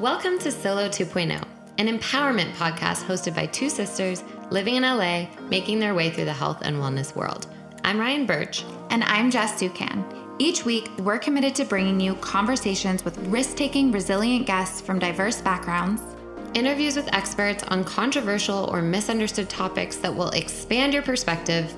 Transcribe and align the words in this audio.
Welcome 0.00 0.40
to 0.40 0.50
Solo 0.50 0.88
2.0, 0.88 1.40
an 1.78 1.86
empowerment 1.86 2.52
podcast 2.54 3.04
hosted 3.04 3.32
by 3.32 3.46
two 3.46 3.70
sisters 3.70 4.24
living 4.50 4.74
in 4.74 4.82
LA, 4.82 5.28
making 5.48 5.78
their 5.78 5.94
way 5.94 6.10
through 6.10 6.24
the 6.24 6.32
health 6.32 6.62
and 6.62 6.78
wellness 6.78 7.14
world. 7.14 7.46
I'm 7.84 8.00
Ryan 8.00 8.26
Burch. 8.26 8.64
And 8.90 9.04
I'm 9.04 9.30
Jess 9.30 9.62
Sukan. 9.62 10.04
Each 10.40 10.64
week, 10.64 10.90
we're 10.98 11.20
committed 11.20 11.54
to 11.54 11.64
bringing 11.64 12.00
you 12.00 12.16
conversations 12.16 13.04
with 13.04 13.16
risk 13.28 13.56
taking, 13.56 13.92
resilient 13.92 14.48
guests 14.48 14.80
from 14.80 14.98
diverse 14.98 15.40
backgrounds, 15.40 16.02
interviews 16.54 16.96
with 16.96 17.14
experts 17.14 17.62
on 17.62 17.84
controversial 17.84 18.68
or 18.72 18.82
misunderstood 18.82 19.48
topics 19.48 19.94
that 19.98 20.12
will 20.12 20.30
expand 20.30 20.92
your 20.92 21.04
perspective, 21.04 21.72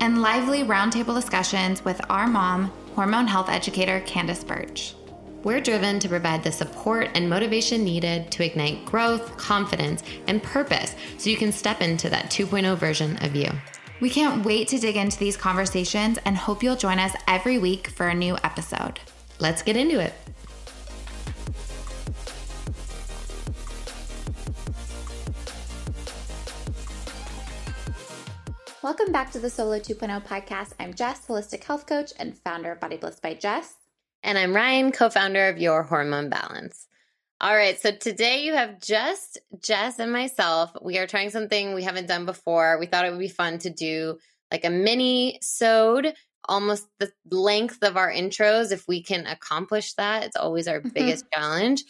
and 0.00 0.20
lively 0.20 0.64
roundtable 0.64 1.14
discussions 1.14 1.82
with 1.82 1.98
our 2.10 2.26
mom, 2.26 2.70
hormone 2.94 3.26
health 3.26 3.48
educator 3.48 4.00
Candace 4.00 4.44
Burch. 4.44 4.94
We're 5.44 5.60
driven 5.60 5.98
to 5.98 6.08
provide 6.08 6.42
the 6.42 6.50
support 6.50 7.10
and 7.14 7.28
motivation 7.28 7.84
needed 7.84 8.30
to 8.30 8.42
ignite 8.42 8.86
growth, 8.86 9.36
confidence, 9.36 10.02
and 10.26 10.42
purpose 10.42 10.96
so 11.18 11.28
you 11.28 11.36
can 11.36 11.52
step 11.52 11.82
into 11.82 12.08
that 12.08 12.30
2.0 12.30 12.78
version 12.78 13.22
of 13.22 13.36
you. 13.36 13.50
We 14.00 14.08
can't 14.08 14.42
wait 14.42 14.68
to 14.68 14.78
dig 14.78 14.96
into 14.96 15.18
these 15.18 15.36
conversations 15.36 16.18
and 16.24 16.34
hope 16.34 16.62
you'll 16.62 16.76
join 16.76 16.98
us 16.98 17.14
every 17.28 17.58
week 17.58 17.88
for 17.88 18.08
a 18.08 18.14
new 18.14 18.38
episode. 18.42 18.98
Let's 19.38 19.62
get 19.62 19.76
into 19.76 20.00
it. 20.00 20.14
Welcome 28.82 29.12
back 29.12 29.30
to 29.32 29.38
the 29.38 29.50
Solo 29.50 29.78
2.0 29.78 30.24
podcast. 30.26 30.72
I'm 30.80 30.94
Jess, 30.94 31.26
holistic 31.26 31.64
health 31.64 31.86
coach 31.86 32.12
and 32.18 32.34
founder 32.34 32.72
of 32.72 32.80
Body 32.80 32.96
Bliss 32.96 33.20
by 33.20 33.34
Jess. 33.34 33.83
And 34.24 34.38
I'm 34.38 34.56
Ryan, 34.56 34.90
co 34.90 35.10
founder 35.10 35.48
of 35.48 35.58
Your 35.58 35.82
Hormone 35.82 36.30
Balance. 36.30 36.88
All 37.42 37.54
right, 37.54 37.78
so 37.78 37.90
today 37.90 38.42
you 38.42 38.54
have 38.54 38.80
just 38.80 39.38
Jess 39.62 39.98
and 39.98 40.10
myself. 40.10 40.74
We 40.80 40.96
are 40.96 41.06
trying 41.06 41.28
something 41.28 41.74
we 41.74 41.82
haven't 41.82 42.08
done 42.08 42.24
before. 42.24 42.78
We 42.78 42.86
thought 42.86 43.04
it 43.04 43.10
would 43.10 43.18
be 43.18 43.28
fun 43.28 43.58
to 43.58 43.70
do 43.70 44.16
like 44.50 44.64
a 44.64 44.70
mini 44.70 45.40
sode, 45.42 46.14
almost 46.46 46.86
the 46.98 47.12
length 47.30 47.82
of 47.82 47.98
our 47.98 48.10
intros. 48.10 48.72
If 48.72 48.88
we 48.88 49.02
can 49.02 49.26
accomplish 49.26 49.92
that, 49.94 50.24
it's 50.24 50.36
always 50.36 50.68
our 50.68 50.80
biggest 50.80 51.26
challenge. 51.34 51.84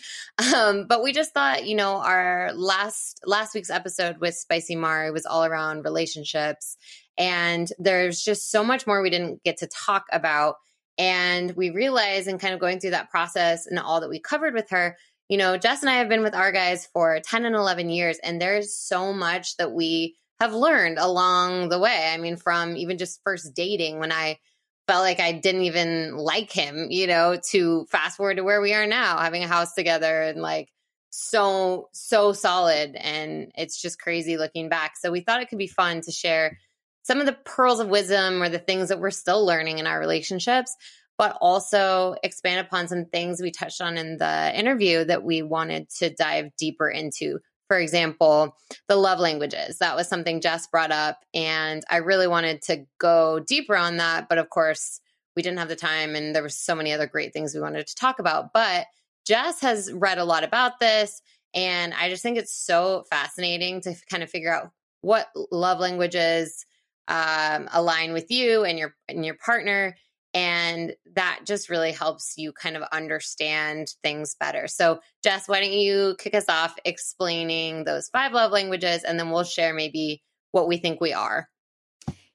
Um, 0.57 0.87
but 0.89 1.05
we 1.05 1.13
just 1.13 1.35
thought, 1.35 1.69
you 1.69 1.77
know, 1.77 1.99
our 1.99 2.53
last 2.53 3.21
last 3.25 3.55
week's 3.55 3.71
episode 3.71 4.19
with 4.19 4.35
Spicy 4.35 4.75
Mari 4.75 5.13
was 5.13 5.25
all 5.25 5.45
around 5.45 5.85
relationships, 5.85 6.77
and 7.17 7.69
there's 7.79 8.25
just 8.25 8.51
so 8.51 8.65
much 8.65 8.89
more 8.89 9.03
we 9.03 9.11
didn't 9.11 9.45
get 9.45 9.59
to 9.59 9.69
talk 9.69 10.07
about 10.11 10.57
and 10.99 11.53
we 11.57 11.71
realized 11.71 12.29
and 12.29 12.41
kind 12.41 12.55
of 12.55 12.61
going 12.61 12.81
through 12.81 12.91
that 12.91 13.11
process 13.11 13.67
and 13.67 13.79
all 13.79 14.01
that 14.01 14.11
we 14.11 14.21
covered 14.21 14.55
with 14.55 14.71
her, 14.71 14.97
you 15.29 15.39
know, 15.39 15.57
Jess 15.57 15.81
and 15.81 15.91
I 15.91 15.95
have 15.95 16.09
been 16.09 16.23
with 16.23 16.35
our 16.35 16.53
guys 16.53 16.87
for 16.93 17.21
10 17.21 17.45
and 17.45 17.57
11 17.57 17.89
years, 17.89 18.19
and 18.23 18.41
there's 18.41 18.77
so 18.77 19.13
much 19.13 19.57
that 19.57 19.73
we 19.73 20.17
have 20.41 20.53
learned 20.53 20.99
along 20.99 21.69
the 21.69 21.79
way. 21.79 22.11
I 22.13 22.17
mean, 22.19 22.37
from 22.37 22.77
even 22.77 22.99
just 22.99 23.21
first 23.25 23.55
dating 23.55 23.99
when 24.01 24.13
I 24.13 24.39
felt 24.87 25.03
like 25.03 25.21
I 25.21 25.33
didn't 25.33 25.63
even 25.63 26.17
like 26.17 26.53
him, 26.53 26.89
you 26.91 27.07
know, 27.07 27.39
to 27.51 27.87
fast 27.87 28.17
forward 28.17 28.37
to 28.37 28.45
where 28.45 28.61
we 28.61 28.75
are 28.75 28.87
now, 28.87 29.19
having 29.19 29.43
a 29.43 29.49
house 29.49 29.75
together 29.75 30.23
and 30.23 30.43
like 30.43 30.71
so, 31.11 31.89
so 31.93 32.33
solid. 32.33 32.95
And 32.97 33.53
it's 33.57 33.81
just 33.81 33.99
crazy 34.01 34.37
looking 34.37 34.69
back. 34.69 34.97
So 34.97 35.11
we 35.11 35.21
thought 35.21 35.41
it 35.41 35.49
could 35.49 35.59
be 35.59 35.67
fun 35.67 36.03
to 36.03 36.13
share 36.13 36.59
some 37.05 37.21
of 37.21 37.27
the 37.27 37.39
pearls 37.45 37.81
of 37.81 37.89
wisdom 37.89 38.43
or 38.43 38.49
the 38.49 38.59
things 38.59 38.89
that 38.89 38.99
we're 38.99 39.11
still 39.11 39.45
learning 39.47 39.79
in 39.79 39.87
our 39.87 40.01
relationships, 40.01 40.75
but 41.17 41.37
also 41.41 42.17
expand 42.23 42.67
upon 42.67 42.89
some 42.89 43.05
things 43.05 43.41
we 43.41 43.51
touched 43.51 43.81
on 43.81 43.97
in 43.97 44.17
the 44.17 44.59
interview 44.59 45.05
that 45.05 45.23
we 45.23 45.43
wanted 45.43 45.89
to 45.89 46.11
dive 46.11 46.51
deeper 46.57 46.89
into. 46.89 47.39
For 47.69 47.79
example, 47.79 48.57
the 48.89 48.97
love 48.97 49.21
languages. 49.21 49.79
That 49.79 49.97
was 49.97 50.09
something 50.09 50.41
Jess 50.41 50.67
brought 50.67 50.91
up, 50.91 51.21
and 51.33 51.83
I 51.89 51.99
really 51.99 52.27
wanted 52.27 52.63
to 52.63 52.87
go 52.99 53.39
deeper 53.39 53.77
on 53.77 53.99
that. 53.99 54.29
But 54.29 54.39
of 54.39 54.51
course, 54.51 55.01
we 55.37 55.43
didn't 55.43 55.59
have 55.59 55.69
the 55.69 55.77
time, 55.77 56.15
and 56.15 56.35
there 56.35 56.43
were 56.43 56.49
so 56.49 56.75
many 56.75 56.93
other 56.93 57.07
great 57.07 57.33
things 57.33 57.55
we 57.55 57.61
wanted 57.61 57.87
to 57.87 57.95
talk 57.95 58.19
about. 58.19 58.53
But 58.53 58.87
Jess 59.27 59.61
has 59.61 59.93
read 59.93 60.19
a 60.19 60.25
lot 60.25 60.45
about 60.45 60.81
this, 60.81 61.23
and 61.55 61.95
I 61.95 62.09
just 62.09 62.23
think 62.23 62.39
it's 62.39 62.55
so 62.55 63.05
fascinating 63.11 63.81
to 63.83 63.95
kind 64.11 64.23
of 64.23 64.31
figure 64.31 64.55
out 64.55 64.71
what 65.01 65.29
love 65.51 65.81
languages 65.81 66.67
um, 67.09 67.69
align 67.73 68.13
with 68.13 68.31
you 68.31 68.65
and 68.65 68.79
your 68.79 68.95
and 69.09 69.25
your 69.25 69.37
partner 69.37 69.95
and 70.35 70.95
that 71.15 71.43
just 71.47 71.71
really 71.71 71.93
helps 71.93 72.35
you 72.37 72.53
kind 72.53 72.77
of 72.77 72.83
understand 72.91 73.95
things 74.03 74.35
better. 74.39 74.67
So, 74.67 74.99
Jess, 75.23 75.49
why 75.49 75.61
don't 75.61 75.73
you 75.73 76.17
kick 76.19 76.35
us 76.35 76.49
off 76.49 76.75
explaining 76.85 77.85
those 77.85 78.09
five 78.09 78.33
love 78.33 78.51
languages 78.51 79.05
and 79.05 79.19
then 79.19 79.31
we'll 79.31 79.45
share 79.45 79.73
maybe 79.73 80.23
what 80.51 80.67
we 80.67 80.77
think 80.77 81.01
we 81.01 81.13
are. 81.13 81.49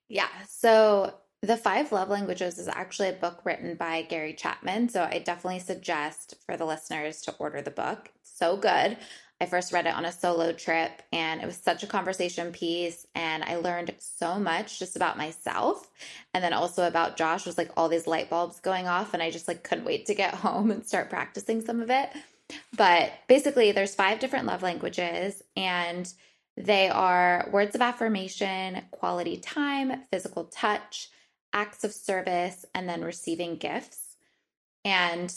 Yeah. 0.07 0.29
So, 0.47 1.13
the 1.41 1.55
Five 1.55 1.93
Love 1.93 2.09
Languages 2.09 2.57
is 2.57 2.67
actually 2.67 3.09
a 3.09 3.13
book 3.13 3.41
written 3.45 3.75
by 3.75 4.01
Gary 4.01 4.33
Chapman. 4.33 4.89
So, 4.89 5.03
I 5.03 5.19
definitely 5.19 5.59
suggest 5.59 6.35
for 6.45 6.57
the 6.57 6.65
listeners 6.65 7.21
to 7.21 7.35
order 7.37 7.61
the 7.61 7.71
book. 7.71 8.09
It's 8.15 8.37
so 8.37 8.57
good. 8.57 8.97
I 9.41 9.45
first 9.45 9.71
read 9.71 9.85
it 9.85 9.93
on 9.93 10.05
a 10.05 10.11
solo 10.11 10.51
trip 10.51 11.01
and 11.13 11.41
it 11.41 11.45
was 11.45 11.55
such 11.55 11.81
a 11.83 11.87
conversation 11.87 12.51
piece 12.51 13.07
and 13.15 13.43
I 13.43 13.55
learned 13.55 13.95
so 13.99 14.37
much 14.37 14.79
just 14.79 14.97
about 14.97 15.17
myself 15.17 15.89
and 16.33 16.43
then 16.43 16.51
also 16.51 16.85
about 16.85 17.15
Josh 17.15 17.45
was 17.45 17.57
like 17.57 17.71
all 17.77 17.87
these 17.87 18.07
light 18.07 18.29
bulbs 18.29 18.59
going 18.59 18.87
off 18.87 19.13
and 19.13 19.23
I 19.23 19.31
just 19.31 19.47
like 19.47 19.63
couldn't 19.63 19.85
wait 19.85 20.05
to 20.07 20.15
get 20.15 20.33
home 20.35 20.71
and 20.71 20.85
start 20.85 21.09
practicing 21.09 21.61
some 21.61 21.81
of 21.81 21.89
it. 21.89 22.09
But 22.75 23.13
basically 23.27 23.71
there's 23.71 23.95
five 23.95 24.19
different 24.19 24.45
love 24.45 24.61
languages 24.61 25.41
and 25.55 26.11
they 26.57 26.89
are 26.89 27.47
words 27.51 27.75
of 27.75 27.81
affirmation, 27.81 28.81
quality 28.91 29.37
time, 29.37 30.03
physical 30.11 30.45
touch, 30.45 31.09
acts 31.53 31.85
of 31.85 31.93
service 31.93 32.65
and 32.75 32.89
then 32.89 33.03
receiving 33.03 33.55
gifts. 33.55 34.17
And 34.83 35.33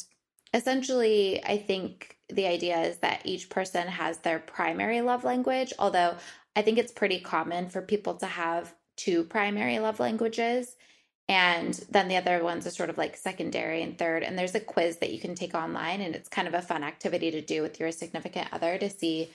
essentially, 0.53 1.43
I 1.45 1.59
think 1.59 2.17
the 2.35 2.47
idea 2.47 2.81
is 2.81 2.99
that 2.99 3.23
each 3.25 3.49
person 3.49 3.87
has 3.87 4.19
their 4.19 4.39
primary 4.39 5.01
love 5.01 5.25
language, 5.25 5.73
although 5.79 6.17
I 6.57 6.63
think 6.63 6.79
it's 6.79 6.93
pretty 6.93 7.21
common 7.21 7.69
for 7.69 7.83
people 7.83 8.15
to 8.15 8.27
have 8.27 8.75
two 8.97 9.25
primary 9.25 9.79
love 9.79 10.01
languages. 10.01 10.77
And 11.29 11.75
then 11.91 12.09
the 12.09 12.17
other 12.17 12.43
ones 12.43 12.67
are 12.67 12.71
sort 12.71 12.91
of 12.91 12.99
like 12.99 13.17
secondary 13.17 13.83
and 13.83 13.97
third. 13.97 14.23
And 14.23 14.39
there's 14.39 14.55
a 14.55 14.61
quiz 14.61 14.99
that 14.99 15.13
you 15.13 15.21
can 15.21 15.35
take 15.35 15.55
online, 15.55 16.01
and 16.01 16.15
it's 16.15 16.29
kind 16.29 16.49
of 16.49 16.55
a 16.55 16.63
fun 16.63 16.83
activity 16.83 17.31
to 17.31 17.41
do 17.41 17.63
with 17.63 17.81
your 17.81 17.93
significant 17.93 18.49
other 18.53 18.77
to 18.79 18.91
see 18.91 19.31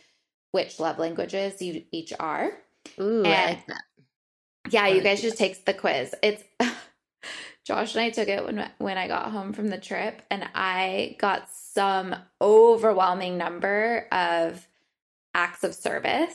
which 0.52 0.80
love 0.80 1.00
languages 1.00 1.62
you 1.62 1.84
each 1.92 2.14
are. 2.20 2.52
Ooh, 3.00 3.24
and, 3.24 3.58
like 3.68 3.78
Yeah, 4.70 4.88
you 4.88 5.02
guys 5.02 5.22
should 5.22 5.38
take 5.38 5.66
the 5.66 5.74
quiz. 5.74 6.14
It's 6.22 6.44
Josh 7.68 7.96
and 7.96 8.02
I 8.06 8.12
took 8.12 8.30
it 8.30 8.46
when 8.46 8.66
when 8.78 8.98
I 8.98 9.10
got 9.10 9.30
home 9.30 9.52
from 9.52 9.68
the 9.68 9.78
trip, 9.78 10.22
and 10.32 10.48
I 10.56 11.18
got 11.20 11.50
some 11.52 12.16
overwhelming 12.42 13.38
number 13.38 14.08
of 14.10 14.66
acts 15.36 15.66
of 15.66 15.76
service. 15.76 16.34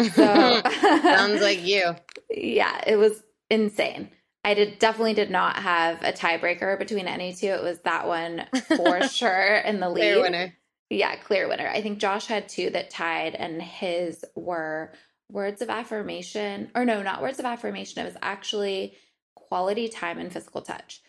So 0.00 0.62
sounds 0.80 1.42
like 1.42 1.62
you. 1.62 1.94
Yeah, 2.30 2.80
it 2.86 2.96
was 2.96 3.22
insane. 3.50 4.08
I 4.42 4.54
did 4.54 4.78
definitely 4.78 5.12
did 5.12 5.30
not 5.30 5.56
have 5.56 6.02
a 6.02 6.12
tiebreaker 6.12 6.78
between 6.78 7.08
any 7.08 7.34
two. 7.34 7.48
It 7.48 7.62
was 7.62 7.80
that 7.80 8.08
one 8.08 8.46
for 8.74 9.02
sure 9.06 9.56
in 9.56 9.80
the 9.80 9.90
lead. 9.90 10.00
Clear 10.00 10.22
winner. 10.22 10.54
Yeah, 10.88 11.14
clear 11.16 11.46
winner. 11.46 11.68
I 11.68 11.82
think 11.82 11.98
Josh 11.98 12.24
had 12.24 12.48
two 12.48 12.70
that 12.70 12.88
tied, 12.88 13.34
and 13.34 13.60
his 13.60 14.24
were 14.34 14.94
words 15.30 15.60
of 15.60 15.68
affirmation, 15.68 16.70
or 16.74 16.86
no, 16.86 17.02
not 17.02 17.20
words 17.20 17.38
of 17.38 17.44
affirmation. 17.44 18.00
It 18.00 18.06
was 18.06 18.16
actually 18.22 18.94
quality 19.34 19.88
time 19.88 20.18
and 20.18 20.32
physical 20.32 20.62
touch. 20.62 21.00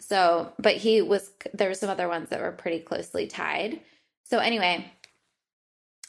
So, 0.00 0.52
but 0.58 0.76
he 0.76 1.02
was, 1.02 1.30
there 1.52 1.68
were 1.68 1.74
some 1.74 1.90
other 1.90 2.08
ones 2.08 2.30
that 2.30 2.40
were 2.40 2.52
pretty 2.52 2.80
closely 2.80 3.26
tied. 3.26 3.80
So, 4.24 4.38
anyway, 4.38 4.90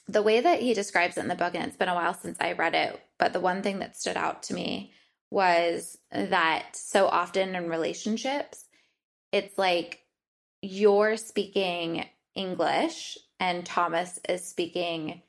the 0.08 0.22
way 0.22 0.40
that 0.40 0.62
he 0.62 0.74
describes 0.74 1.18
it 1.18 1.22
in 1.22 1.28
the 1.28 1.36
book, 1.36 1.56
and 1.56 1.66
it's 1.66 1.78
been 1.78 1.90
a 1.90 1.96
while 1.96 2.14
since 2.14 2.38
I 2.40 2.54
read 2.54 2.76
it, 2.76 3.00
but 3.20 3.34
the 3.34 3.40
one 3.40 3.62
thing 3.62 3.80
that 3.80 3.98
stood 3.98 4.18
out 4.18 4.44
to 4.44 4.54
me 4.54 4.94
was 5.30 5.98
that 6.12 6.76
so 6.76 7.08
often 7.08 7.56
in 7.56 7.70
relationships, 7.70 8.66
it's 9.32 9.58
like 9.58 10.02
you're 10.62 11.18
speaking 11.18 12.06
English 12.36 13.18
and 13.40 13.66
Thomas 13.66 14.20
is 14.28 14.46
speaking 14.46 15.22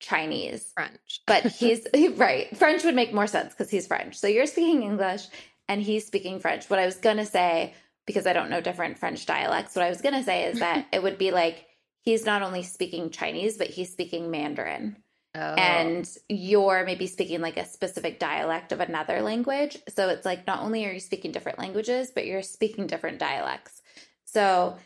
Chinese. 0.00 0.72
French. 0.74 1.20
but 1.26 1.46
he's 1.46 1.86
right. 2.16 2.54
French 2.56 2.84
would 2.84 2.94
make 2.94 3.14
more 3.14 3.26
sense 3.26 3.54
because 3.54 3.70
he's 3.70 3.86
French. 3.86 4.18
So 4.18 4.26
you're 4.26 4.46
speaking 4.46 4.82
English 4.82 5.26
and 5.68 5.82
he's 5.82 6.06
speaking 6.06 6.40
French. 6.40 6.68
What 6.68 6.78
I 6.78 6.86
was 6.86 6.96
going 6.96 7.18
to 7.18 7.26
say, 7.26 7.74
because 8.06 8.26
I 8.26 8.32
don't 8.32 8.50
know 8.50 8.60
different 8.60 8.98
French 8.98 9.26
dialects, 9.26 9.76
what 9.76 9.84
I 9.84 9.88
was 9.88 10.00
going 10.00 10.14
to 10.14 10.22
say 10.22 10.44
is 10.44 10.58
that 10.58 10.86
it 10.92 11.02
would 11.02 11.18
be 11.18 11.30
like 11.30 11.66
he's 12.02 12.26
not 12.26 12.42
only 12.42 12.62
speaking 12.62 13.10
Chinese, 13.10 13.56
but 13.56 13.68
he's 13.68 13.92
speaking 13.92 14.30
Mandarin. 14.30 14.96
Oh. 15.34 15.54
And 15.54 16.06
you're 16.28 16.84
maybe 16.84 17.06
speaking 17.06 17.40
like 17.40 17.56
a 17.56 17.64
specific 17.64 18.18
dialect 18.18 18.70
of 18.72 18.80
another 18.80 19.22
language. 19.22 19.78
So 19.88 20.10
it's 20.10 20.26
like 20.26 20.46
not 20.46 20.60
only 20.60 20.84
are 20.84 20.92
you 20.92 21.00
speaking 21.00 21.32
different 21.32 21.58
languages, 21.58 22.10
but 22.14 22.26
you're 22.26 22.42
speaking 22.42 22.86
different 22.86 23.18
dialects. 23.18 23.80
So 24.26 24.76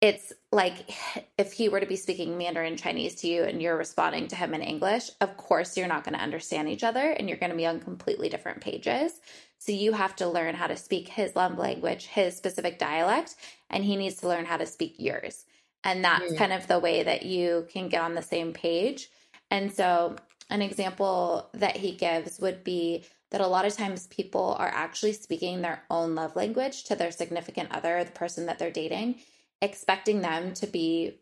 it's 0.00 0.32
like 0.52 0.74
if 1.38 1.52
he 1.52 1.68
were 1.68 1.80
to 1.80 1.86
be 1.86 1.96
speaking 1.96 2.38
Mandarin 2.38 2.76
Chinese 2.76 3.14
to 3.16 3.28
you 3.28 3.44
and 3.44 3.60
you're 3.60 3.76
responding 3.76 4.28
to 4.28 4.36
him 4.36 4.54
in 4.54 4.62
English, 4.62 5.10
of 5.20 5.36
course 5.36 5.76
you're 5.76 5.88
not 5.88 6.04
going 6.04 6.14
to 6.14 6.22
understand 6.22 6.68
each 6.68 6.84
other 6.84 7.10
and 7.10 7.28
you're 7.28 7.38
going 7.38 7.50
to 7.50 7.56
be 7.56 7.66
on 7.66 7.80
completely 7.80 8.28
different 8.28 8.60
pages. 8.60 9.20
So 9.58 9.72
you 9.72 9.92
have 9.92 10.16
to 10.16 10.28
learn 10.28 10.54
how 10.54 10.68
to 10.68 10.76
speak 10.76 11.08
his 11.08 11.36
love 11.36 11.58
language, 11.58 12.06
his 12.06 12.36
specific 12.36 12.78
dialect, 12.78 13.36
and 13.68 13.84
he 13.84 13.96
needs 13.96 14.16
to 14.16 14.28
learn 14.28 14.46
how 14.46 14.56
to 14.56 14.66
speak 14.66 14.94
yours. 14.98 15.44
And 15.84 16.02
that's 16.02 16.32
mm. 16.32 16.36
kind 16.38 16.52
of 16.52 16.66
the 16.66 16.78
way 16.78 17.02
that 17.02 17.24
you 17.24 17.66
can 17.70 17.88
get 17.88 18.02
on 18.02 18.14
the 18.14 18.22
same 18.22 18.52
page. 18.52 19.08
And 19.50 19.72
so 19.72 20.16
an 20.48 20.62
example 20.62 21.50
that 21.54 21.76
he 21.76 21.92
gives 21.92 22.38
would 22.40 22.64
be 22.64 23.04
that 23.30 23.40
a 23.40 23.46
lot 23.46 23.64
of 23.64 23.74
times 23.74 24.06
people 24.08 24.56
are 24.58 24.70
actually 24.74 25.12
speaking 25.12 25.60
their 25.60 25.82
own 25.90 26.14
love 26.14 26.36
language 26.36 26.84
to 26.84 26.96
their 26.96 27.12
significant 27.12 27.70
other, 27.70 28.02
the 28.02 28.10
person 28.10 28.46
that 28.46 28.58
they're 28.58 28.70
dating 28.70 29.16
expecting 29.62 30.20
them 30.20 30.54
to 30.54 30.66
be 30.66 31.20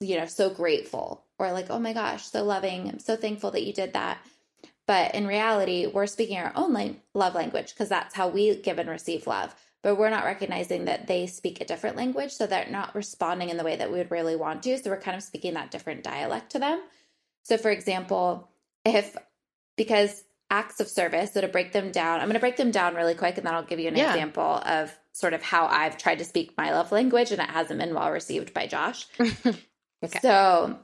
you 0.00 0.18
know 0.18 0.26
so 0.26 0.50
grateful 0.50 1.24
or 1.38 1.52
like 1.52 1.70
oh 1.70 1.78
my 1.78 1.92
gosh 1.92 2.24
so 2.24 2.44
loving. 2.44 2.88
I'm 2.88 2.98
so 2.98 3.16
thankful 3.16 3.50
that 3.52 3.64
you 3.64 3.72
did 3.72 3.94
that. 3.94 4.18
But 4.86 5.14
in 5.14 5.26
reality 5.26 5.86
we're 5.86 6.06
speaking 6.06 6.38
our 6.38 6.52
own 6.54 6.96
love 7.14 7.34
language 7.34 7.72
because 7.72 7.88
that's 7.88 8.14
how 8.14 8.28
we 8.28 8.56
give 8.56 8.78
and 8.78 8.88
receive 8.88 9.26
love. 9.26 9.54
But 9.82 9.96
we're 9.96 10.10
not 10.10 10.24
recognizing 10.24 10.86
that 10.86 11.06
they 11.06 11.26
speak 11.26 11.60
a 11.60 11.64
different 11.64 11.96
language 11.96 12.32
so 12.32 12.46
they're 12.46 12.68
not 12.70 12.94
responding 12.94 13.50
in 13.50 13.56
the 13.56 13.64
way 13.64 13.76
that 13.76 13.90
we 13.90 13.98
would 13.98 14.10
really 14.10 14.36
want 14.36 14.62
to. 14.64 14.76
So 14.78 14.90
we're 14.90 15.00
kind 15.00 15.16
of 15.16 15.22
speaking 15.22 15.54
that 15.54 15.70
different 15.70 16.02
dialect 16.02 16.50
to 16.52 16.58
them. 16.58 16.82
So 17.44 17.56
for 17.56 17.70
example 17.70 18.50
if 18.84 19.16
because 19.76 20.24
acts 20.50 20.80
of 20.80 20.88
service 20.88 21.32
so 21.32 21.40
to 21.40 21.48
break 21.48 21.72
them 21.72 21.90
down 21.90 22.20
i'm 22.20 22.26
going 22.26 22.34
to 22.34 22.40
break 22.40 22.56
them 22.56 22.70
down 22.70 22.94
really 22.94 23.14
quick 23.14 23.36
and 23.36 23.46
then 23.46 23.54
i'll 23.54 23.62
give 23.62 23.80
you 23.80 23.88
an 23.88 23.96
yeah. 23.96 24.10
example 24.10 24.62
of 24.64 24.96
sort 25.16 25.32
of 25.32 25.42
how 25.42 25.66
I've 25.66 25.96
tried 25.96 26.18
to 26.18 26.26
speak 26.26 26.52
my 26.58 26.72
love 26.72 26.92
language 26.92 27.32
and 27.32 27.40
it 27.40 27.48
hasn't 27.48 27.80
been 27.80 27.94
well 27.94 28.10
received 28.10 28.52
by 28.52 28.66
Josh. 28.66 29.06
okay. 29.20 30.18
So 30.20 30.78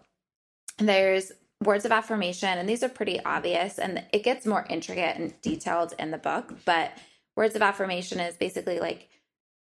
there's 0.78 1.32
words 1.62 1.84
of 1.84 1.92
affirmation, 1.92 2.48
and 2.48 2.66
these 2.66 2.82
are 2.82 2.88
pretty 2.88 3.22
obvious, 3.22 3.78
and 3.78 4.02
it 4.10 4.24
gets 4.24 4.46
more 4.46 4.66
intricate 4.70 5.16
and 5.16 5.38
detailed 5.42 5.92
in 5.98 6.10
the 6.10 6.18
book. 6.18 6.54
But 6.64 6.96
words 7.36 7.54
of 7.54 7.60
affirmation 7.60 8.20
is 8.20 8.34
basically 8.36 8.80
like 8.80 9.10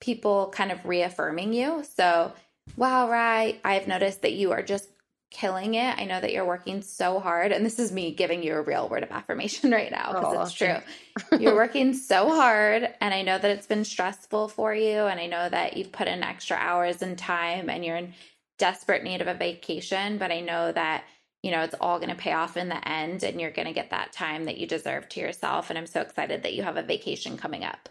people 0.00 0.50
kind 0.52 0.72
of 0.72 0.84
reaffirming 0.84 1.52
you. 1.52 1.84
So, 1.96 2.32
wow, 2.76 3.08
right, 3.08 3.60
I've 3.64 3.87
noticed 3.87 4.22
that 4.22 4.32
you 4.32 4.50
are 4.50 4.62
just 4.62 4.88
killing 5.31 5.75
it. 5.75 5.99
I 5.99 6.05
know 6.05 6.20
that 6.20 6.32
you're 6.32 6.46
working 6.46 6.82
so 6.82 7.19
hard. 7.20 7.52
And 7.52 7.64
this 7.64 7.78
is 7.78 7.93
me 7.93 8.12
giving 8.12 8.43
you 8.43 8.55
a 8.55 8.62
real 8.62 8.88
word 8.88 9.02
of 9.02 9.11
affirmation 9.11 9.70
right 9.73 9.90
now 9.90 10.12
because 10.12 10.37
oh, 10.37 10.43
it's 10.43 10.52
true. 10.52 11.38
you're 11.38 11.55
working 11.56 11.94
so 11.94 12.28
hard. 12.28 12.88
And 13.00 13.12
I 13.12 13.23
know 13.23 13.38
that 13.38 13.50
it's 13.50 13.67
been 13.67 13.84
stressful 13.84 14.49
for 14.49 14.75
you. 14.75 15.00
And 15.00 15.20
I 15.20 15.26
know 15.26 15.49
that 15.49 15.76
you've 15.76 15.93
put 15.93 16.08
in 16.08 16.23
extra 16.23 16.56
hours 16.56 17.02
and 17.02 17.19
time 17.19 17.69
and 17.69 17.84
you're 17.84 17.96
in 17.96 18.14
desperate 18.58 19.05
need 19.05 19.20
of 19.20 19.28
a 19.28 19.34
vacation. 19.34 20.19
But 20.19 20.32
I 20.32 20.40
know 20.40 20.73
that, 20.73 21.05
you 21.43 21.50
know, 21.50 21.62
it's 21.62 21.75
all 21.81 21.99
going 21.99 22.11
to 22.11 22.17
pay 22.17 22.32
off 22.32 22.56
in 22.56 22.69
the 22.69 22.88
end 22.88 23.23
and 23.23 23.40
you're 23.40 23.50
going 23.50 23.69
to 23.69 23.75
get 23.75 23.90
that 23.90 24.12
time 24.12 24.44
that 24.44 24.58
you 24.58 24.67
deserve 24.67 25.08
to 25.11 25.20
yourself. 25.20 25.70
And 25.70 25.78
I'm 25.78 25.87
so 25.87 26.00
excited 26.00 26.44
that 26.44 26.55
you 26.55 26.62
have 26.62 26.76
a 26.76 26.82
vacation 26.82 27.37
coming 27.37 27.64
up. 27.64 27.88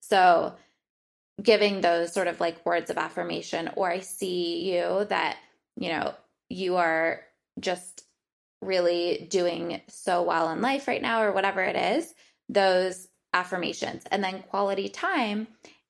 So, 0.00 0.54
giving 1.40 1.80
those 1.80 2.12
sort 2.12 2.26
of 2.26 2.38
like 2.38 2.66
words 2.66 2.90
of 2.90 2.98
affirmation, 2.98 3.70
or 3.74 3.90
I 3.90 4.00
see 4.00 4.70
you 4.74 5.06
that, 5.08 5.38
you 5.76 5.88
know, 5.88 6.14
you 6.50 6.76
are 6.76 7.22
just 7.58 8.04
really 8.60 9.26
doing 9.30 9.80
so 9.88 10.22
well 10.22 10.50
in 10.50 10.60
life 10.60 10.86
right 10.86 11.00
now 11.00 11.22
or 11.22 11.32
whatever 11.32 11.62
it 11.62 11.76
is, 11.76 12.12
those 12.48 13.08
affirmations. 13.32 14.02
And 14.10 14.22
then 14.22 14.42
quality 14.42 14.88
time 14.88 15.46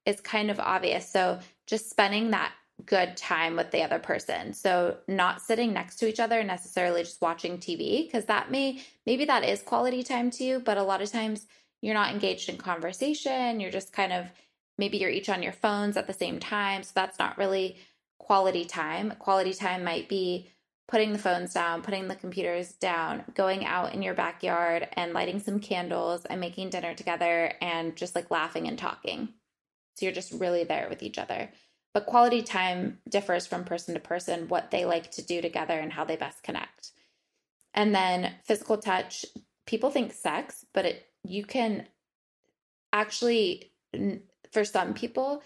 is 0.06 0.20
kind 0.20 0.50
of 0.50 0.60
obvious. 0.60 1.10
So 1.10 1.40
just 1.66 1.90
spending 1.90 2.30
that 2.30 2.52
good 2.86 3.16
time 3.16 3.56
with 3.56 3.70
the 3.70 3.82
other 3.82 3.98
person. 3.98 4.52
So 4.54 4.96
not 5.08 5.42
sitting 5.42 5.72
next 5.72 5.96
to 5.96 6.08
each 6.08 6.20
other 6.20 6.42
necessarily 6.42 7.02
just 7.02 7.20
watching 7.20 7.58
TV 7.58 8.06
because 8.06 8.26
that 8.26 8.50
may 8.50 8.82
maybe 9.06 9.24
that 9.26 9.44
is 9.44 9.62
quality 9.62 10.02
time 10.02 10.30
to 10.32 10.44
you, 10.44 10.60
but 10.60 10.78
a 10.78 10.82
lot 10.82 11.02
of 11.02 11.10
times 11.10 11.46
you're 11.82 11.94
not 11.94 12.12
engaged 12.12 12.48
in 12.48 12.56
conversation, 12.56 13.60
you're 13.60 13.70
just 13.70 13.92
kind 13.92 14.12
of 14.12 14.26
maybe 14.78 14.98
you're 14.98 15.10
each 15.10 15.28
on 15.28 15.42
your 15.42 15.52
phones 15.52 15.96
at 15.96 16.06
the 16.06 16.12
same 16.12 16.38
time, 16.40 16.82
so 16.82 16.92
that's 16.94 17.18
not 17.18 17.36
really 17.36 17.76
quality 18.20 18.64
time. 18.64 19.14
Quality 19.18 19.52
time 19.54 19.82
might 19.82 20.08
be 20.08 20.48
putting 20.86 21.12
the 21.12 21.18
phones 21.18 21.54
down, 21.54 21.82
putting 21.82 22.06
the 22.06 22.14
computers 22.14 22.72
down, 22.74 23.24
going 23.34 23.64
out 23.64 23.94
in 23.94 24.02
your 24.02 24.14
backyard 24.14 24.86
and 24.92 25.12
lighting 25.12 25.40
some 25.40 25.58
candles 25.58 26.26
and 26.26 26.40
making 26.40 26.68
dinner 26.68 26.94
together 26.94 27.52
and 27.60 27.96
just 27.96 28.14
like 28.14 28.30
laughing 28.30 28.68
and 28.68 28.78
talking. 28.78 29.30
So 29.94 30.04
you're 30.04 30.14
just 30.14 30.32
really 30.32 30.64
there 30.64 30.88
with 30.88 31.02
each 31.02 31.18
other. 31.18 31.50
But 31.94 32.06
quality 32.06 32.42
time 32.42 32.98
differs 33.08 33.46
from 33.46 33.64
person 33.64 33.94
to 33.94 34.00
person, 34.00 34.48
what 34.48 34.70
they 34.70 34.84
like 34.84 35.10
to 35.12 35.22
do 35.22 35.40
together 35.40 35.78
and 35.78 35.92
how 35.92 36.04
they 36.04 36.16
best 36.16 36.42
connect. 36.42 36.92
And 37.72 37.94
then 37.94 38.34
physical 38.44 38.78
touch, 38.78 39.24
people 39.66 39.90
think 39.90 40.12
sex, 40.12 40.64
but 40.74 40.84
it 40.84 41.06
you 41.24 41.44
can 41.44 41.86
actually 42.92 43.72
for 44.52 44.64
some 44.64 44.94
people 44.94 45.42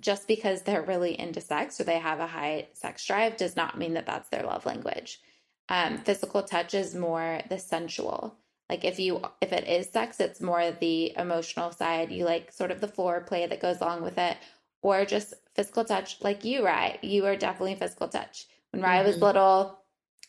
just 0.00 0.26
because 0.26 0.62
they're 0.62 0.82
really 0.82 1.18
into 1.18 1.40
sex 1.40 1.80
or 1.80 1.84
they 1.84 1.98
have 1.98 2.20
a 2.20 2.26
high 2.26 2.68
sex 2.74 3.04
drive 3.04 3.36
does 3.36 3.56
not 3.56 3.78
mean 3.78 3.94
that 3.94 4.06
that's 4.06 4.28
their 4.28 4.44
love 4.44 4.66
language. 4.66 5.20
Um, 5.68 5.98
physical 5.98 6.42
touch 6.42 6.74
is 6.74 6.94
more 6.94 7.40
the 7.48 7.58
sensual. 7.58 8.36
Like 8.68 8.84
if 8.84 8.98
you 8.98 9.20
if 9.40 9.52
it 9.52 9.68
is 9.68 9.90
sex, 9.90 10.18
it's 10.18 10.40
more 10.40 10.70
the 10.70 11.12
emotional 11.16 11.72
side. 11.72 12.10
You 12.10 12.24
like 12.24 12.52
sort 12.52 12.70
of 12.70 12.80
the 12.80 12.88
floor 12.88 13.20
play 13.20 13.46
that 13.46 13.60
goes 13.60 13.80
along 13.80 14.02
with 14.02 14.18
it, 14.18 14.36
or 14.82 15.04
just 15.04 15.34
physical 15.54 15.84
touch. 15.84 16.20
Like 16.22 16.44
you, 16.44 16.64
Rye, 16.64 16.98
you 17.02 17.26
are 17.26 17.36
definitely 17.36 17.74
physical 17.74 18.08
touch. 18.08 18.46
When 18.70 18.82
Rye 18.82 18.98
mm-hmm. 18.98 19.08
was 19.08 19.18
little, 19.18 19.78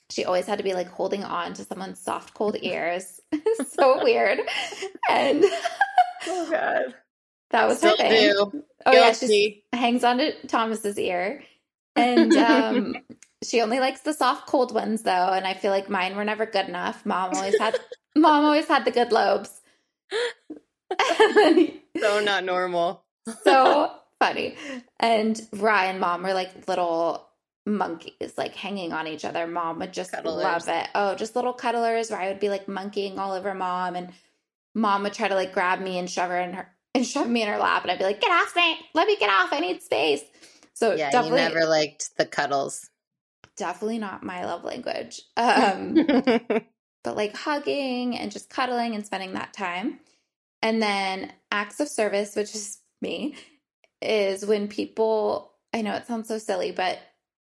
she 0.10 0.26
always 0.26 0.46
had 0.46 0.58
to 0.58 0.64
be 0.64 0.74
like 0.74 0.90
holding 0.90 1.24
on 1.24 1.54
to 1.54 1.64
someone's 1.64 2.00
soft, 2.00 2.34
cold 2.34 2.58
ears. 2.62 3.22
so 3.70 4.04
weird. 4.04 4.40
And 5.10 5.44
oh 6.28 6.50
god, 6.50 6.96
that 7.54 7.68
was 7.68 7.78
Still 7.78 7.92
her 7.92 7.98
thing. 7.98 8.32
Do. 8.32 8.64
Oh 8.86 8.92
Guilty. 8.92 8.98
yeah, 8.98 9.14
she 9.14 9.64
hangs 9.72 10.04
on 10.04 10.18
to 10.18 10.48
Thomas's 10.48 10.98
ear, 11.00 11.44
and 11.96 12.34
um, 12.34 12.96
she 13.44 13.62
only 13.62 13.80
likes 13.80 14.02
the 14.02 14.12
soft, 14.14 14.48
cold 14.48 14.74
ones 14.74 15.04
though. 15.04 15.30
And 15.32 15.46
I 15.48 15.54
feel 15.54 15.72
like 15.72 15.90
mine 15.90 16.16
were 16.16 16.26
never 16.26 16.46
good 16.46 16.68
enough. 16.68 17.06
Mom 17.06 17.34
always 17.34 17.58
had, 17.60 17.80
mom 18.16 18.44
always 18.44 18.68
had 18.68 18.86
the 18.86 18.92
good 18.92 19.12
lobes. 19.12 19.62
so 22.00 22.20
not 22.20 22.44
normal. 22.44 23.06
so 23.44 23.92
funny. 24.20 24.56
And 25.00 25.40
Ryan, 25.54 26.00
mom 26.00 26.24
were 26.24 26.34
like 26.34 26.68
little 26.68 27.30
monkeys, 27.68 28.34
like 28.36 28.56
hanging 28.56 28.94
on 28.94 29.08
each 29.08 29.26
other. 29.26 29.46
Mom 29.46 29.78
would 29.80 29.94
just 29.94 30.12
cuddlers. 30.12 30.44
love 30.44 30.68
it. 30.68 30.90
Oh, 30.96 31.14
just 31.14 31.36
little 31.36 31.54
cuddlers. 31.54 32.10
Where 32.10 32.20
I 32.20 32.30
would 32.30 32.40
be 32.40 32.50
like 32.50 32.68
monkeying 32.68 33.20
all 33.20 33.32
over 33.34 33.54
mom, 33.54 33.96
and 33.96 34.12
mom 34.74 35.04
would 35.04 35.14
try 35.14 35.28
to 35.28 35.36
like 35.36 35.54
grab 35.54 35.80
me 35.80 36.00
and 36.00 36.10
shove 36.10 36.32
her 36.32 36.40
in 36.40 36.54
her 36.54 36.73
and 36.96 37.06
shove 37.06 37.30
me 37.30 37.42
in 37.42 37.48
her 37.48 37.58
lap, 37.58 37.84
and 37.84 37.92
I'd 37.92 37.98
be 37.98 38.04
like, 38.04 38.22
"Get 38.22 38.32
off 38.32 38.56
me! 38.56 38.78
Let 38.94 39.08
me 39.08 39.18
get 39.18 39.30
off! 39.30 39.52
I 39.52 39.60
need 39.60 39.82
space." 39.82 40.24
So 40.74 40.96
yeah, 40.96 41.12
definitely, 41.12 41.42
you 41.42 41.50
never 41.50 41.66
liked 41.66 42.18
the 42.18 42.26
cuddles. 42.26 42.90
Definitely 43.58 44.00
not 44.00 44.24
my 44.24 44.46
love 44.46 44.64
language. 44.64 45.22
Um, 45.38 45.94
but 47.04 47.16
like 47.16 47.36
hugging 47.36 48.18
and 48.18 48.32
just 48.32 48.50
cuddling 48.50 48.96
and 48.96 49.06
spending 49.06 49.34
that 49.34 49.54
time, 49.54 50.00
and 50.62 50.82
then 50.82 51.32
acts 51.52 51.80
of 51.80 51.88
service, 51.88 52.36
which 52.36 52.56
is 52.56 52.80
me, 53.02 53.36
is 54.02 54.46
when 54.46 54.68
people. 54.68 55.52
I 55.76 55.82
know 55.82 55.96
it 55.96 56.06
sounds 56.06 56.28
so 56.28 56.38
silly, 56.38 56.72
but 56.72 57.00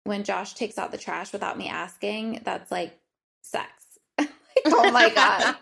when 0.05 0.23
Josh 0.23 0.53
takes 0.53 0.79
out 0.79 0.91
the 0.91 0.97
trash 0.97 1.31
without 1.31 1.57
me 1.57 1.67
asking, 1.67 2.41
that's 2.43 2.71
like 2.71 2.97
sex. 3.41 3.69
like, 4.17 4.29
oh 4.65 4.91
my 4.91 5.09
god. 5.09 5.55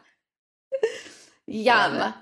Yum. 1.47 2.13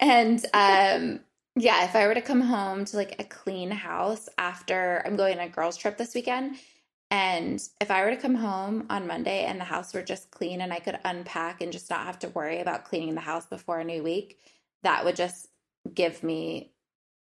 And 0.00 0.44
um 0.54 1.20
yeah, 1.56 1.84
if 1.84 1.96
I 1.96 2.06
were 2.06 2.14
to 2.14 2.22
come 2.22 2.40
home 2.40 2.84
to 2.84 2.96
like 2.96 3.16
a 3.18 3.24
clean 3.24 3.70
house 3.70 4.28
after 4.38 5.02
I'm 5.04 5.16
going 5.16 5.38
on 5.38 5.46
a 5.46 5.48
girls 5.48 5.76
trip 5.76 5.98
this 5.98 6.14
weekend 6.14 6.56
and 7.10 7.60
if 7.80 7.90
I 7.90 8.04
were 8.04 8.10
to 8.10 8.20
come 8.20 8.34
home 8.34 8.86
on 8.90 9.06
Monday 9.06 9.44
and 9.44 9.58
the 9.58 9.64
house 9.64 9.94
were 9.94 10.02
just 10.02 10.30
clean 10.30 10.60
and 10.60 10.72
I 10.72 10.78
could 10.78 10.98
unpack 11.04 11.62
and 11.62 11.72
just 11.72 11.88
not 11.88 12.04
have 12.06 12.18
to 12.20 12.28
worry 12.28 12.60
about 12.60 12.84
cleaning 12.84 13.14
the 13.14 13.22
house 13.22 13.46
before 13.46 13.78
a 13.80 13.84
new 13.84 14.02
week, 14.02 14.38
that 14.82 15.04
would 15.04 15.16
just 15.16 15.48
give 15.94 16.22
me 16.22 16.72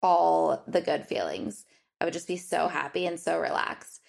all 0.01 0.63
the 0.67 0.81
good 0.81 1.07
feelings. 1.07 1.65
I 1.99 2.05
would 2.05 2.13
just 2.13 2.27
be 2.27 2.37
so 2.37 2.67
happy 2.67 3.07
and 3.07 3.19
so 3.19 3.39
relaxed. 3.39 4.01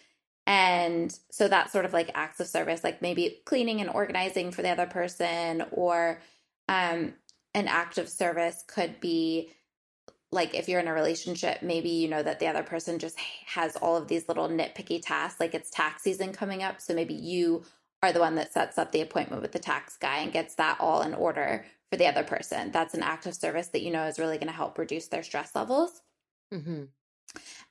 And 0.46 1.16
so 1.30 1.48
that 1.48 1.72
sort 1.72 1.86
of 1.86 1.94
like 1.94 2.10
acts 2.14 2.40
of 2.40 2.46
service, 2.46 2.84
like 2.84 3.00
maybe 3.00 3.40
cleaning 3.46 3.80
and 3.80 3.88
organizing 3.88 4.50
for 4.50 4.60
the 4.60 4.70
other 4.70 4.86
person 4.86 5.64
or 5.70 6.20
um 6.68 7.14
an 7.54 7.68
act 7.68 7.98
of 7.98 8.08
service 8.08 8.64
could 8.66 9.00
be 9.00 9.50
like 10.32 10.54
if 10.54 10.68
you're 10.68 10.80
in 10.80 10.88
a 10.88 10.94
relationship, 10.94 11.62
maybe 11.62 11.88
you 11.88 12.08
know 12.08 12.22
that 12.22 12.40
the 12.40 12.48
other 12.48 12.64
person 12.64 12.98
just 12.98 13.16
has 13.46 13.76
all 13.76 13.96
of 13.96 14.08
these 14.08 14.28
little 14.28 14.48
nitpicky 14.48 15.00
tasks, 15.00 15.38
like 15.38 15.54
it's 15.54 15.70
tax 15.70 16.02
season 16.02 16.32
coming 16.32 16.62
up. 16.62 16.80
So 16.80 16.92
maybe 16.94 17.14
you 17.14 17.62
are 18.02 18.12
the 18.12 18.20
one 18.20 18.34
that 18.34 18.52
sets 18.52 18.76
up 18.76 18.92
the 18.92 19.00
appointment 19.00 19.40
with 19.40 19.52
the 19.52 19.58
tax 19.58 19.96
guy 19.96 20.18
and 20.18 20.32
gets 20.32 20.56
that 20.56 20.78
all 20.80 21.02
in 21.02 21.14
order 21.14 21.64
for 21.90 21.96
the 21.96 22.06
other 22.06 22.24
person. 22.24 22.72
That's 22.72 22.94
an 22.94 23.02
act 23.02 23.26
of 23.26 23.34
service 23.34 23.68
that 23.68 23.82
you 23.82 23.92
know 23.92 24.04
is 24.04 24.18
really 24.18 24.36
going 24.36 24.48
to 24.48 24.52
help 24.52 24.76
reduce 24.76 25.06
their 25.06 25.22
stress 25.22 25.54
levels. 25.54 26.02
Mm-hmm. 26.52 26.84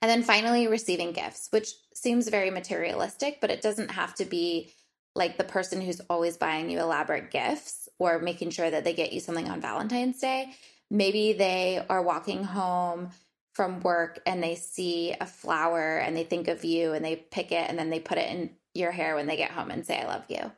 And 0.02 0.10
then 0.10 0.24
finally, 0.24 0.68
receiving 0.68 1.12
gifts, 1.12 1.50
which 1.52 1.70
seems 1.94 2.30
very 2.30 2.50
materialistic, 2.50 3.40
but 3.42 3.52
it 3.52 3.62
doesn't 3.62 3.92
have 3.92 4.16
to 4.16 4.26
be 4.26 4.74
like 5.16 5.38
the 5.38 5.44
person 5.44 5.82
who's 5.82 6.02
always 6.10 6.38
buying 6.38 6.70
you 6.70 6.80
elaborate 6.80 7.30
gifts 7.30 7.83
or 8.00 8.20
making 8.20 8.50
sure 8.50 8.70
that 8.70 8.84
they 8.84 8.94
get 8.94 9.14
you 9.14 9.20
something 9.20 9.50
on 9.50 9.62
Valentine's 9.62 10.20
Day. 10.20 10.54
Maybe 10.90 11.34
they 11.34 11.84
are 11.90 12.02
walking 12.02 12.44
home 12.44 13.10
from 13.54 13.82
work 13.82 14.20
and 14.26 14.42
they 14.42 14.56
see 14.56 15.16
a 15.20 15.26
flower 15.26 15.98
and 15.98 16.18
they 16.18 16.24
think 16.24 16.48
of 16.48 16.66
you 16.66 16.94
and 16.94 17.06
they 17.06 17.16
pick 17.16 17.52
it 17.52 17.70
and 17.70 17.78
then 17.78 17.90
they 17.90 18.00
put 18.00 18.18
it 18.18 18.32
in 18.32 18.50
your 18.74 18.92
hair 18.92 19.16
when 19.16 19.28
they 19.28 19.38
get 19.38 19.52
home 19.52 19.70
and 19.70 19.86
say, 19.86 20.00
I 20.00 20.08
love 20.08 20.24
you. 20.28 20.52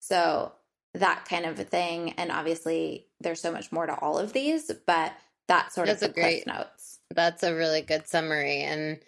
So 0.00 0.52
that 0.94 1.26
kind 1.28 1.46
of 1.46 1.58
a 1.58 1.64
thing. 1.64 2.12
And 2.12 2.30
obviously, 2.30 3.06
there's 3.20 3.40
so 3.40 3.52
much 3.52 3.70
more 3.70 3.86
to 3.86 3.94
all 3.98 4.18
of 4.18 4.32
these, 4.32 4.70
but 4.86 5.12
that's 5.46 5.74
sort 5.74 5.88
that's 5.88 6.02
of 6.02 6.08
the 6.08 6.14
great 6.14 6.46
notes. 6.46 6.98
That's 7.14 7.42
a 7.42 7.54
really 7.54 7.82
good 7.82 8.06
summary. 8.06 8.62
And 8.62 8.98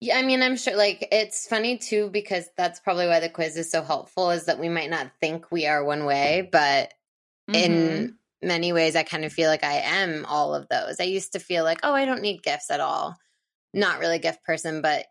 yeah, 0.00 0.16
I 0.16 0.22
mean, 0.22 0.42
I'm 0.42 0.56
sure 0.56 0.76
like 0.76 1.08
it's 1.10 1.46
funny 1.46 1.78
too, 1.78 2.10
because 2.10 2.48
that's 2.56 2.80
probably 2.80 3.08
why 3.08 3.20
the 3.20 3.28
quiz 3.28 3.56
is 3.56 3.70
so 3.70 3.82
helpful 3.82 4.30
is 4.30 4.44
that 4.44 4.60
we 4.60 4.68
might 4.68 4.90
not 4.90 5.10
think 5.20 5.50
we 5.50 5.66
are 5.66 5.84
one 5.84 6.04
way, 6.04 6.48
but 6.50 6.94
mm-hmm. 7.50 7.54
in 7.54 8.18
many 8.40 8.72
ways, 8.72 8.94
I 8.94 9.02
kind 9.02 9.24
of 9.24 9.32
feel 9.32 9.50
like 9.50 9.64
I 9.64 9.80
am 9.80 10.24
all 10.26 10.54
of 10.54 10.68
those. 10.68 11.00
I 11.00 11.04
used 11.04 11.32
to 11.32 11.40
feel 11.40 11.64
like, 11.64 11.80
oh, 11.82 11.94
I 11.94 12.04
don't 12.04 12.22
need 12.22 12.42
gifts 12.42 12.70
at 12.70 12.80
all. 12.80 13.16
Not 13.74 13.98
really 13.98 14.16
a 14.16 14.20
gift 14.20 14.44
person, 14.44 14.82
but 14.82 15.06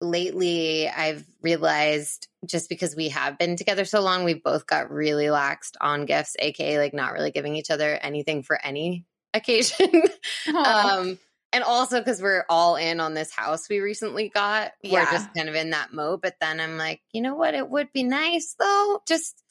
lately 0.00 0.88
I've 0.88 1.24
realized 1.42 2.28
just 2.46 2.68
because 2.68 2.96
we 2.96 3.08
have 3.10 3.36
been 3.36 3.56
together 3.56 3.84
so 3.84 4.00
long, 4.00 4.24
we've 4.24 4.42
both 4.42 4.66
got 4.66 4.90
really 4.90 5.26
laxed 5.26 5.74
on 5.80 6.06
gifts, 6.06 6.36
aka 6.38 6.78
like 6.78 6.94
not 6.94 7.12
really 7.12 7.32
giving 7.32 7.56
each 7.56 7.70
other 7.70 7.98
anything 8.00 8.42
for 8.42 8.58
any 8.64 9.04
occasion. 9.34 10.02
um, 10.54 11.18
and 11.52 11.64
also 11.64 11.98
because 11.98 12.22
we're 12.22 12.44
all 12.48 12.76
in 12.76 13.00
on 13.00 13.14
this 13.14 13.32
house 13.32 13.68
we 13.68 13.80
recently 13.80 14.28
got, 14.28 14.72
yeah. 14.82 15.04
we're 15.04 15.10
just 15.10 15.34
kind 15.34 15.48
of 15.48 15.54
in 15.54 15.70
that 15.70 15.92
mode. 15.92 16.20
But 16.22 16.36
then 16.40 16.60
I'm 16.60 16.76
like, 16.76 17.00
you 17.12 17.20
know 17.20 17.34
what? 17.34 17.54
It 17.54 17.68
would 17.68 17.92
be 17.92 18.02
nice 18.04 18.54
though, 18.58 19.02
just 19.06 19.42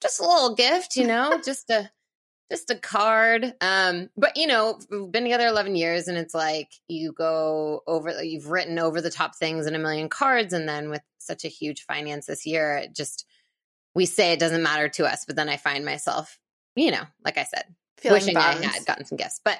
just 0.00 0.20
a 0.20 0.26
little 0.26 0.54
gift, 0.54 0.96
you 0.96 1.06
know, 1.06 1.40
just 1.44 1.70
a 1.70 1.90
just 2.52 2.70
a 2.70 2.74
card. 2.74 3.54
Um, 3.62 4.10
but 4.16 4.36
you 4.36 4.46
know, 4.46 4.78
we've 4.90 5.10
been 5.10 5.22
together 5.24 5.46
11 5.46 5.74
years 5.74 6.06
and 6.06 6.18
it's 6.18 6.34
like 6.34 6.70
you 6.86 7.12
go 7.12 7.82
over, 7.86 8.22
you've 8.22 8.50
written 8.50 8.78
over 8.78 9.00
the 9.00 9.10
top 9.10 9.34
things 9.36 9.66
in 9.66 9.74
a 9.74 9.78
million 9.78 10.10
cards. 10.10 10.52
And 10.52 10.68
then 10.68 10.90
with 10.90 11.00
such 11.18 11.46
a 11.46 11.48
huge 11.48 11.84
finance 11.84 12.26
this 12.26 12.44
year, 12.44 12.76
it 12.76 12.94
just, 12.94 13.24
we 13.94 14.04
say 14.04 14.32
it 14.32 14.38
doesn't 14.38 14.62
matter 14.62 14.90
to 14.90 15.06
us. 15.06 15.24
But 15.24 15.36
then 15.36 15.48
I 15.48 15.56
find 15.56 15.84
myself, 15.84 16.38
you 16.76 16.90
know, 16.90 17.04
like 17.24 17.38
I 17.38 17.44
said, 17.44 17.64
Feeling 17.96 18.16
wishing 18.20 18.34
bummed. 18.34 18.64
I 18.64 18.68
had 18.68 18.84
gotten 18.84 19.06
some 19.06 19.16
gifts. 19.16 19.40
But 19.42 19.58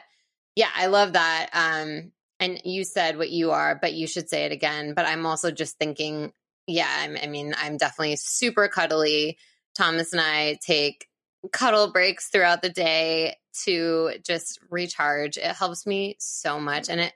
yeah, 0.56 0.70
I 0.74 0.86
love 0.86 1.14
that. 1.14 1.50
Um, 1.52 2.12
and 2.40 2.60
you 2.64 2.84
said 2.84 3.18
what 3.18 3.30
you 3.30 3.52
are, 3.52 3.78
but 3.80 3.92
you 3.92 4.06
should 4.06 4.28
say 4.28 4.44
it 4.44 4.52
again. 4.52 4.94
But 4.94 5.06
I'm 5.06 5.26
also 5.26 5.50
just 5.50 5.78
thinking, 5.78 6.32
yeah, 6.66 6.88
I'm, 6.88 7.16
I 7.22 7.26
mean, 7.26 7.54
I'm 7.56 7.76
definitely 7.76 8.16
super 8.16 8.68
cuddly. 8.68 9.38
Thomas 9.74 10.12
and 10.12 10.20
I 10.20 10.58
take 10.64 11.06
cuddle 11.52 11.92
breaks 11.92 12.28
throughout 12.28 12.62
the 12.62 12.70
day 12.70 13.36
to 13.64 14.12
just 14.24 14.58
recharge. 14.70 15.36
It 15.36 15.56
helps 15.56 15.86
me 15.86 16.16
so 16.18 16.60
much. 16.60 16.88
And 16.88 17.00
it, 17.00 17.12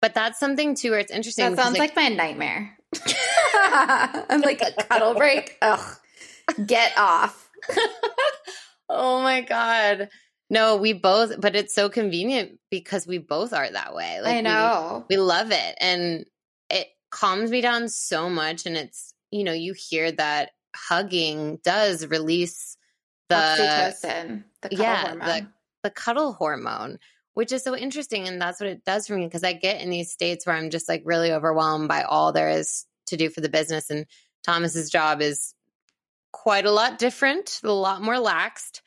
but 0.00 0.14
that's 0.14 0.38
something 0.38 0.74
too 0.74 0.90
where 0.90 1.00
it's 1.00 1.12
interesting. 1.12 1.54
That 1.54 1.62
sounds 1.62 1.78
like, 1.78 1.96
like 1.96 2.10
my 2.10 2.14
nightmare. 2.14 2.76
I'm 3.54 4.40
like 4.40 4.62
a 4.62 4.72
cuddle 4.84 5.14
break. 5.14 5.56
Ugh, 5.62 5.96
get 6.66 6.92
off. 6.96 7.50
oh 8.88 9.22
my 9.22 9.40
God. 9.40 10.08
No, 10.48 10.76
we 10.76 10.92
both, 10.92 11.40
but 11.40 11.56
it's 11.56 11.74
so 11.74 11.88
convenient 11.88 12.58
because 12.70 13.06
we 13.06 13.18
both 13.18 13.52
are 13.52 13.70
that 13.70 13.94
way. 13.94 14.20
Like 14.20 14.36
I 14.36 14.40
know. 14.40 15.04
We, 15.08 15.16
we 15.16 15.22
love 15.22 15.50
it. 15.50 15.74
And 15.80 16.24
it 16.70 16.86
calms 17.10 17.50
me 17.50 17.60
down 17.60 17.88
so 17.88 18.30
much. 18.30 18.64
And 18.64 18.76
it's, 18.76 19.12
you 19.30 19.42
know, 19.42 19.52
you 19.52 19.74
hear 19.76 20.12
that 20.12 20.50
hugging 20.74 21.58
does 21.64 22.06
release 22.06 22.76
the 23.28 23.34
oxytocin, 23.34 24.44
the 24.62 24.68
yeah, 24.70 25.08
hormone. 25.08 25.18
the 25.26 25.48
the 25.82 25.90
cuddle 25.90 26.32
hormone, 26.32 26.98
which 27.34 27.52
is 27.52 27.62
so 27.62 27.76
interesting, 27.76 28.28
and 28.28 28.40
that's 28.40 28.60
what 28.60 28.70
it 28.70 28.84
does 28.84 29.06
for 29.06 29.16
me 29.16 29.24
because 29.24 29.44
I 29.44 29.52
get 29.52 29.80
in 29.80 29.90
these 29.90 30.12
states 30.12 30.46
where 30.46 30.56
I'm 30.56 30.70
just 30.70 30.88
like 30.88 31.02
really 31.04 31.32
overwhelmed 31.32 31.88
by 31.88 32.02
all 32.02 32.32
there 32.32 32.50
is 32.50 32.86
to 33.06 33.16
do 33.16 33.30
for 33.30 33.40
the 33.40 33.48
business, 33.48 33.90
and 33.90 34.06
Thomas's 34.44 34.90
job 34.90 35.20
is 35.20 35.54
quite 36.32 36.66
a 36.66 36.70
lot 36.70 36.98
different, 36.98 37.60
a 37.64 37.72
lot 37.72 38.02
more 38.02 38.14
laxed, 38.14 38.80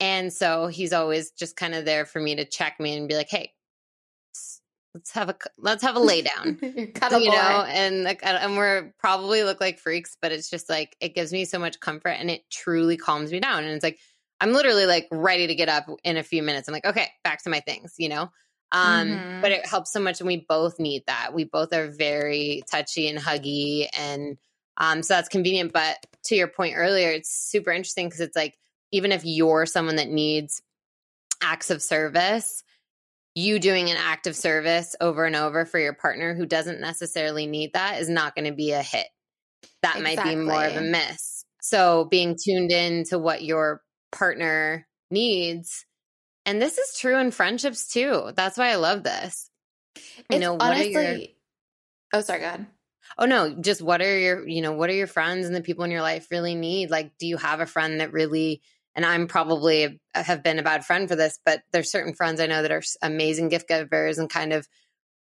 and 0.00 0.32
so 0.32 0.66
he's 0.66 0.92
always 0.92 1.30
just 1.32 1.56
kind 1.56 1.74
of 1.74 1.84
there 1.84 2.04
for 2.04 2.20
me 2.20 2.36
to 2.36 2.44
check 2.44 2.78
me 2.80 2.96
and 2.96 3.08
be 3.08 3.14
like, 3.14 3.28
"Hey, 3.28 3.52
let's 4.94 5.10
have 5.10 5.28
a 5.28 5.36
let's 5.58 5.82
have 5.82 5.96
a 5.96 6.00
lay 6.00 6.22
down. 6.22 6.58
You 7.24 7.30
know 7.30 7.64
and 7.68 8.04
like 8.04 8.20
and 8.24 8.56
we're 8.56 8.94
probably 8.98 9.42
look 9.42 9.60
like 9.60 9.78
freaks 9.78 10.16
but 10.20 10.32
it's 10.32 10.48
just 10.48 10.70
like 10.70 10.96
it 11.00 11.14
gives 11.14 11.32
me 11.32 11.44
so 11.44 11.58
much 11.58 11.80
comfort 11.80 12.10
and 12.10 12.30
it 12.30 12.48
truly 12.50 12.96
calms 12.96 13.30
me 13.32 13.40
down 13.40 13.64
and 13.64 13.72
it's 13.72 13.82
like 13.82 13.98
i'm 14.40 14.52
literally 14.52 14.86
like 14.86 15.06
ready 15.10 15.46
to 15.46 15.54
get 15.54 15.68
up 15.68 15.86
in 16.04 16.16
a 16.16 16.22
few 16.22 16.42
minutes. 16.42 16.68
I'm 16.68 16.72
like 16.72 16.86
okay 16.86 17.08
back 17.22 17.42
to 17.44 17.50
my 17.50 17.60
things 17.60 17.94
you 17.98 18.08
know? 18.08 18.30
Um 18.72 19.08
mm-hmm. 19.08 19.40
but 19.40 19.52
it 19.52 19.66
helps 19.66 19.92
so 19.92 20.00
much 20.00 20.20
and 20.20 20.26
we 20.26 20.44
both 20.48 20.78
need 20.78 21.04
that. 21.06 21.34
We 21.34 21.44
both 21.44 21.72
are 21.72 21.88
very 21.88 22.62
touchy 22.70 23.08
and 23.08 23.18
huggy 23.18 23.88
and 23.98 24.36
um 24.76 25.02
so 25.02 25.14
that's 25.14 25.28
convenient 25.28 25.72
but 25.72 25.98
to 26.24 26.36
your 26.36 26.48
point 26.48 26.74
earlier 26.76 27.10
it's 27.10 27.30
super 27.30 27.70
interesting 27.70 28.06
because 28.06 28.20
it's 28.20 28.36
like 28.36 28.56
even 28.94 29.12
if 29.12 29.22
you're 29.24 29.66
someone 29.66 29.96
that 29.96 30.08
needs 30.08 30.62
acts 31.42 31.70
of 31.70 31.82
service 31.82 32.64
you 33.34 33.58
doing 33.58 33.90
an 33.90 33.96
act 33.96 34.26
of 34.26 34.36
service 34.36 34.94
over 35.00 35.24
and 35.24 35.34
over 35.34 35.64
for 35.64 35.78
your 35.78 35.92
partner 35.92 36.34
who 36.34 36.46
doesn't 36.46 36.80
necessarily 36.80 37.46
need 37.46 37.72
that 37.72 38.00
is 38.00 38.08
not 38.08 38.34
going 38.34 38.44
to 38.44 38.54
be 38.54 38.72
a 38.72 38.82
hit. 38.82 39.06
That 39.82 39.96
exactly. 39.96 40.36
might 40.36 40.40
be 40.40 40.46
more 40.46 40.64
of 40.64 40.76
a 40.76 40.80
miss. 40.80 41.44
So 41.60 42.04
being 42.04 42.36
tuned 42.40 42.70
in 42.70 43.04
to 43.06 43.18
what 43.18 43.42
your 43.42 43.82
partner 44.12 44.86
needs. 45.10 45.84
And 46.46 46.62
this 46.62 46.78
is 46.78 46.98
true 46.98 47.18
in 47.18 47.32
friendships 47.32 47.88
too. 47.88 48.30
That's 48.36 48.56
why 48.56 48.68
I 48.68 48.76
love 48.76 49.02
this. 49.02 49.50
You 50.30 50.38
know, 50.38 50.56
honestly, 50.58 50.94
what 50.94 51.04
are 51.04 51.16
your 51.16 51.28
Oh, 52.12 52.20
sorry, 52.20 52.40
go 52.40 52.46
ahead. 52.46 52.66
Oh 53.18 53.26
no, 53.26 53.54
just 53.60 53.82
what 53.82 54.00
are 54.00 54.18
your, 54.18 54.46
you 54.46 54.62
know, 54.62 54.72
what 54.72 54.90
are 54.90 54.94
your 54.94 55.06
friends 55.06 55.46
and 55.46 55.54
the 55.54 55.60
people 55.60 55.84
in 55.84 55.90
your 55.90 56.02
life 56.02 56.28
really 56.30 56.54
need? 56.54 56.90
Like, 56.90 57.12
do 57.18 57.26
you 57.26 57.36
have 57.36 57.60
a 57.60 57.66
friend 57.66 58.00
that 58.00 58.12
really 58.12 58.62
and 58.94 59.04
I'm 59.04 59.26
probably 59.26 60.00
have 60.14 60.42
been 60.42 60.58
a 60.58 60.62
bad 60.62 60.84
friend 60.84 61.08
for 61.08 61.16
this, 61.16 61.38
but 61.44 61.62
there's 61.72 61.90
certain 61.90 62.14
friends 62.14 62.40
I 62.40 62.46
know 62.46 62.62
that 62.62 62.70
are 62.70 62.82
amazing 63.02 63.48
gift 63.48 63.68
givers 63.68 64.18
and 64.18 64.30
kind 64.30 64.52
of 64.52 64.68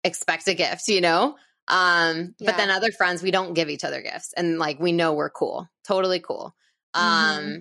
expect 0.04 0.48
a 0.48 0.54
gift, 0.54 0.88
you 0.88 1.02
know? 1.02 1.36
Um, 1.68 2.36
yeah. 2.40 2.52
but 2.52 2.58
then 2.58 2.70
other 2.70 2.92
friends, 2.92 3.22
we 3.22 3.32
don't 3.32 3.54
give 3.54 3.70
each 3.70 3.84
other 3.84 4.02
gifts 4.02 4.34
and 4.34 4.58
like 4.58 4.80
we 4.80 4.92
know 4.92 5.14
we're 5.14 5.30
cool, 5.30 5.68
totally 5.86 6.20
cool. 6.20 6.56
Um, 6.94 7.04
mm-hmm. 7.04 7.60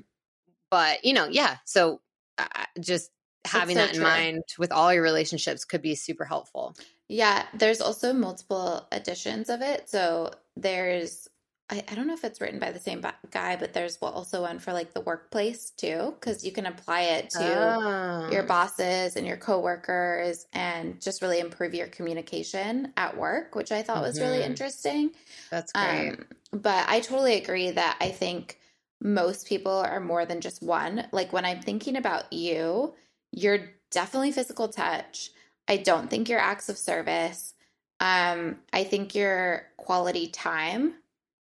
but 0.71 1.05
you 1.05 1.13
know, 1.13 1.27
yeah. 1.29 1.57
So 1.65 2.01
uh, 2.39 2.47
just 2.79 3.11
having 3.45 3.77
so 3.77 3.83
that 3.83 3.91
in 3.91 3.97
true. 3.97 4.05
mind 4.05 4.43
with 4.59 4.73
all 4.73 4.93
your 4.93 5.03
relationships 5.03 5.65
could 5.65 5.83
be 5.83 5.95
super 5.95 6.25
helpful. 6.25 6.77
Yeah. 7.09 7.45
There's 7.55 7.81
also 7.81 8.13
multiple 8.13 8.87
editions 8.93 9.49
of 9.49 9.63
it. 9.63 9.89
So 9.89 10.33
there's 10.57 11.29
I, 11.69 11.83
I 11.91 11.95
don't 11.97 12.07
know 12.07 12.15
if 12.15 12.23
it's 12.23 12.41
written 12.41 12.61
by 12.61 12.71
the 12.71 12.79
same 12.79 13.05
guy, 13.31 13.57
but 13.57 13.73
there's 13.73 13.97
also 13.97 14.43
one 14.43 14.61
for 14.61 14.73
like 14.73 14.95
the 14.95 15.01
workplace 15.01 15.71
too, 15.71 16.15
because 16.19 16.45
you 16.45 16.53
can 16.53 16.67
apply 16.67 17.01
it 17.03 17.31
to 17.31 17.41
oh. 17.41 18.31
your 18.31 18.45
bosses 18.45 19.17
and 19.17 19.27
your 19.27 19.37
coworkers 19.37 20.47
and 20.53 21.01
just 21.01 21.23
really 21.23 21.41
improve 21.41 21.75
your 21.75 21.89
communication 21.89 22.93
at 22.97 23.17
work, 23.17 23.57
which 23.57 23.73
I 23.73 23.83
thought 23.83 23.97
mm-hmm. 23.97 24.07
was 24.07 24.21
really 24.21 24.39
mm-hmm. 24.39 24.51
interesting. 24.51 25.11
That's 25.51 25.73
great. 25.73 26.11
Um, 26.11 26.27
but 26.53 26.89
I 26.89 27.01
totally 27.01 27.35
agree 27.37 27.73
that 27.73 27.97
I 28.01 28.11
think 28.11 28.61
most 29.01 29.49
people 29.49 29.73
are 29.73 30.01
more 30.01 30.25
than 30.25 30.41
just 30.41 30.63
one. 30.63 31.07
Like 31.11 31.33
when 31.33 31.45
I'm 31.45 31.61
thinking 31.61 31.97
about 31.97 32.33
you, 32.33 32.95
you're 33.33 33.71
definitely 33.91 34.31
physical 34.31 34.69
touch. 34.69 35.31
I 35.67 35.79
don't 35.79 36.09
think 36.09 36.29
you're 36.29 36.39
acts 36.39 36.69
of 36.69 36.79
service. 36.79 37.55
Um, 37.99 38.61
I 38.73 38.85
think 38.85 39.17
your 39.17 39.67
quality 39.77 40.29
time 40.29 40.95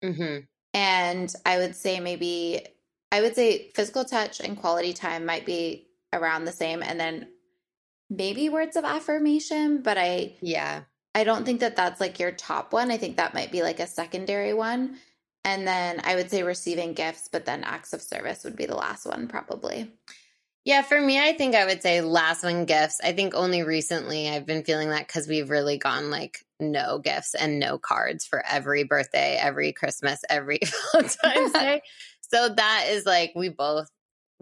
Mm-hmm. 0.02 0.44
And 0.74 1.34
I 1.46 1.58
would 1.58 1.74
say 1.74 2.00
maybe, 2.00 2.64
I 3.10 3.20
would 3.20 3.34
say 3.34 3.70
physical 3.74 4.04
touch 4.04 4.40
and 4.40 4.56
quality 4.56 4.92
time 4.92 5.24
might 5.24 5.46
be 5.46 5.88
around 6.12 6.44
the 6.44 6.52
same. 6.52 6.82
And 6.82 6.98
then 7.00 7.28
maybe 8.10 8.48
words 8.48 8.76
of 8.76 8.84
affirmation, 8.84 9.82
but 9.82 9.98
I, 9.98 10.36
yeah, 10.40 10.82
I 11.14 11.24
don't 11.24 11.44
think 11.44 11.60
that 11.60 11.76
that's 11.76 12.00
like 12.00 12.18
your 12.18 12.32
top 12.32 12.72
one. 12.72 12.90
I 12.90 12.96
think 12.96 13.16
that 13.16 13.34
might 13.34 13.50
be 13.50 13.62
like 13.62 13.80
a 13.80 13.86
secondary 13.86 14.54
one. 14.54 14.98
And 15.44 15.66
then 15.66 16.00
I 16.04 16.14
would 16.14 16.30
say 16.30 16.42
receiving 16.42 16.92
gifts, 16.92 17.28
but 17.30 17.44
then 17.44 17.64
acts 17.64 17.92
of 17.92 18.02
service 18.02 18.44
would 18.44 18.56
be 18.56 18.66
the 18.66 18.76
last 18.76 19.06
one, 19.06 19.28
probably. 19.28 19.90
Yeah, 20.68 20.82
for 20.82 21.00
me, 21.00 21.18
I 21.18 21.32
think 21.32 21.54
I 21.54 21.64
would 21.64 21.80
say 21.80 22.02
last 22.02 22.44
one 22.44 22.66
gifts. 22.66 23.00
I 23.02 23.12
think 23.14 23.34
only 23.34 23.62
recently 23.62 24.28
I've 24.28 24.44
been 24.44 24.64
feeling 24.64 24.90
that 24.90 25.06
because 25.06 25.26
we've 25.26 25.48
really 25.48 25.78
gone 25.78 26.10
like 26.10 26.44
no 26.60 26.98
gifts 26.98 27.34
and 27.34 27.58
no 27.58 27.78
cards 27.78 28.26
for 28.26 28.44
every 28.46 28.84
birthday, 28.84 29.38
every 29.40 29.72
Christmas, 29.72 30.20
every 30.28 30.60
Valentine's 30.92 31.52
Day. 31.54 31.80
So 32.20 32.50
that 32.50 32.84
is 32.90 33.06
like 33.06 33.32
we 33.34 33.48
both 33.48 33.88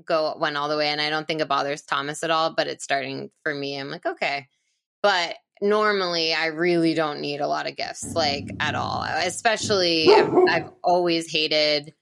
go 0.04 0.36
went 0.36 0.56
all 0.56 0.68
the 0.68 0.76
way, 0.76 0.88
and 0.88 1.00
I 1.00 1.10
don't 1.10 1.28
think 1.28 1.42
it 1.42 1.46
bothers 1.46 1.82
Thomas 1.82 2.24
at 2.24 2.32
all. 2.32 2.52
But 2.56 2.66
it's 2.66 2.82
starting 2.82 3.30
for 3.44 3.54
me. 3.54 3.78
I'm 3.78 3.92
like, 3.92 4.04
okay, 4.04 4.48
but 5.04 5.36
normally 5.62 6.34
I 6.34 6.46
really 6.46 6.94
don't 6.94 7.20
need 7.20 7.40
a 7.40 7.46
lot 7.46 7.68
of 7.68 7.76
gifts, 7.76 8.16
like 8.16 8.48
at 8.58 8.74
all. 8.74 9.04
Especially, 9.04 10.12
I've, 10.12 10.34
I've 10.50 10.70
always 10.82 11.30
hated 11.30 11.94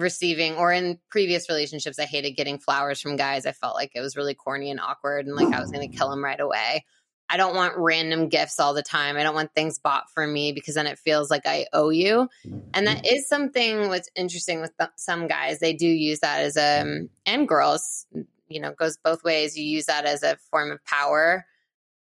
receiving, 0.00 0.56
or 0.56 0.72
in 0.72 0.98
previous 1.08 1.48
relationships, 1.48 1.98
I 1.98 2.04
hated 2.04 2.32
getting 2.32 2.58
flowers 2.58 3.00
from 3.00 3.16
guys. 3.16 3.46
I 3.46 3.52
felt 3.52 3.74
like 3.74 3.92
it 3.94 4.00
was 4.00 4.16
really 4.16 4.34
corny 4.34 4.70
and 4.70 4.80
awkward, 4.80 5.26
and 5.26 5.36
like 5.36 5.52
I 5.54 5.60
was 5.60 5.70
going 5.70 5.88
to 5.88 5.96
kill 5.96 6.10
them 6.10 6.24
right 6.24 6.40
away. 6.40 6.84
I 7.32 7.36
don't 7.36 7.54
want 7.54 7.76
random 7.76 8.28
gifts 8.28 8.58
all 8.58 8.74
the 8.74 8.82
time. 8.82 9.16
I 9.16 9.22
don't 9.22 9.36
want 9.36 9.54
things 9.54 9.78
bought 9.78 10.10
for 10.10 10.26
me 10.26 10.50
because 10.50 10.74
then 10.74 10.88
it 10.88 10.98
feels 10.98 11.30
like 11.30 11.46
I 11.46 11.66
owe 11.72 11.90
you. 11.90 12.28
And 12.74 12.88
that 12.88 13.06
is 13.06 13.28
something 13.28 13.88
what's 13.88 14.10
interesting 14.16 14.60
with 14.60 14.72
some 14.96 15.28
guys. 15.28 15.60
They 15.60 15.72
do 15.72 15.86
use 15.86 16.18
that 16.20 16.40
as 16.40 16.56
a, 16.56 16.80
um, 16.80 17.08
and 17.26 17.46
girls, 17.46 18.04
you 18.48 18.60
know, 18.60 18.72
goes 18.72 18.96
both 18.96 19.22
ways. 19.22 19.56
You 19.56 19.64
use 19.64 19.86
that 19.86 20.06
as 20.06 20.24
a 20.24 20.38
form 20.50 20.72
of 20.72 20.84
power 20.84 21.46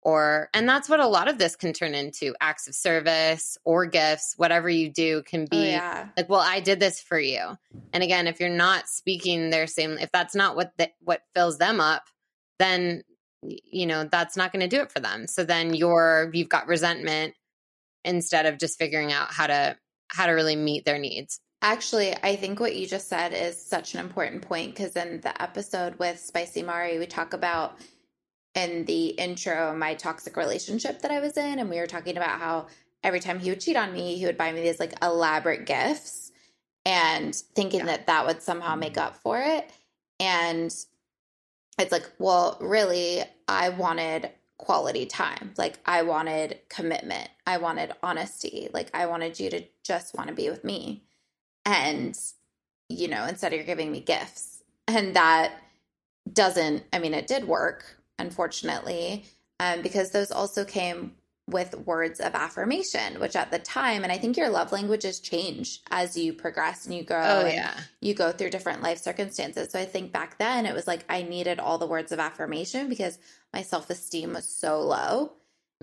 or 0.05 0.49
and 0.53 0.69
that's 0.69 0.87
what 0.87 1.01
a 1.01 1.07
lot 1.07 1.27
of 1.27 1.37
this 1.37 1.55
can 1.55 1.73
turn 1.73 1.95
into 1.95 2.33
acts 2.39 2.67
of 2.67 2.75
service 2.75 3.57
or 3.65 3.85
gifts 3.87 4.35
whatever 4.37 4.69
you 4.69 4.87
do 4.87 5.23
can 5.23 5.41
oh, 5.41 5.47
be 5.49 5.57
oh, 5.57 5.63
yeah. 5.63 6.07
like 6.15 6.29
well 6.29 6.39
i 6.39 6.61
did 6.61 6.79
this 6.79 7.01
for 7.01 7.19
you. 7.19 7.57
And 7.91 8.03
again 8.03 8.27
if 8.27 8.39
you're 8.39 8.49
not 8.49 8.87
speaking 8.87 9.49
their 9.49 9.67
same 9.67 9.97
if 9.97 10.11
that's 10.11 10.35
not 10.35 10.55
what 10.55 10.71
the, 10.77 10.89
what 11.01 11.23
fills 11.33 11.57
them 11.57 11.81
up 11.81 12.03
then 12.59 13.03
you 13.41 13.85
know 13.85 14.07
that's 14.09 14.37
not 14.37 14.51
going 14.51 14.67
to 14.67 14.75
do 14.75 14.81
it 14.81 14.91
for 14.91 14.99
them. 14.99 15.27
So 15.27 15.43
then 15.43 15.73
you're 15.73 16.29
you've 16.33 16.49
got 16.49 16.67
resentment 16.67 17.33
instead 18.03 18.45
of 18.45 18.59
just 18.59 18.77
figuring 18.77 19.11
out 19.11 19.33
how 19.33 19.47
to 19.47 19.77
how 20.07 20.27
to 20.27 20.33
really 20.33 20.55
meet 20.55 20.85
their 20.85 20.99
needs. 20.99 21.39
Actually, 21.61 22.15
I 22.21 22.35
think 22.35 22.59
what 22.59 22.75
you 22.75 22.85
just 22.85 23.07
said 23.07 23.33
is 23.33 23.59
such 23.59 23.95
an 23.95 23.99
important 23.99 24.43
point 24.43 24.75
because 24.75 24.95
in 24.95 25.21
the 25.21 25.41
episode 25.41 25.95
with 25.95 26.19
Spicy 26.19 26.61
Mari, 26.61 26.99
we 26.99 27.07
talk 27.07 27.33
about 27.33 27.79
in 28.55 28.85
the 28.85 29.07
intro 29.07 29.75
my 29.75 29.93
toxic 29.93 30.37
relationship 30.37 31.01
that 31.01 31.11
I 31.11 31.19
was 31.19 31.37
in, 31.37 31.59
and 31.59 31.69
we 31.69 31.79
were 31.79 31.87
talking 31.87 32.17
about 32.17 32.39
how 32.39 32.67
every 33.03 33.19
time 33.19 33.39
he 33.39 33.49
would 33.49 33.61
cheat 33.61 33.75
on 33.75 33.93
me, 33.93 34.17
he 34.17 34.25
would 34.25 34.37
buy 34.37 34.51
me 34.51 34.61
these 34.61 34.79
like 34.79 34.93
elaborate 35.03 35.65
gifts 35.65 36.31
and 36.85 37.35
thinking 37.35 37.81
yeah. 37.81 37.85
that 37.87 38.07
that 38.07 38.25
would 38.25 38.41
somehow 38.41 38.75
make 38.75 38.97
up 38.97 39.15
for 39.17 39.39
it. 39.39 39.69
And 40.19 40.73
it's 41.77 41.91
like, 41.91 42.09
well, 42.19 42.57
really, 42.61 43.23
I 43.47 43.69
wanted 43.69 44.31
quality 44.57 45.05
time. 45.05 45.53
Like, 45.57 45.79
I 45.85 46.03
wanted 46.03 46.59
commitment. 46.69 47.29
I 47.45 47.57
wanted 47.57 47.91
honesty. 48.01 48.69
Like, 48.73 48.89
I 48.93 49.07
wanted 49.07 49.39
you 49.39 49.49
to 49.49 49.63
just 49.83 50.15
want 50.15 50.29
to 50.29 50.35
be 50.35 50.49
with 50.49 50.63
me. 50.63 51.03
And, 51.65 52.17
you 52.87 53.07
know, 53.07 53.25
instead 53.25 53.51
of 53.51 53.57
you're 53.57 53.65
giving 53.65 53.91
me 53.91 53.99
gifts. 53.99 54.63
And 54.87 55.15
that 55.15 55.53
doesn't, 56.31 56.83
I 56.93 56.99
mean, 56.99 57.13
it 57.13 57.27
did 57.27 57.47
work, 57.47 57.94
unfortunately, 58.19 59.25
um, 59.59 59.81
because 59.81 60.11
those 60.11 60.31
also 60.31 60.65
came 60.65 61.13
with 61.47 61.75
words 61.85 62.19
of 62.19 62.33
affirmation, 62.33 63.19
which 63.19 63.35
at 63.35 63.51
the 63.51 63.59
time, 63.59 64.03
and 64.03 64.11
I 64.11 64.17
think 64.17 64.35
your 64.35 64.49
love 64.49 64.71
languages 64.71 65.19
change 65.19 65.81
as 65.91 66.17
you 66.17 66.33
progress 66.33 66.85
and 66.85 66.95
you 66.95 67.03
grow. 67.03 67.43
Oh, 67.43 67.47
yeah. 67.47 67.79
You 68.01 68.15
go 68.15 68.31
through 68.31 68.49
different 68.49 68.81
life 68.81 68.97
circumstances. 68.97 69.71
So 69.71 69.79
I 69.79 69.85
think 69.85 70.11
back 70.11 70.39
then 70.39 70.65
it 70.65 70.73
was 70.73 70.87
like 70.87 71.05
I 71.07 71.21
needed 71.21 71.59
all 71.59 71.77
the 71.77 71.85
words 71.85 72.11
of 72.11 72.19
affirmation 72.19 72.89
because 72.89 73.19
my 73.53 73.61
self 73.61 73.89
esteem 73.89 74.33
was 74.33 74.45
so 74.45 74.81
low. 74.81 75.33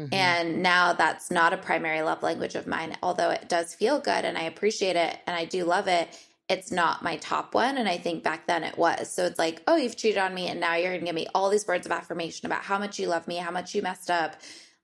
Mm-hmm. 0.01 0.15
And 0.15 0.62
now 0.62 0.95
that's 0.95 1.31
not 1.31 1.53
a 1.53 1.59
primary 1.59 2.03
love 2.03 2.23
language 2.23 2.57
of 2.57 2.67
mine, 2.67 2.97
although 3.03 3.31
it 3.31 3.49
does 3.49 3.75
feel 3.75 4.01
good 4.01 4.25
and 4.25 4.37
I 4.37 4.43
appreciate 4.45 4.97
it 4.97 5.19
and 5.27 5.37
I 5.37 5.45
do 5.45 5.65
love 5.65 5.87
it 5.87 6.19
it's 6.52 6.71
not 6.71 7.02
my 7.02 7.16
top 7.16 7.54
one. 7.54 7.78
And 7.78 7.88
I 7.88 7.97
think 7.97 8.23
back 8.23 8.47
then 8.47 8.62
it 8.62 8.76
was. 8.76 9.11
So 9.11 9.25
it's 9.25 9.38
like, 9.38 9.62
oh, 9.66 9.76
you've 9.76 9.97
cheated 9.97 10.18
on 10.18 10.35
me. 10.35 10.49
And 10.49 10.61
now 10.61 10.75
you're 10.75 10.90
going 10.90 11.00
to 11.00 11.06
give 11.06 11.14
me 11.14 11.26
all 11.35 11.49
these 11.49 11.66
words 11.66 11.87
of 11.87 11.92
affirmation 11.92 12.44
about 12.44 12.62
how 12.62 12.78
much 12.78 12.99
you 12.99 13.09
love 13.09 13.26
me, 13.26 13.37
how 13.37 13.50
much 13.50 13.75
you 13.75 13.80
messed 13.80 14.11
up, 14.11 14.37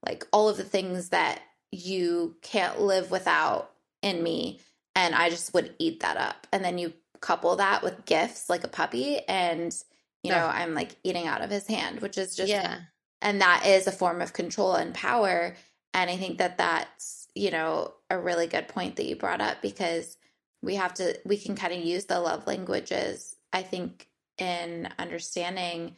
like 0.04 0.26
all 0.32 0.48
of 0.48 0.56
the 0.56 0.64
things 0.64 1.10
that 1.10 1.42
you 1.70 2.36
can't 2.40 2.80
live 2.80 3.10
without 3.10 3.70
in 4.00 4.22
me. 4.22 4.60
And 4.96 5.14
I 5.14 5.28
just 5.28 5.52
would 5.52 5.74
eat 5.78 6.00
that 6.00 6.16
up. 6.16 6.46
And 6.52 6.64
then 6.64 6.78
you 6.78 6.94
couple 7.20 7.56
that 7.56 7.82
with 7.82 8.06
gifts 8.06 8.48
like 8.48 8.64
a 8.64 8.68
puppy. 8.68 9.20
And, 9.28 9.76
you 10.22 10.30
know, 10.30 10.46
I'm 10.46 10.72
like 10.72 10.96
eating 11.04 11.26
out 11.26 11.42
of 11.42 11.50
his 11.50 11.66
hand, 11.66 12.00
which 12.00 12.16
is 12.16 12.34
just, 12.34 12.48
yeah. 12.48 12.78
And 13.20 13.42
that 13.42 13.66
is 13.66 13.86
a 13.86 13.92
form 13.92 14.22
of 14.22 14.32
control 14.32 14.74
and 14.74 14.94
power. 14.94 15.54
And 15.92 16.08
I 16.08 16.16
think 16.16 16.38
that 16.38 16.56
that's, 16.56 17.28
you 17.34 17.50
know, 17.50 17.92
a 18.08 18.18
really 18.18 18.46
good 18.46 18.68
point 18.68 18.96
that 18.96 19.06
you 19.06 19.16
brought 19.16 19.40
up 19.40 19.60
because 19.60 20.16
we 20.62 20.74
have 20.74 20.94
to 20.94 21.18
we 21.24 21.36
can 21.36 21.54
kind 21.54 21.72
of 21.72 21.84
use 21.84 22.06
the 22.06 22.20
love 22.20 22.46
languages 22.46 23.36
i 23.52 23.62
think 23.62 24.08
in 24.38 24.88
understanding 24.98 25.96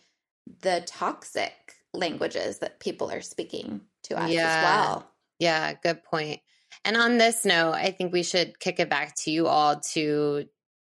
the 0.62 0.82
toxic 0.86 1.52
languages 1.92 2.58
that 2.58 2.80
people 2.80 3.10
are 3.10 3.20
speaking 3.20 3.80
to 4.02 4.18
us 4.18 4.30
yeah. 4.30 4.46
as 4.46 4.64
well. 4.64 5.10
Yeah 5.38 5.74
good 5.82 6.02
point. 6.04 6.40
And 6.84 6.96
on 6.96 7.18
this 7.18 7.44
note 7.44 7.72
i 7.72 7.90
think 7.90 8.12
we 8.12 8.22
should 8.22 8.58
kick 8.58 8.80
it 8.80 8.90
back 8.90 9.14
to 9.16 9.30
you 9.30 9.46
all 9.46 9.80
to 9.92 10.46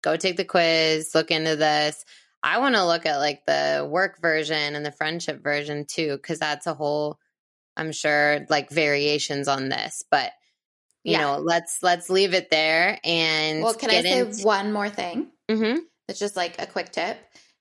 go 0.01 0.15
take 0.17 0.37
the 0.37 0.45
quiz 0.45 1.15
look 1.15 1.31
into 1.31 1.55
this. 1.55 2.03
I 2.45 2.57
want 2.59 2.75
to 2.75 2.85
look 2.85 3.05
at 3.05 3.19
like 3.19 3.45
the 3.45 3.87
work 3.89 4.21
version 4.21 4.75
and 4.75 4.85
the 4.85 4.91
friendship 4.91 5.41
version 5.41 5.85
too 5.85 6.17
because 6.17 6.39
that's 6.39 6.67
a 6.67 6.73
whole 6.73 7.19
i'm 7.77 7.91
sure 7.91 8.45
like 8.49 8.69
variations 8.69 9.47
on 9.47 9.69
this 9.69 10.03
but 10.11 10.31
you 11.03 11.13
yeah. 11.13 11.21
know, 11.21 11.37
let's 11.39 11.79
let's 11.81 12.09
leave 12.09 12.33
it 12.33 12.49
there 12.49 12.99
and 13.03 13.61
Well, 13.61 13.73
can 13.73 13.89
I 13.89 14.01
say 14.01 14.19
into- 14.19 14.43
one 14.45 14.71
more 14.71 14.89
thing? 14.89 15.27
Mm-hmm. 15.49 15.79
It's 16.07 16.19
just 16.19 16.35
like 16.35 16.61
a 16.61 16.65
quick 16.65 16.91
tip 16.91 17.17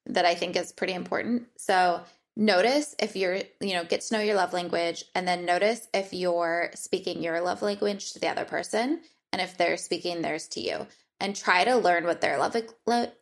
that 0.07 0.25
I 0.25 0.35
think 0.35 0.57
is 0.57 0.73
pretty 0.73 0.95
important. 0.95 1.45
So 1.59 2.01
notice 2.37 2.95
if 2.99 3.15
you're, 3.15 3.37
you 3.61 3.75
know, 3.75 3.85
get 3.85 4.01
to 4.03 4.15
know 4.15 4.21
your 4.21 4.35
love 4.37 4.53
language 4.53 5.05
and 5.15 5.27
then 5.27 5.45
notice 5.45 5.87
if 5.95 6.13
you're 6.13 6.71
speaking 6.75 7.23
your 7.23 7.41
love 7.41 7.63
language 7.63 8.13
to 8.13 8.19
the 8.19 8.29
other 8.29 8.45
person 8.45 9.01
and 9.33 9.41
if 9.43 9.57
they're 9.57 9.77
speaking 9.77 10.23
theirs 10.23 10.49
to 10.49 10.61
you 10.61 10.87
and 11.23 11.37
try 11.37 11.63
to 11.65 11.77
learn 11.77 12.05
what 12.05 12.21
their 12.21 12.37
love 12.37 12.57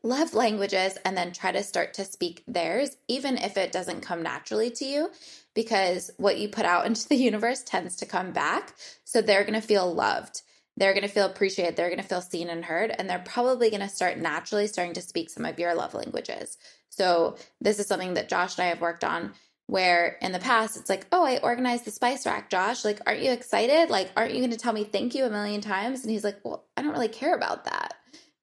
love 0.03 0.35
language 0.35 0.73
is 0.73 0.97
and 1.05 1.17
then 1.17 1.33
try 1.33 1.53
to 1.53 1.63
start 1.63 1.95
to 1.95 2.05
speak 2.05 2.43
theirs 2.49 2.97
even 3.09 3.37
if 3.37 3.57
it 3.59 3.71
doesn't 3.71 4.01
come 4.01 4.23
naturally 4.23 4.71
to 4.71 4.87
you 4.87 5.11
because 5.55 6.11
what 6.17 6.39
you 6.39 6.49
put 6.49 6.65
out 6.65 6.87
into 6.87 7.07
the 7.09 7.17
universe 7.17 7.63
tends 7.63 7.97
to 7.97 8.07
come 8.07 8.33
back. 8.33 8.75
So 9.05 9.21
they're 9.21 9.45
going 9.45 9.61
to 9.61 9.67
feel 9.67 9.93
loved. 9.93 10.43
They're 10.77 10.95
going 10.95 11.03
to 11.03 11.09
feel 11.09 11.27
appreciated. 11.27 11.77
They're 11.77 11.91
going 11.91 12.01
to 12.01 12.09
feel 12.09 12.23
seen 12.23 12.49
and 12.49 12.65
heard. 12.65 12.95
And 12.97 13.09
they're 13.09 13.19
probably 13.19 13.69
going 13.71 13.83
to 13.83 13.89
start 13.89 14.17
naturally 14.17 14.67
starting 14.67 14.95
to 14.95 15.03
speak 15.03 15.29
some 15.29 15.45
of 15.45 15.59
your 15.59 15.75
love 15.75 15.95
languages. 15.95 16.57
So 16.89 17.37
this 17.61 17.79
is 17.79 17.87
something 17.87 18.15
that 18.15 18.29
Josh 18.29 18.57
and 18.57 18.65
I 18.65 18.69
have 18.69 18.81
worked 18.81 19.05
on 19.05 19.33
where 19.71 20.19
in 20.21 20.33
the 20.33 20.41
past 20.41 20.77
it's 20.77 20.91
like, 20.91 21.07
oh, 21.13 21.25
I 21.25 21.39
organized 21.39 21.85
the 21.85 21.93
spice 21.93 22.27
rack, 22.27 22.51
Josh. 22.51 22.85
Like, 22.85 23.01
aren't 23.07 23.23
you 23.23 23.31
excited? 23.31 23.89
Like, 23.89 24.11
aren't 24.17 24.33
you 24.33 24.41
going 24.41 24.51
to 24.51 24.57
tell 24.57 24.73
me 24.73 24.83
thank 24.83 25.15
you 25.15 25.25
a 25.25 25.31
million 25.31 25.61
times? 25.61 26.03
And 26.03 26.11
he's 26.11 26.25
like, 26.25 26.41
well, 26.45 26.65
I 26.77 26.83
don't 26.83 26.93
really 26.93 27.09
care 27.09 27.35
about 27.37 27.67
that. 27.67 27.95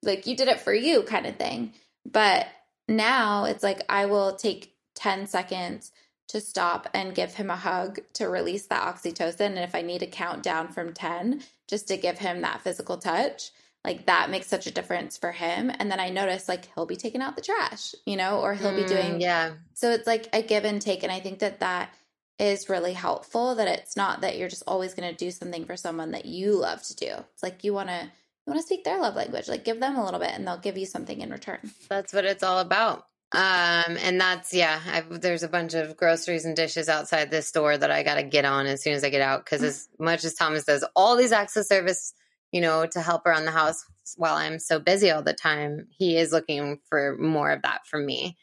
Like, 0.02 0.26
you 0.26 0.34
did 0.34 0.48
it 0.48 0.60
for 0.60 0.72
you 0.72 1.02
kind 1.02 1.26
of 1.26 1.36
thing. 1.36 1.74
But 2.10 2.46
now 2.88 3.44
it's 3.44 3.62
like, 3.62 3.82
I 3.90 4.06
will 4.06 4.36
take 4.36 4.74
10 4.94 5.26
seconds 5.26 5.92
to 6.28 6.40
stop 6.40 6.88
and 6.94 7.14
give 7.14 7.34
him 7.34 7.50
a 7.50 7.56
hug 7.56 8.00
to 8.14 8.28
release 8.28 8.66
that 8.66 8.82
oxytocin. 8.82 9.40
And 9.40 9.58
if 9.58 9.74
I 9.74 9.82
need 9.82 9.98
to 9.98 10.06
count 10.06 10.42
down 10.42 10.68
from 10.68 10.94
10, 10.94 11.42
just 11.68 11.88
to 11.88 11.98
give 11.98 12.18
him 12.18 12.40
that 12.40 12.62
physical 12.62 12.96
touch, 12.96 13.50
like 13.88 14.04
that 14.04 14.28
makes 14.28 14.46
such 14.48 14.66
a 14.66 14.70
difference 14.70 15.16
for 15.16 15.32
him. 15.32 15.72
And 15.78 15.90
then 15.90 15.98
I 15.98 16.10
notice 16.10 16.46
like 16.46 16.68
he'll 16.74 16.84
be 16.84 16.94
taking 16.94 17.22
out 17.22 17.36
the 17.36 17.42
trash, 17.42 17.94
you 18.04 18.18
know, 18.18 18.40
or 18.40 18.52
he'll 18.52 18.72
mm, 18.72 18.82
be 18.82 18.84
doing, 18.84 19.18
yeah. 19.18 19.52
So 19.72 19.90
it's 19.92 20.06
like 20.06 20.28
a 20.34 20.42
give 20.42 20.66
and 20.66 20.82
take. 20.82 21.04
And 21.04 21.10
I 21.10 21.20
think 21.20 21.38
that 21.38 21.60
that 21.60 21.94
is 22.38 22.68
really 22.68 22.92
helpful 22.92 23.54
that 23.54 23.66
it's 23.66 23.96
not 23.96 24.20
that 24.20 24.36
you're 24.36 24.50
just 24.50 24.64
always 24.66 24.92
going 24.92 25.08
to 25.08 25.16
do 25.16 25.30
something 25.30 25.64
for 25.64 25.74
someone 25.74 26.10
that 26.10 26.26
you 26.26 26.52
love 26.52 26.82
to 26.82 26.96
do. 26.96 27.06
It's 27.06 27.42
like 27.42 27.64
you 27.64 27.72
want 27.72 27.88
to 27.88 28.02
you 28.02 28.52
want 28.52 28.60
to 28.60 28.66
speak 28.66 28.84
their 28.84 29.00
love 29.00 29.16
language. 29.16 29.48
Like 29.48 29.64
give 29.64 29.80
them 29.80 29.96
a 29.96 30.04
little 30.04 30.20
bit 30.20 30.32
and 30.34 30.46
they'll 30.46 30.58
give 30.58 30.76
you 30.76 30.84
something 30.84 31.18
in 31.18 31.30
return. 31.30 31.60
That's 31.88 32.12
what 32.12 32.26
it's 32.26 32.42
all 32.42 32.58
about. 32.58 33.06
Um, 33.32 33.96
and 34.02 34.20
that's 34.20 34.52
yeah. 34.52 34.80
I've, 34.86 35.22
there's 35.22 35.42
a 35.42 35.48
bunch 35.48 35.72
of 35.72 35.96
groceries 35.96 36.44
and 36.44 36.54
dishes 36.54 36.90
outside 36.90 37.30
this 37.30 37.48
store 37.48 37.78
that 37.78 37.90
I 37.90 38.02
got 38.02 38.16
to 38.16 38.22
get 38.22 38.44
on 38.44 38.66
as 38.66 38.82
soon 38.82 38.92
as 38.92 39.02
I 39.02 39.08
get 39.08 39.22
out. 39.22 39.46
Because 39.46 39.62
as 39.62 39.88
much 39.98 40.24
as 40.24 40.34
Thomas 40.34 40.66
does 40.66 40.84
all 40.94 41.16
these 41.16 41.32
acts 41.32 41.56
of 41.56 41.64
service, 41.64 42.12
you 42.52 42.60
know, 42.60 42.86
to 42.86 43.00
help 43.00 43.26
around 43.26 43.44
the 43.44 43.50
house 43.50 43.84
while 44.16 44.34
I'm 44.34 44.58
so 44.58 44.78
busy 44.78 45.10
all 45.10 45.22
the 45.22 45.34
time, 45.34 45.88
he 45.90 46.16
is 46.16 46.32
looking 46.32 46.80
for 46.88 47.16
more 47.18 47.50
of 47.50 47.62
that 47.62 47.86
from 47.86 48.06
me. 48.06 48.36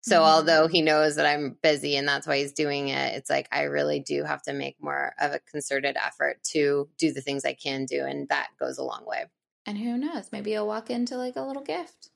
So 0.00 0.16
mm-hmm. 0.16 0.24
although 0.24 0.68
he 0.68 0.82
knows 0.82 1.16
that 1.16 1.26
I'm 1.26 1.56
busy 1.62 1.96
and 1.96 2.06
that's 2.06 2.26
why 2.26 2.38
he's 2.38 2.52
doing 2.52 2.88
it, 2.88 3.14
it's 3.16 3.30
like 3.30 3.48
I 3.50 3.62
really 3.62 4.00
do 4.00 4.24
have 4.24 4.42
to 4.42 4.52
make 4.52 4.76
more 4.80 5.12
of 5.20 5.32
a 5.32 5.40
concerted 5.50 5.96
effort 5.96 6.42
to 6.52 6.88
do 6.98 7.12
the 7.12 7.20
things 7.20 7.44
I 7.44 7.54
can 7.54 7.84
do, 7.84 8.04
and 8.04 8.28
that 8.28 8.48
goes 8.58 8.78
a 8.78 8.84
long 8.84 9.04
way. 9.06 9.24
And 9.66 9.76
who 9.76 9.98
knows? 9.98 10.30
Maybe 10.32 10.52
you'll 10.52 10.66
walk 10.66 10.88
into 10.90 11.16
like 11.16 11.36
a 11.36 11.42
little 11.42 11.62
gift. 11.62 12.10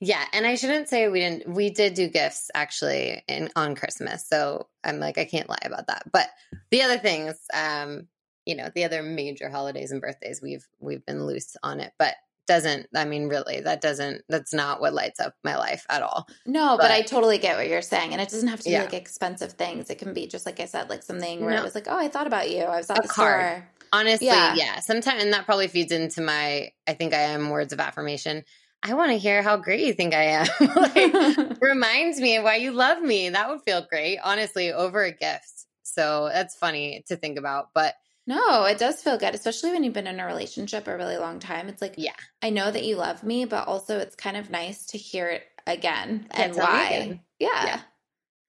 Yeah, 0.00 0.22
and 0.34 0.46
I 0.46 0.56
shouldn't 0.56 0.88
say 0.88 1.08
we 1.08 1.20
didn't. 1.20 1.48
We 1.48 1.70
did 1.70 1.94
do 1.94 2.08
gifts 2.08 2.50
actually 2.54 3.22
in 3.28 3.48
on 3.56 3.74
Christmas, 3.74 4.28
so 4.28 4.66
I'm 4.82 4.98
like 4.98 5.16
I 5.16 5.24
can't 5.24 5.48
lie 5.48 5.56
about 5.62 5.86
that. 5.86 6.02
But 6.12 6.28
the 6.70 6.82
other 6.82 6.98
things, 6.98 7.36
um, 7.54 8.08
you 8.46 8.54
know, 8.56 8.68
the 8.74 8.84
other 8.84 9.02
major 9.02 9.48
holidays 9.48 9.90
and 9.92 10.00
birthdays, 10.00 10.40
we've 10.42 10.66
we've 10.80 11.04
been 11.06 11.24
loose 11.26 11.56
on 11.62 11.80
it. 11.80 11.92
But 11.98 12.14
doesn't 12.46 12.86
i 12.94 13.06
mean 13.06 13.28
really 13.28 13.60
that 13.60 13.80
doesn't 13.80 14.20
that's 14.28 14.52
not 14.52 14.78
what 14.78 14.92
lights 14.92 15.18
up 15.18 15.32
my 15.44 15.56
life 15.56 15.86
at 15.88 16.02
all 16.02 16.28
No, 16.44 16.76
but, 16.78 16.90
I 16.90 17.00
totally 17.00 17.38
get 17.38 17.56
what 17.56 17.68
you're 17.70 17.80
saying. 17.80 18.12
And 18.12 18.20
it 18.20 18.28
doesn't 18.28 18.48
have 18.48 18.58
to 18.60 18.64
be 18.64 18.72
Yeah. 18.72 18.82
like 18.82 18.92
expensive 18.92 19.52
things. 19.52 19.88
It 19.88 19.96
can 19.96 20.12
be 20.12 20.26
just 20.26 20.44
like 20.44 20.60
I 20.60 20.66
said, 20.66 20.90
like 20.90 21.02
something 21.02 21.40
where 21.42 21.54
No. 21.54 21.60
it 21.62 21.64
was 21.64 21.74
like, 21.74 21.86
oh, 21.88 21.96
I 21.96 22.08
thought 22.08 22.26
about 22.26 22.50
you. 22.50 22.58
I 22.64 22.76
was 22.76 22.90
at 22.90 22.98
A 22.98 23.00
the 23.02 23.08
card. 23.08 23.40
store. 23.40 23.68
honestly 23.94 24.26
Yeah. 24.26 24.54
yeah, 24.56 24.80
sometimes 24.80 25.22
and 25.22 25.32
that 25.32 25.46
probably 25.46 25.68
feeds 25.68 25.90
into 25.90 26.20
my 26.20 26.70
i 26.86 26.92
think 26.92 27.14
i 27.14 27.20
am 27.20 27.48
words 27.48 27.72
of 27.72 27.80
affirmation 27.80 28.44
i 28.82 28.92
want 28.92 29.10
to 29.12 29.16
hear 29.16 29.40
how 29.42 29.56
great 29.56 29.80
you 29.80 29.94
think 29.94 30.12
i 30.12 30.24
am 30.24 30.46
like 30.76 31.60
reminds 31.62 32.20
me 32.20 32.36
of 32.36 32.44
why 32.44 32.56
you 32.56 32.72
love 32.72 33.00
me 33.00 33.30
that 33.30 33.48
would 33.48 33.62
feel 33.62 33.86
great 33.88 34.18
honestly 34.22 34.70
over 34.70 35.02
a 35.02 35.12
gift 35.12 35.64
so 35.82 36.28
that's 36.30 36.54
funny 36.56 37.02
to 37.08 37.16
think 37.16 37.38
about 37.38 37.68
but 37.74 37.94
no, 38.26 38.64
it 38.64 38.78
does 38.78 39.02
feel 39.02 39.18
good, 39.18 39.34
especially 39.34 39.70
when 39.72 39.84
you've 39.84 39.92
been 39.94 40.06
in 40.06 40.20
a 40.20 40.26
relationship 40.26 40.86
a 40.88 40.96
really 40.96 41.16
long 41.18 41.38
time. 41.40 41.68
It's 41.68 41.82
like, 41.82 41.94
Yeah. 41.96 42.14
I 42.42 42.50
know 42.50 42.70
that 42.70 42.84
you 42.84 42.96
love 42.96 43.22
me, 43.22 43.44
but 43.44 43.68
also 43.68 43.98
it's 43.98 44.16
kind 44.16 44.36
of 44.36 44.50
nice 44.50 44.86
to 44.86 44.98
hear 44.98 45.28
it 45.28 45.42
again 45.66 46.26
Yeah, 46.32 46.42
and 46.42 46.56
why. 46.56 46.90
again. 46.90 47.20
Yeah. 47.38 47.80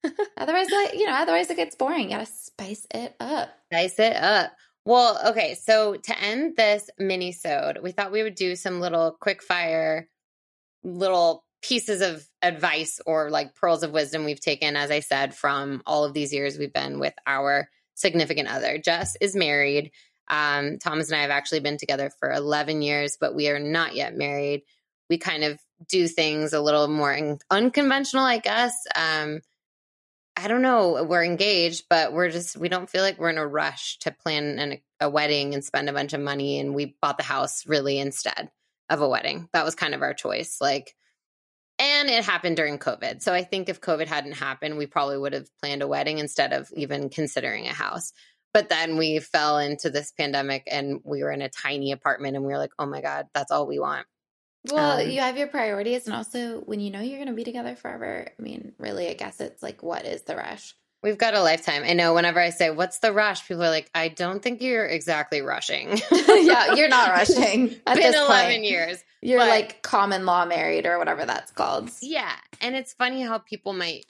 otherwise, 0.38 0.70
like, 0.72 0.94
you 0.94 1.06
know, 1.06 1.14
otherwise 1.14 1.50
it 1.50 1.58
gets 1.58 1.76
boring. 1.76 2.04
You 2.04 2.18
gotta 2.18 2.26
spice 2.26 2.86
it 2.94 3.16
up. 3.20 3.50
Spice 3.72 4.00
it 4.00 4.16
up. 4.16 4.54
Well, 4.86 5.20
okay, 5.32 5.56
so 5.56 5.96
to 5.96 6.20
end 6.22 6.56
this 6.58 6.90
mini-sode, 7.00 7.80
we 7.82 7.92
thought 7.92 8.12
we 8.12 8.22
would 8.22 8.36
do 8.36 8.56
some 8.56 8.80
little 8.80 9.18
quick 9.20 9.42
fire 9.42 10.08
little 10.84 11.44
pieces 11.64 12.02
of 12.02 12.28
advice 12.44 13.02
or 13.08 13.32
like 13.32 13.56
pearls 13.56 13.82
of 13.82 13.92
wisdom 13.92 14.24
we've 14.24 14.40
taken, 14.40 14.76
as 14.76 14.92
I 14.92 15.00
said, 15.00 15.34
from 15.34 15.82
all 15.88 16.04
of 16.06 16.14
these 16.14 16.32
years 16.32 16.60
we've 16.60 16.72
been 16.74 17.00
with 17.00 17.16
our 17.26 17.70
significant 17.96 18.50
other. 18.50 18.78
Jess 18.78 19.18
is 19.20 19.36
married. 19.36 19.92
Um, 20.28 20.78
Thomas 20.80 21.10
and 21.10 21.18
I 21.18 21.22
have 21.22 21.32
actually 21.32 21.62
been 21.62 21.78
together 21.78 22.12
for 22.20 22.32
11 22.32 22.82
years, 22.82 23.18
but 23.20 23.36
we 23.36 23.50
are 23.50 23.60
not 23.60 23.96
yet 23.96 24.16
married. 24.16 24.64
We 25.10 25.18
kind 25.18 25.44
of 25.44 25.60
do 25.88 26.08
things 26.08 26.54
a 26.54 26.62
little 26.62 26.88
more 26.88 27.14
un- 27.14 27.40
unconventional, 27.50 28.24
I 28.24 28.40
guess. 28.40 28.74
Um, 28.96 29.42
I 30.38 30.48
don't 30.48 30.62
know. 30.62 31.04
We're 31.04 31.24
engaged, 31.24 31.86
but 31.90 32.12
we're 32.12 32.30
just, 32.30 32.58
we 32.58 32.70
don't 32.70 32.90
feel 32.90 33.02
like 33.02 33.18
we're 33.18 33.30
in 33.30 33.38
a 33.38 33.48
rush 33.48 34.00
to 34.00 34.12
plan 34.12 34.60
an, 34.60 34.78
a 35.00 35.10
wedding 35.10 35.54
and 35.54 35.64
spend 35.64 35.90
a 35.90 35.94
bunch 35.94 36.14
of 36.14 36.22
money. 36.22 36.60
And 36.60 36.76
we 36.76 36.98
bought 37.02 37.18
the 37.18 37.24
house 37.24 37.66
really 37.68 38.00
instead 38.00 38.50
of 38.90 39.02
a 39.02 39.08
wedding. 39.08 39.48
That 39.54 39.64
was 39.64 39.76
kind 39.76 39.94
of 39.94 40.02
our 40.02 40.14
choice. 40.14 40.58
Like, 40.60 40.96
and 41.80 42.10
it 42.10 42.24
happened 42.24 42.58
during 42.58 42.80
COVID. 42.80 43.22
So 43.22 43.34
I 43.34 43.44
think 43.44 43.70
if 43.70 43.82
COVID 43.82 44.08
hadn't 44.08 44.34
happened, 44.34 44.78
we 44.78 44.86
probably 44.86 45.18
would 45.18 45.34
have 45.34 45.48
planned 45.62 45.82
a 45.82 45.88
wedding 45.88 46.20
instead 46.20 46.54
of 46.54 46.70
even 46.76 47.10
considering 47.10 47.68
a 47.68 47.74
house. 47.74 48.14
But 48.54 48.70
then 48.70 48.96
we 48.96 49.20
fell 49.20 49.58
into 49.58 49.90
this 49.90 50.14
pandemic 50.14 50.64
and 50.72 51.02
we 51.04 51.24
were 51.24 51.32
in 51.32 51.42
a 51.42 51.50
tiny 51.50 51.92
apartment 51.92 52.38
and 52.38 52.46
we 52.46 52.54
were 52.54 52.58
like, 52.58 52.72
oh 52.80 52.86
my 52.86 53.02
God, 53.02 53.26
that's 53.34 53.52
all 53.52 53.68
we 53.68 53.80
want. 53.80 54.08
Well, 54.72 55.02
Um, 55.02 55.10
you 55.10 55.20
have 55.20 55.38
your 55.38 55.48
priorities, 55.48 56.08
and 56.08 56.16
also 56.16 56.62
when 56.62 56.80
you 56.80 56.90
know 56.90 57.02
you're 57.02 57.20
going 57.20 57.28
to 57.28 57.36
be 57.36 57.44
together 57.44 57.76
forever, 57.76 58.28
I 58.28 58.42
mean, 58.42 58.74
really, 58.80 59.10
I 59.10 59.14
guess 59.14 59.40
it's 59.40 59.62
like, 59.62 59.84
what 59.84 60.06
is 60.06 60.24
the 60.24 60.36
rush? 60.36 60.74
We've 61.06 61.20
got 61.20 61.36
a 61.36 61.42
lifetime. 61.44 61.84
I 61.86 61.94
know 61.94 62.16
whenever 62.16 62.40
I 62.40 62.50
say, 62.50 62.72
what's 62.72 62.98
the 62.98 63.14
rush? 63.14 63.48
People 63.48 63.64
are 63.64 63.70
like, 63.70 63.92
I 63.94 64.08
don't 64.08 64.42
think 64.42 64.64
you're 64.64 64.88
exactly 64.88 65.42
rushing. 65.42 66.02
yeah, 66.12 66.74
you're 66.74 66.90
not 66.90 67.12
rushing 67.12 67.76
at 67.86 67.96
Been 67.96 68.12
this 68.12 68.16
11 68.16 68.52
point. 68.52 68.64
years. 68.64 69.04
You're 69.22 69.38
but- 69.38 69.50
like 69.50 69.84
common 69.84 70.26
law 70.26 70.46
married 70.46 70.88
or 70.88 70.98
whatever 70.98 71.24
that's 71.24 71.52
called. 71.52 71.92
Yeah. 72.02 72.34
And 72.60 72.76
it's 72.76 72.94
funny 72.94 73.22
how 73.22 73.38
people 73.38 73.72
might 73.74 74.08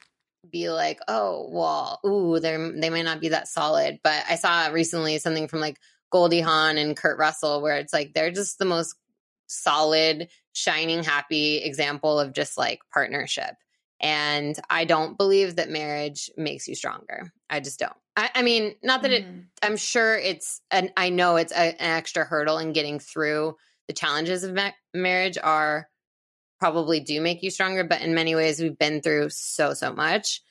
be 0.49 0.69
like, 0.69 1.01
oh, 1.09 1.49
well, 1.51 1.99
ooh, 2.05 2.39
they're, 2.39 2.71
they 2.71 2.89
might 2.89 3.03
not 3.03 3.19
be 3.19 3.27
that 3.27 3.49
solid. 3.49 3.99
But 4.01 4.23
I 4.29 4.35
saw 4.35 4.67
recently 4.67 5.17
something 5.17 5.49
from 5.49 5.59
like 5.59 5.77
Goldie 6.11 6.39
Hawn 6.39 6.77
and 6.77 6.95
Kurt 6.95 7.17
Russell 7.17 7.61
where 7.61 7.75
it's 7.75 7.91
like 7.91 8.13
they're 8.13 8.31
just 8.31 8.57
the 8.57 8.63
most 8.63 8.95
solid, 9.47 10.29
shining, 10.53 11.03
happy 11.03 11.57
example 11.57 12.21
of 12.21 12.31
just 12.31 12.57
like 12.57 12.79
partnership. 12.93 13.55
And 14.01 14.59
I 14.69 14.85
don't 14.85 15.17
believe 15.17 15.55
that 15.55 15.69
marriage 15.69 16.29
makes 16.37 16.67
you 16.67 16.75
stronger. 16.75 17.31
I 17.49 17.59
just 17.59 17.79
don't. 17.79 17.93
I, 18.17 18.29
I 18.35 18.41
mean, 18.41 18.75
not 18.83 19.01
that 19.03 19.11
it 19.11 19.25
Mhm. 19.25 19.45
I'm 19.61 19.77
sure 19.77 20.17
it's 20.17 20.61
and 20.71 20.91
I 20.97 21.09
know 21.09 21.37
it's 21.37 21.51
a, 21.51 21.57
an 21.81 21.97
extra 21.97 22.23
hurdle 22.25 22.57
in 22.57 22.73
getting 22.73 22.99
through 22.99 23.55
the 23.87 23.93
challenges 23.93 24.43
of 24.43 24.53
ma- 24.53 24.71
marriage 24.93 25.37
are 25.41 25.89
probably 26.59 26.99
do 27.01 27.19
make 27.21 27.43
you 27.43 27.49
stronger 27.51 27.83
but 27.83 28.01
in 28.01 28.15
many 28.15 28.33
ways 28.35 28.59
we've 28.61 28.77
been 28.77 29.01
through 29.01 29.29
so 29.29 29.73
so 29.73 29.93
much 29.93 30.41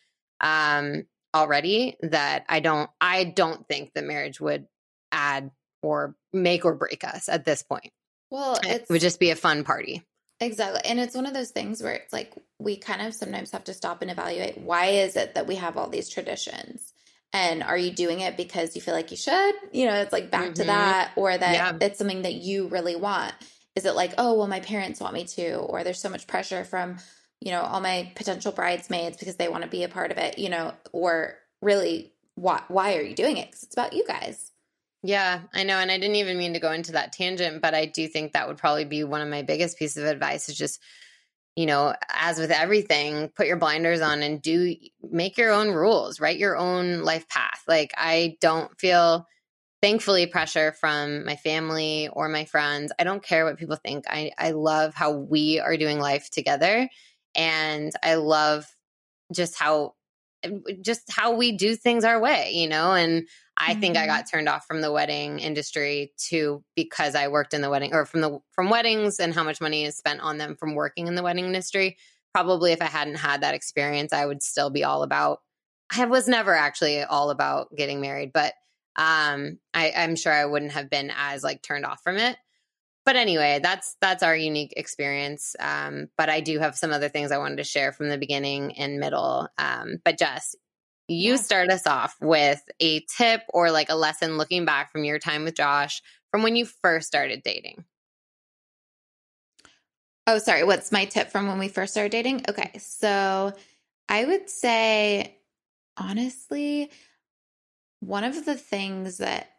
um 0.41 1.05
already 1.35 1.97
that 2.03 2.45
I 2.49 2.61
don't 2.61 2.91
I 3.01 3.25
don't 3.25 3.67
think 3.67 3.93
that 3.95 4.05
marriage 4.05 4.41
would 4.41 4.67
add 5.11 5.51
or 5.83 6.15
make 6.33 6.65
or 6.65 6.75
break 6.75 7.05
us 7.05 7.29
at 7.29 7.45
this 7.45 7.63
point. 7.63 7.91
Well, 8.31 8.59
It 8.65 8.87
would 8.89 9.01
just 9.01 9.21
be 9.21 9.31
a 9.31 9.37
fun 9.37 9.65
party. 9.65 10.03
Exactly. 10.45 10.81
And 10.85 10.99
it's 11.01 11.15
one 11.15 11.27
of 11.27 11.35
those 11.35 11.51
things 11.51 11.83
where 11.83 11.95
it's 11.95 12.13
like 12.13 12.33
we 12.59 12.77
kind 12.77 13.03
of 13.03 13.15
sometimes 13.15 13.51
have 13.53 13.65
to 13.65 13.75
stop 13.75 14.03
and 14.03 14.11
evaluate 14.11 14.59
why 14.59 14.87
is 14.87 15.17
it 15.17 15.35
that 15.35 15.47
we 15.47 15.57
have 15.57 15.77
all 15.77 15.89
these 15.89 16.09
traditions? 16.09 16.93
And 17.33 17.63
are 17.63 17.77
you 17.77 17.91
doing 17.91 18.21
it 18.21 18.37
because 18.37 18.77
you 18.77 18.83
feel 18.83 18.95
like 18.95 19.11
you 19.11 19.17
should? 19.17 19.55
You 19.73 19.87
know, 19.87 19.95
it's 19.97 20.13
like 20.13 20.31
back 20.31 20.55
to 20.55 20.63
Mhm. 20.63 20.67
that, 20.67 21.11
or 21.17 21.37
that 21.37 21.53
Yeah. 21.53 21.73
it's 21.81 21.99
something 21.99 22.23
that 22.23 22.35
you 22.35 22.69
really 22.69 22.95
want. 22.95 23.35
Is 23.75 23.85
it 23.85 23.97
like, 23.97 24.15
oh, 24.19 24.35
well, 24.35 24.47
my 24.47 24.61
parents 24.61 25.01
want 25.01 25.15
me 25.15 25.25
to, 25.25 25.57
or 25.57 25.83
there's 25.83 26.01
so 26.01 26.09
much 26.09 26.29
pressure 26.29 26.65
from, 26.65 26.99
you 27.41 27.51
know, 27.51 27.63
all 27.63 27.81
my 27.81 28.13
potential 28.15 28.53
bridesmaids 28.53 29.17
because 29.17 29.35
they 29.35 29.49
want 29.49 29.65
to 29.65 29.69
be 29.69 29.83
a 29.83 29.89
part 29.89 30.13
of 30.13 30.19
it, 30.19 30.39
you 30.39 30.49
know, 30.49 30.73
or 30.93 31.37
really, 31.61 32.13
why, 32.37 32.63
why 32.69 32.97
are 32.97 33.03
you 33.03 33.17
doing 33.17 33.37
it? 33.37 33.47
Because 33.47 33.65
it's 33.65 33.75
about 33.75 33.93
you 33.95 34.05
guys. 34.07 34.53
Yeah, 35.07 35.43
I 35.53 35.65
know. 35.65 35.77
And 35.79 35.91
I 35.91 35.99
didn't 35.99 36.17
even 36.17 36.39
mean 36.39 36.55
to 36.55 36.61
go 36.61 36.73
into 36.73 36.93
that 36.93 37.13
tangent, 37.13 37.61
but 37.61 37.75
I 37.75 37.85
do 37.85 38.09
think 38.09 38.33
that 38.33 38.49
would 38.49 38.57
probably 38.57 38.87
be 38.87 39.05
one 39.05 39.21
of 39.21 39.29
my 39.29 39.43
biggest 39.43 39.79
pieces 39.79 39.99
of 40.03 40.09
advice 40.09 40.49
is 40.49 40.57
just, 40.57 40.81
you 41.57 41.67
know, 41.67 41.95
as 42.11 42.39
with 42.39 42.51
everything, 42.51 43.31
put 43.37 43.47
your 43.47 43.59
blinders 43.59 44.01
on 44.01 44.23
and 44.23 44.43
do 44.43 44.77
make 45.03 45.39
your 45.39 45.53
own 45.53 45.71
rules, 45.71 46.21
write 46.21 46.39
your 46.39 46.57
own 46.57 47.03
life 47.03 47.29
path. 47.29 47.63
Like, 47.69 47.93
I 47.99 48.39
don't 48.41 48.79
feel 48.81 49.27
thankfully 49.83 50.27
pressure 50.27 50.73
from 50.73 51.25
my 51.27 51.37
family 51.37 52.09
or 52.13 52.29
my 52.29 52.47
friends. 52.47 52.93
I 52.99 53.05
don't 53.05 53.23
care 53.23 53.45
what 53.45 53.59
people 53.59 53.77
think. 53.77 54.07
I, 54.09 54.33
I 54.39 54.53
love 54.53 54.95
how 54.95 55.13
we 55.13 55.61
are 55.61 55.77
doing 55.77 56.01
life 56.01 56.31
together. 56.31 56.89
And 57.35 57.93
I 58.03 58.17
love 58.17 58.67
just 59.33 59.59
how 59.59 59.95
eh, 60.43 60.51
just 60.83 61.03
how 61.11 61.35
we 61.35 61.53
do 61.57 61.75
things 61.77 62.05
our 62.05 62.21
way, 62.21 62.53
you 62.53 62.69
know, 62.69 62.93
and 62.93 63.29
I 63.57 63.75
think 63.75 63.97
I 63.97 64.07
got 64.07 64.29
turned 64.29 64.49
off 64.49 64.67
from 64.67 64.81
the 64.81 64.91
wedding 64.91 65.39
industry 65.39 66.13
too 66.17 66.65
because 66.75 67.15
I 67.15 67.29
worked 67.29 67.55
in 67.55 67.61
the 67.61 67.71
wedding 67.71 67.95
or 67.95 68.05
from 68.05 68.21
the 68.21 68.41
from 68.53 68.69
weddings 68.69 69.21
and 69.21 69.33
how 69.33 69.45
much 69.45 69.61
money 69.61 69.85
is 69.85 69.97
spent 69.97 70.21
on 70.21 70.39
them 70.39 70.57
from 70.57 70.75
working 70.75 71.07
in 71.07 71.15
the 71.15 71.23
wedding 71.23 71.45
industry. 71.45 71.97
Probably 72.33 72.73
if 72.73 72.83
I 72.83 72.87
hadn't 72.87 73.17
had 73.17 73.43
that 73.43 73.55
experience, 73.55 74.13
I 74.13 74.27
would 74.27 74.43
still 74.43 74.71
be 74.71 74.83
all 74.83 75.03
about 75.03 75.39
I 75.97 76.05
was 76.07 76.27
never 76.27 76.55
actually 76.55 77.03
all 77.03 77.31
about 77.31 77.75
getting 77.77 78.01
married, 78.01 78.33
but 78.33 78.55
um 78.97 79.59
I, 79.73 79.93
I'm 79.97 80.17
sure 80.17 80.33
I 80.33 80.47
wouldn't 80.47 80.73
have 80.73 80.91
been 80.91 81.13
as 81.17 81.45
like 81.45 81.63
turned 81.63 81.87
off 81.87 82.03
from 82.03 82.17
it. 82.17 82.37
But 83.05 83.17
anyway, 83.17 83.61
that's 83.63 83.97
that's 84.01 84.23
our 84.23 84.35
unique 84.35 84.73
experience. 84.77 85.55
Um, 85.61 86.09
but 86.17 86.31
I 86.31 86.41
do 86.41 86.59
have 86.59 86.77
some 86.77 86.91
other 86.91 87.11
things 87.11 87.31
I 87.31 87.39
wanted 87.39 87.59
to 87.59 87.65
share 87.65 87.93
from 87.93 88.09
the 88.09 88.17
beginning 88.19 88.79
and 88.79 88.99
middle. 88.99 89.47
Um, 89.59 89.99
but 90.05 90.19
Jess, 90.19 90.57
you 91.09 91.35
Yeah. 91.35 91.37
start 91.37 91.71
us 91.71 91.87
off 91.87 92.17
with 92.21 92.63
a 92.81 93.01
tip 93.17 93.43
or 93.51 93.71
like 93.71 93.91
a 93.91 93.95
lesson 93.97 94.39
looking 94.39 94.65
back 94.65 94.91
from 94.93 95.05
your 95.05 95.19
time 95.19 95.45
with 95.45 95.57
Josh 95.57 96.03
from 96.31 96.43
when 96.43 96.57
you 96.57 96.67
first 96.67 97.07
started 97.07 97.43
dating. 97.43 97.85
Oh, 100.27 100.39
sorry. 100.39 100.65
What's 100.65 100.91
my 100.93 101.05
tip 101.05 101.31
from 101.31 101.47
when 101.49 101.59
we 101.59 101.69
first 101.69 101.93
started 101.93 102.13
dating? 102.13 102.45
Okay. 102.49 102.73
So 102.79 103.53
I 104.09 104.25
would 104.25 104.49
say, 104.49 105.37
honestly, 105.97 106.91
one 108.01 108.25
of 108.25 108.45
the 108.45 108.57
things 108.57 109.19
that 109.19 109.51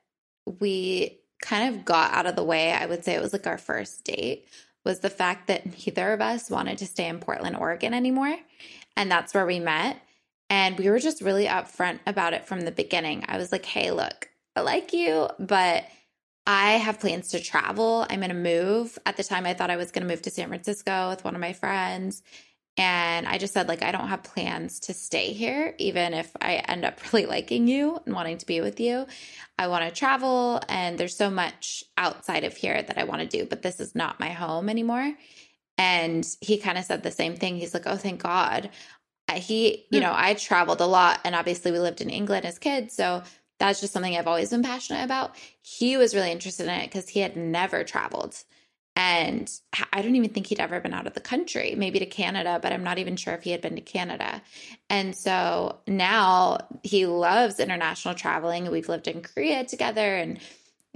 we 0.60 1.20
kind 1.42 1.76
of 1.76 1.86
got 1.86 2.14
out 2.14 2.26
of 2.26 2.36
the 2.36 2.44
way, 2.44 2.72
I 2.72 2.86
would 2.86 3.04
say 3.04 3.16
it 3.16 3.22
was 3.22 3.34
like 3.34 3.48
our 3.48 3.58
first 3.58 4.04
date, 4.04 4.48
was 4.84 5.00
the 5.00 5.10
fact 5.10 5.48
that 5.48 5.66
neither 5.66 6.14
of 6.14 6.22
us 6.22 6.50
wanted 6.50 6.78
to 6.80 6.88
stay 6.88 7.08
in 7.08 7.20
Portland, 7.20 7.56
Oregon 7.58 7.94
anymore. 7.94 8.36
And 8.96 9.12
that's 9.12 9.34
where 9.34 9.46
we 9.46 9.60
met. 9.60 10.00
And 10.50 10.78
we 10.78 10.90
were 10.90 11.00
just 11.00 11.22
really 11.22 11.48
upfront 11.48 12.00
about 12.06 12.34
it 12.34 12.46
from 12.46 12.62
the 12.62 12.72
beginning. 12.72 13.26
I 13.28 13.38
was 13.38 13.52
like, 13.52 13.66
hey, 13.66 13.92
look, 13.92 14.30
I 14.56 14.62
like 14.62 14.94
you, 14.94 15.28
but 15.40 15.86
I 16.48 16.74
have 16.74 17.00
plans 17.00 17.30
to 17.30 17.40
travel. 17.40 18.06
I'm 18.10 18.20
going 18.20 18.30
to 18.30 18.36
move. 18.36 19.00
At 19.06 19.18
the 19.18 19.24
time, 19.24 19.46
I 19.46 19.54
thought 19.54 19.72
I 19.72 19.78
was 19.78 19.92
going 19.92 20.08
to 20.08 20.14
move 20.14 20.22
to 20.24 20.30
San 20.30 20.48
Francisco 20.48 21.10
with 21.10 21.24
one 21.24 21.34
of 21.34 21.42
my 21.42 21.54
friends. 21.54 22.22
And 22.78 23.26
I 23.26 23.38
just 23.38 23.54
said, 23.54 23.70
like, 23.70 23.82
I 23.82 23.92
don't 23.92 24.10
have 24.10 24.24
plans 24.24 24.82
to 24.82 24.94
stay 24.94 25.32
here, 25.32 25.76
even 25.78 26.14
if 26.14 26.32
I 26.42 26.56
end 26.56 26.84
up 26.84 27.02
really 27.14 27.26
liking 27.26 27.68
you 27.68 28.00
and 28.06 28.14
wanting 28.14 28.38
to 28.40 28.46
be 28.46 28.62
with 28.62 28.80
you. 28.80 29.08
I 29.58 29.68
want 29.68 29.86
to 29.86 29.98
travel, 29.98 30.62
and 30.68 30.98
there's 30.98 31.16
so 31.16 31.30
much 31.30 31.86
outside 31.98 32.44
of 32.44 32.56
here 32.56 32.82
that 32.82 32.98
I 32.98 33.06
want 33.06 33.22
to 33.22 33.28
do, 33.28 33.46
but 33.46 33.62
this 33.62 33.80
is 33.80 33.96
not 33.96 34.20
my 34.20 34.30
home 34.30 34.70
anymore. 34.70 35.16
And 35.78 36.26
he 36.42 36.58
kind 36.58 36.78
of 36.78 36.86
said 36.86 37.04
the 37.04 37.12
same 37.12 37.36
thing. 37.36 37.58
He's 37.58 37.74
like, 37.74 37.86
oh, 37.86 37.98
thank 37.98 38.22
God. 38.22 38.70
He, 39.34 39.86
you 39.92 40.00
know, 40.00 40.14
I 40.16 40.34
traveled 40.36 40.82
a 40.82 40.86
lot, 40.86 41.20
and 41.24 41.36
obviously 41.36 41.72
we 41.72 41.80
lived 41.80 42.02
in 42.02 42.10
England 42.10 42.46
as 42.46 42.60
kids. 42.60 42.94
So 42.94 43.24
that's 43.60 43.82
just 43.82 43.94
something 43.94 44.16
I've 44.16 44.28
always 44.28 44.50
been 44.50 44.64
passionate 44.64 45.04
about. 45.04 45.36
He 45.62 45.98
was 45.98 46.14
really 46.14 46.32
interested 46.32 46.68
in 46.68 46.74
it 46.74 46.86
because 46.86 47.10
he 47.10 47.22
had 47.22 47.36
never 47.36 47.84
traveled. 47.84 48.36
And 48.98 49.52
I 49.92 50.02
don't 50.02 50.16
even 50.16 50.30
think 50.30 50.48
he'd 50.48 50.62
ever 50.62 50.80
been 50.80 50.94
out 50.94 51.08
of 51.08 51.14
the 51.14 51.20
country, 51.20 51.76
maybe 51.76 52.00
to 52.00 52.06
Canada, 52.06 52.60
but 52.62 52.72
I'm 52.72 52.84
not 52.84 52.98
even 52.98 53.18
sure 53.18 53.34
if 53.34 53.44
he 53.44 53.52
had 53.52 53.60
been 53.60 53.76
to 53.76 53.82
Canada. 53.82 54.42
And 54.90 55.14
so 55.14 55.80
now 55.86 56.60
he 56.82 57.06
loves 57.06 57.60
international 57.60 58.14
traveling. 58.14 58.72
We've 58.72 58.88
lived 58.88 59.10
in 59.10 59.22
Korea 59.22 59.66
together 59.66 60.16
and 60.16 60.40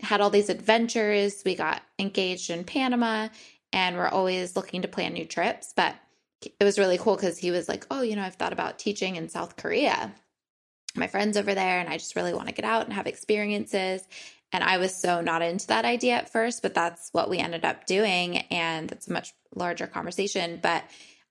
had 0.02 0.22
all 0.22 0.30
these 0.30 0.50
adventures. 0.50 1.42
We 1.46 1.56
got 1.56 1.82
engaged 1.98 2.50
in 2.50 2.63
Panama 2.63 3.28
and 3.74 3.98
we're 3.98 4.08
always 4.08 4.56
looking 4.56 4.82
to 4.84 4.88
plan 4.88 5.12
new 5.12 5.26
trips. 5.26 5.74
But 5.76 5.94
it 6.41 6.63
was 6.63 6.80
really 6.80 6.97
cool 6.97 7.15
because 7.15 7.38
he 7.38 7.52
was 7.52 7.67
like, 7.67 7.86
Oh, 7.91 8.02
you 8.02 8.15
know, 8.15 8.23
I've 8.23 8.36
thought 8.36 8.54
about 8.54 8.80
teaching 8.80 9.15
in 9.15 9.30
South 9.30 9.56
Korea. 9.56 10.13
My 10.95 11.08
friends 11.08 11.38
over 11.38 11.54
there, 11.54 11.80
and 11.80 11.88
I 11.88 11.97
just 11.97 12.15
really 12.15 12.34
want 12.34 12.47
to 12.47 12.54
get 12.54 12.65
out 12.65 12.86
and 12.86 12.93
have 12.93 13.08
experiences. 13.08 14.02
And 14.52 14.63
I 14.63 14.78
was 14.78 14.95
so 14.95 15.21
not 15.21 15.43
into 15.43 15.67
that 15.67 15.86
idea 15.86 16.15
at 16.15 16.32
first, 16.32 16.62
but 16.62 16.73
that's 16.73 17.10
what 17.12 17.30
we 17.30 17.38
ended 17.38 17.63
up 17.63 17.86
doing. 17.86 18.38
And 18.49 18.91
it's 18.91 19.08
a 19.08 19.13
much 19.13 19.34
larger 19.54 19.86
conversation. 19.86 20.60
But 20.62 20.84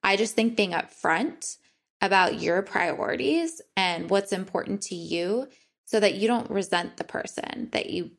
I 0.02 0.16
just 0.16 0.34
think 0.34 0.56
being 0.56 0.70
upfront 0.70 1.56
about 2.00 2.40
your 2.40 2.62
priorities 2.62 3.60
and 3.76 4.08
what's 4.08 4.32
important 4.32 4.82
to 4.82 4.94
you 4.94 5.48
so 5.84 5.98
that 5.98 6.14
you 6.14 6.28
don't 6.28 6.50
resent 6.50 6.96
the 6.96 7.04
person 7.04 7.68
that 7.72 7.90
you 7.90 8.12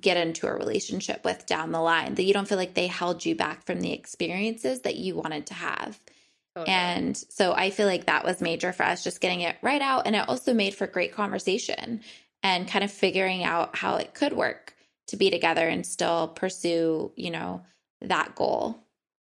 get 0.00 0.16
into 0.16 0.46
a 0.46 0.54
relationship 0.54 1.24
with 1.24 1.46
down 1.46 1.70
the 1.70 1.80
line, 1.80 2.14
that 2.14 2.24
you 2.24 2.32
don't 2.32 2.48
feel 2.48 2.58
like 2.58 2.74
they 2.74 2.86
held 2.86 3.24
you 3.24 3.36
back 3.36 3.64
from 3.64 3.80
the 3.80 3.92
experiences 3.92 4.80
that 4.80 4.96
you 4.96 5.14
wanted 5.14 5.46
to 5.46 5.54
have. 5.54 6.00
And 6.54 7.16
so 7.16 7.54
I 7.54 7.70
feel 7.70 7.86
like 7.86 8.06
that 8.06 8.24
was 8.24 8.40
major 8.40 8.72
for 8.72 8.84
us, 8.84 9.04
just 9.04 9.20
getting 9.20 9.40
it 9.40 9.56
right 9.62 9.80
out. 9.80 10.06
And 10.06 10.14
it 10.14 10.28
also 10.28 10.52
made 10.52 10.74
for 10.74 10.86
great 10.86 11.12
conversation 11.12 12.02
and 12.42 12.68
kind 12.68 12.84
of 12.84 12.90
figuring 12.90 13.44
out 13.44 13.76
how 13.76 13.96
it 13.96 14.14
could 14.14 14.32
work 14.32 14.74
to 15.08 15.16
be 15.16 15.30
together 15.30 15.66
and 15.66 15.86
still 15.86 16.28
pursue, 16.28 17.12
you 17.16 17.30
know, 17.30 17.62
that 18.00 18.34
goal. 18.34 18.78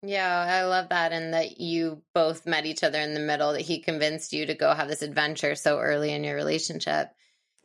Yeah, 0.03 0.47
I 0.49 0.65
love 0.65 0.91
that. 0.91 1.13
And 1.13 1.33
that 1.35 1.61
you 1.61 2.03
both 2.15 2.47
met 2.47 2.67
each 2.67 2.83
other 2.83 3.01
in 3.01 3.15
the 3.15 3.21
middle, 3.21 3.53
that 3.53 3.63
he 3.63 3.79
convinced 3.79 4.33
you 4.33 4.47
to 4.47 4.55
go 4.55 4.75
have 4.75 4.89
this 4.89 5.03
adventure 5.03 5.55
so 5.55 5.79
early 5.79 6.13
in 6.13 6.25
your 6.25 6.35
relationship. 6.35 7.11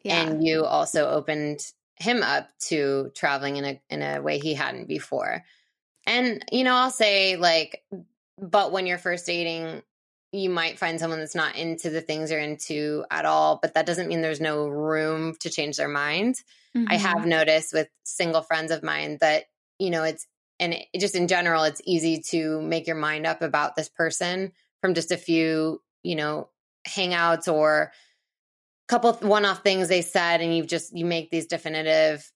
Yeah. 0.03 0.21
And 0.21 0.45
you 0.45 0.63
also 0.63 1.09
opened 1.09 1.59
him 1.95 2.23
up 2.23 2.49
to 2.67 3.11
traveling 3.13 3.57
in 3.57 3.65
a 3.65 3.81
in 3.89 4.01
a 4.01 4.21
way 4.21 4.39
he 4.39 4.53
hadn't 4.53 4.87
before. 4.87 5.43
And 6.05 6.45
you 6.51 6.63
know, 6.63 6.75
I'll 6.75 6.91
say 6.91 7.35
like 7.35 7.83
but 8.39 8.71
when 8.71 8.87
you're 8.87 8.97
first 8.97 9.25
dating, 9.25 9.81
you 10.31 10.49
might 10.49 10.77
find 10.77 10.99
someone 10.99 11.19
that's 11.19 11.35
not 11.35 11.55
into 11.55 11.89
the 11.89 12.01
things 12.01 12.29
you're 12.29 12.39
into 12.39 13.03
at 13.09 13.25
all, 13.25 13.59
but 13.61 13.73
that 13.73 13.85
doesn't 13.85 14.07
mean 14.07 14.21
there's 14.21 14.41
no 14.41 14.67
room 14.67 15.35
to 15.39 15.49
change 15.49 15.77
their 15.77 15.87
mind. 15.87 16.35
Mm-hmm. 16.75 16.87
I 16.89 16.95
have 16.95 17.17
mm-hmm. 17.19 17.29
noticed 17.29 17.73
with 17.73 17.87
single 18.03 18.41
friends 18.41 18.71
of 18.71 18.83
mine 18.83 19.17
that, 19.21 19.45
you 19.79 19.89
know, 19.89 20.03
it's, 20.03 20.27
and 20.59 20.73
it, 20.73 20.87
just 20.99 21.15
in 21.15 21.27
general, 21.27 21.63
it's 21.63 21.81
easy 21.85 22.21
to 22.29 22.61
make 22.61 22.85
your 22.85 22.95
mind 22.95 23.25
up 23.25 23.41
about 23.41 23.75
this 23.75 23.89
person 23.89 24.51
from 24.81 24.93
just 24.93 25.11
a 25.11 25.17
few, 25.17 25.81
you 26.03 26.15
know, 26.15 26.49
hangouts 26.87 27.51
or 27.51 27.91
couple 28.89 29.13
one-off 29.13 29.61
things 29.61 29.87
they 29.87 30.01
said 30.01 30.41
and 30.41 30.55
you 30.55 30.65
just 30.65 30.97
you 30.97 31.05
make 31.05 31.29
these 31.29 31.45
definitive 31.45 32.31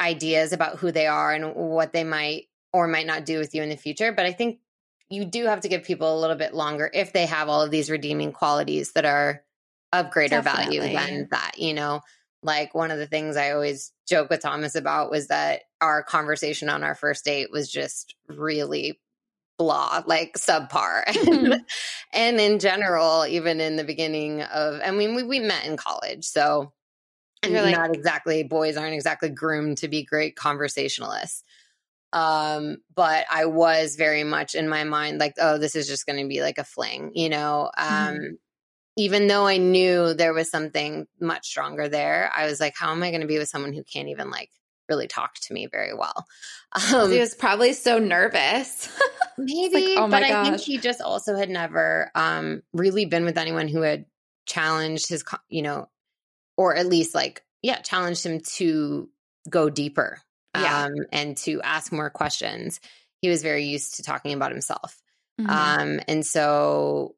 ideas 0.00 0.52
about 0.52 0.78
who 0.78 0.90
they 0.90 1.06
are 1.06 1.32
and 1.32 1.54
what 1.54 1.92
they 1.92 2.02
might 2.02 2.46
or 2.72 2.88
might 2.88 3.06
not 3.06 3.24
do 3.24 3.38
with 3.38 3.54
you 3.54 3.62
in 3.62 3.68
the 3.68 3.76
future 3.76 4.10
but 4.10 4.26
i 4.26 4.32
think 4.32 4.58
you 5.08 5.24
do 5.24 5.46
have 5.46 5.60
to 5.60 5.68
give 5.68 5.84
people 5.84 6.18
a 6.18 6.20
little 6.20 6.36
bit 6.36 6.54
longer 6.54 6.90
if 6.92 7.12
they 7.12 7.26
have 7.26 7.48
all 7.48 7.62
of 7.62 7.70
these 7.70 7.90
redeeming 7.90 8.32
qualities 8.32 8.92
that 8.92 9.04
are 9.04 9.42
of 9.92 10.10
greater 10.10 10.42
Definitely. 10.42 10.78
value 10.78 10.94
than 10.94 11.28
that, 11.30 11.52
you 11.58 11.74
know. 11.74 12.00
Like 12.42 12.74
one 12.74 12.90
of 12.90 12.98
the 12.98 13.06
things 13.06 13.36
I 13.36 13.52
always 13.52 13.92
joke 14.08 14.30
with 14.30 14.42
Thomas 14.42 14.74
about 14.74 15.10
was 15.10 15.28
that 15.28 15.62
our 15.80 16.02
conversation 16.02 16.68
on 16.68 16.84
our 16.84 16.94
first 16.94 17.24
date 17.24 17.50
was 17.50 17.70
just 17.70 18.14
really 18.28 19.00
blah, 19.58 20.02
like 20.06 20.34
subpar. 20.36 21.04
Mm-hmm. 21.06 21.52
and 22.12 22.40
in 22.40 22.58
general, 22.58 23.26
even 23.26 23.60
in 23.60 23.76
the 23.76 23.84
beginning 23.84 24.42
of, 24.42 24.80
I 24.84 24.90
mean, 24.90 25.14
we, 25.14 25.22
we 25.22 25.40
met 25.40 25.66
in 25.66 25.76
college. 25.76 26.24
So, 26.24 26.72
and 27.42 27.52
You're 27.52 27.70
not 27.70 27.94
exactly, 27.94 28.42
boys 28.42 28.76
aren't 28.76 28.94
exactly 28.94 29.28
groomed 29.28 29.78
to 29.78 29.88
be 29.88 30.04
great 30.04 30.36
conversationalists. 30.36 31.42
Um, 32.12 32.78
but 32.94 33.26
I 33.30 33.46
was 33.46 33.96
very 33.96 34.24
much 34.24 34.54
in 34.54 34.68
my 34.68 34.84
mind 34.84 35.18
like, 35.18 35.34
oh, 35.38 35.58
this 35.58 35.74
is 35.74 35.88
just 35.88 36.06
going 36.06 36.22
to 36.22 36.28
be 36.28 36.40
like 36.40 36.58
a 36.58 36.64
fling, 36.64 37.12
you 37.14 37.28
know. 37.28 37.70
Um, 37.76 37.88
mm-hmm. 37.88 38.34
Even 38.98 39.26
though 39.26 39.46
I 39.46 39.58
knew 39.58 40.14
there 40.14 40.32
was 40.32 40.50
something 40.50 41.06
much 41.20 41.46
stronger 41.46 41.88
there, 41.88 42.30
I 42.34 42.46
was 42.46 42.60
like, 42.60 42.74
how 42.76 42.92
am 42.92 43.02
I 43.02 43.10
going 43.10 43.20
to 43.20 43.26
be 43.26 43.38
with 43.38 43.48
someone 43.48 43.74
who 43.74 43.84
can't 43.84 44.08
even 44.08 44.30
like 44.30 44.50
really 44.88 45.06
talk 45.06 45.34
to 45.34 45.54
me 45.54 45.66
very 45.70 45.94
well? 45.94 46.26
Um, 46.92 47.10
he 47.10 47.18
was 47.18 47.34
probably 47.34 47.72
so 47.72 47.98
nervous. 47.98 48.90
maybe, 49.38 49.94
like, 49.94 49.98
oh 49.98 50.10
but 50.10 50.20
gosh. 50.20 50.30
I 50.30 50.44
think 50.44 50.60
he 50.60 50.76
just 50.76 51.00
also 51.00 51.34
had 51.34 51.48
never 51.48 52.10
um, 52.14 52.60
really 52.74 53.06
been 53.06 53.24
with 53.24 53.38
anyone 53.38 53.66
who 53.66 53.80
had 53.80 54.04
challenged 54.44 55.08
his, 55.08 55.24
you 55.48 55.62
know, 55.62 55.88
or 56.58 56.74
at 56.74 56.86
least 56.86 57.14
like, 57.14 57.42
yeah, 57.62 57.78
challenged 57.78 58.26
him 58.26 58.40
to 58.56 59.08
go 59.48 59.70
deeper 59.70 60.20
yeah. 60.60 60.84
um, 60.84 60.94
and 61.12 61.36
to 61.38 61.60
ask 61.62 61.92
more 61.92 62.10
questions. 62.10 62.80
He 63.22 63.28
was 63.28 63.42
very 63.42 63.64
used 63.64 63.96
to 63.96 64.02
talking 64.02 64.32
about 64.32 64.52
himself. 64.52 65.00
Mm-hmm. 65.40 65.50
Um, 65.50 66.00
and 66.08 66.24
so 66.24 67.14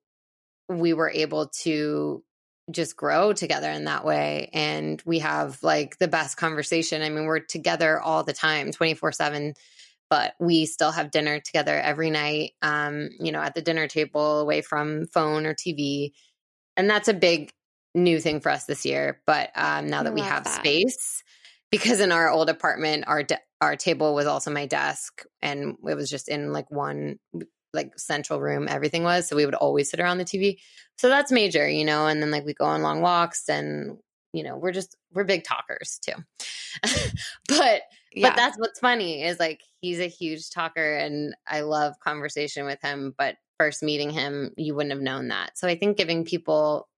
we 0.68 0.92
were 0.92 1.10
able 1.10 1.48
to 1.62 2.22
just 2.70 2.96
grow 2.96 3.32
together 3.32 3.70
in 3.70 3.84
that 3.84 4.04
way. 4.04 4.50
And 4.52 5.02
we 5.06 5.20
have 5.20 5.62
like 5.62 5.98
the 5.98 6.08
best 6.08 6.36
conversation. 6.36 7.02
I 7.02 7.08
mean, 7.08 7.24
we're 7.24 7.40
together 7.40 8.00
all 8.00 8.24
the 8.24 8.32
time, 8.32 8.72
24 8.72 9.12
7, 9.12 9.54
but 10.10 10.34
we 10.38 10.66
still 10.66 10.90
have 10.90 11.10
dinner 11.10 11.40
together 11.40 11.78
every 11.78 12.10
night, 12.10 12.52
um, 12.62 13.10
you 13.18 13.32
know, 13.32 13.40
at 13.40 13.54
the 13.54 13.62
dinner 13.62 13.88
table 13.88 14.40
away 14.40 14.60
from 14.60 15.06
phone 15.06 15.46
or 15.46 15.54
TV. 15.54 16.12
And 16.76 16.88
that's 16.88 17.08
a 17.08 17.14
big 17.14 17.52
new 17.94 18.20
thing 18.20 18.40
for 18.40 18.50
us 18.50 18.64
this 18.64 18.84
year. 18.84 19.20
But 19.26 19.50
um, 19.54 19.88
now 19.88 20.02
that 20.02 20.14
we 20.14 20.20
have 20.20 20.44
that. 20.44 20.54
space, 20.54 21.22
because 21.70 22.00
in 22.00 22.12
our 22.12 22.30
old 22.30 22.48
apartment 22.48 23.04
our 23.06 23.22
de- 23.22 23.40
our 23.60 23.76
table 23.76 24.14
was 24.14 24.26
also 24.26 24.50
my 24.50 24.66
desk 24.66 25.24
and 25.42 25.76
it 25.86 25.94
was 25.94 26.10
just 26.10 26.28
in 26.28 26.52
like 26.52 26.70
one 26.70 27.18
like 27.74 27.98
central 27.98 28.40
room 28.40 28.66
everything 28.68 29.02
was 29.02 29.28
so 29.28 29.36
we 29.36 29.44
would 29.44 29.54
always 29.54 29.90
sit 29.90 30.00
around 30.00 30.18
the 30.18 30.24
tv 30.24 30.56
so 30.96 31.08
that's 31.08 31.30
major 31.30 31.68
you 31.68 31.84
know 31.84 32.06
and 32.06 32.22
then 32.22 32.30
like 32.30 32.44
we 32.44 32.54
go 32.54 32.64
on 32.64 32.82
long 32.82 33.02
walks 33.02 33.48
and 33.48 33.98
you 34.32 34.42
know 34.42 34.56
we're 34.56 34.72
just 34.72 34.96
we're 35.12 35.24
big 35.24 35.44
talkers 35.44 35.98
too. 36.02 36.12
But 37.48 37.82
yeah. 38.12 38.28
but 38.28 38.36
that's 38.36 38.58
what's 38.58 38.78
funny 38.78 39.22
is 39.22 39.38
like 39.38 39.60
he's 39.80 40.00
a 40.00 40.06
huge 40.06 40.50
talker 40.50 40.96
and 40.96 41.34
i 41.46 41.60
love 41.60 41.94
conversation 42.00 42.64
with 42.64 42.80
him 42.80 43.14
but 43.16 43.36
first 43.58 43.82
meeting 43.82 44.10
him 44.10 44.52
you 44.56 44.74
wouldn't 44.74 44.92
have 44.92 45.02
known 45.02 45.28
that. 45.28 45.58
So 45.58 45.68
i 45.68 45.76
think 45.76 45.96
giving 45.96 46.24
people 46.24 46.88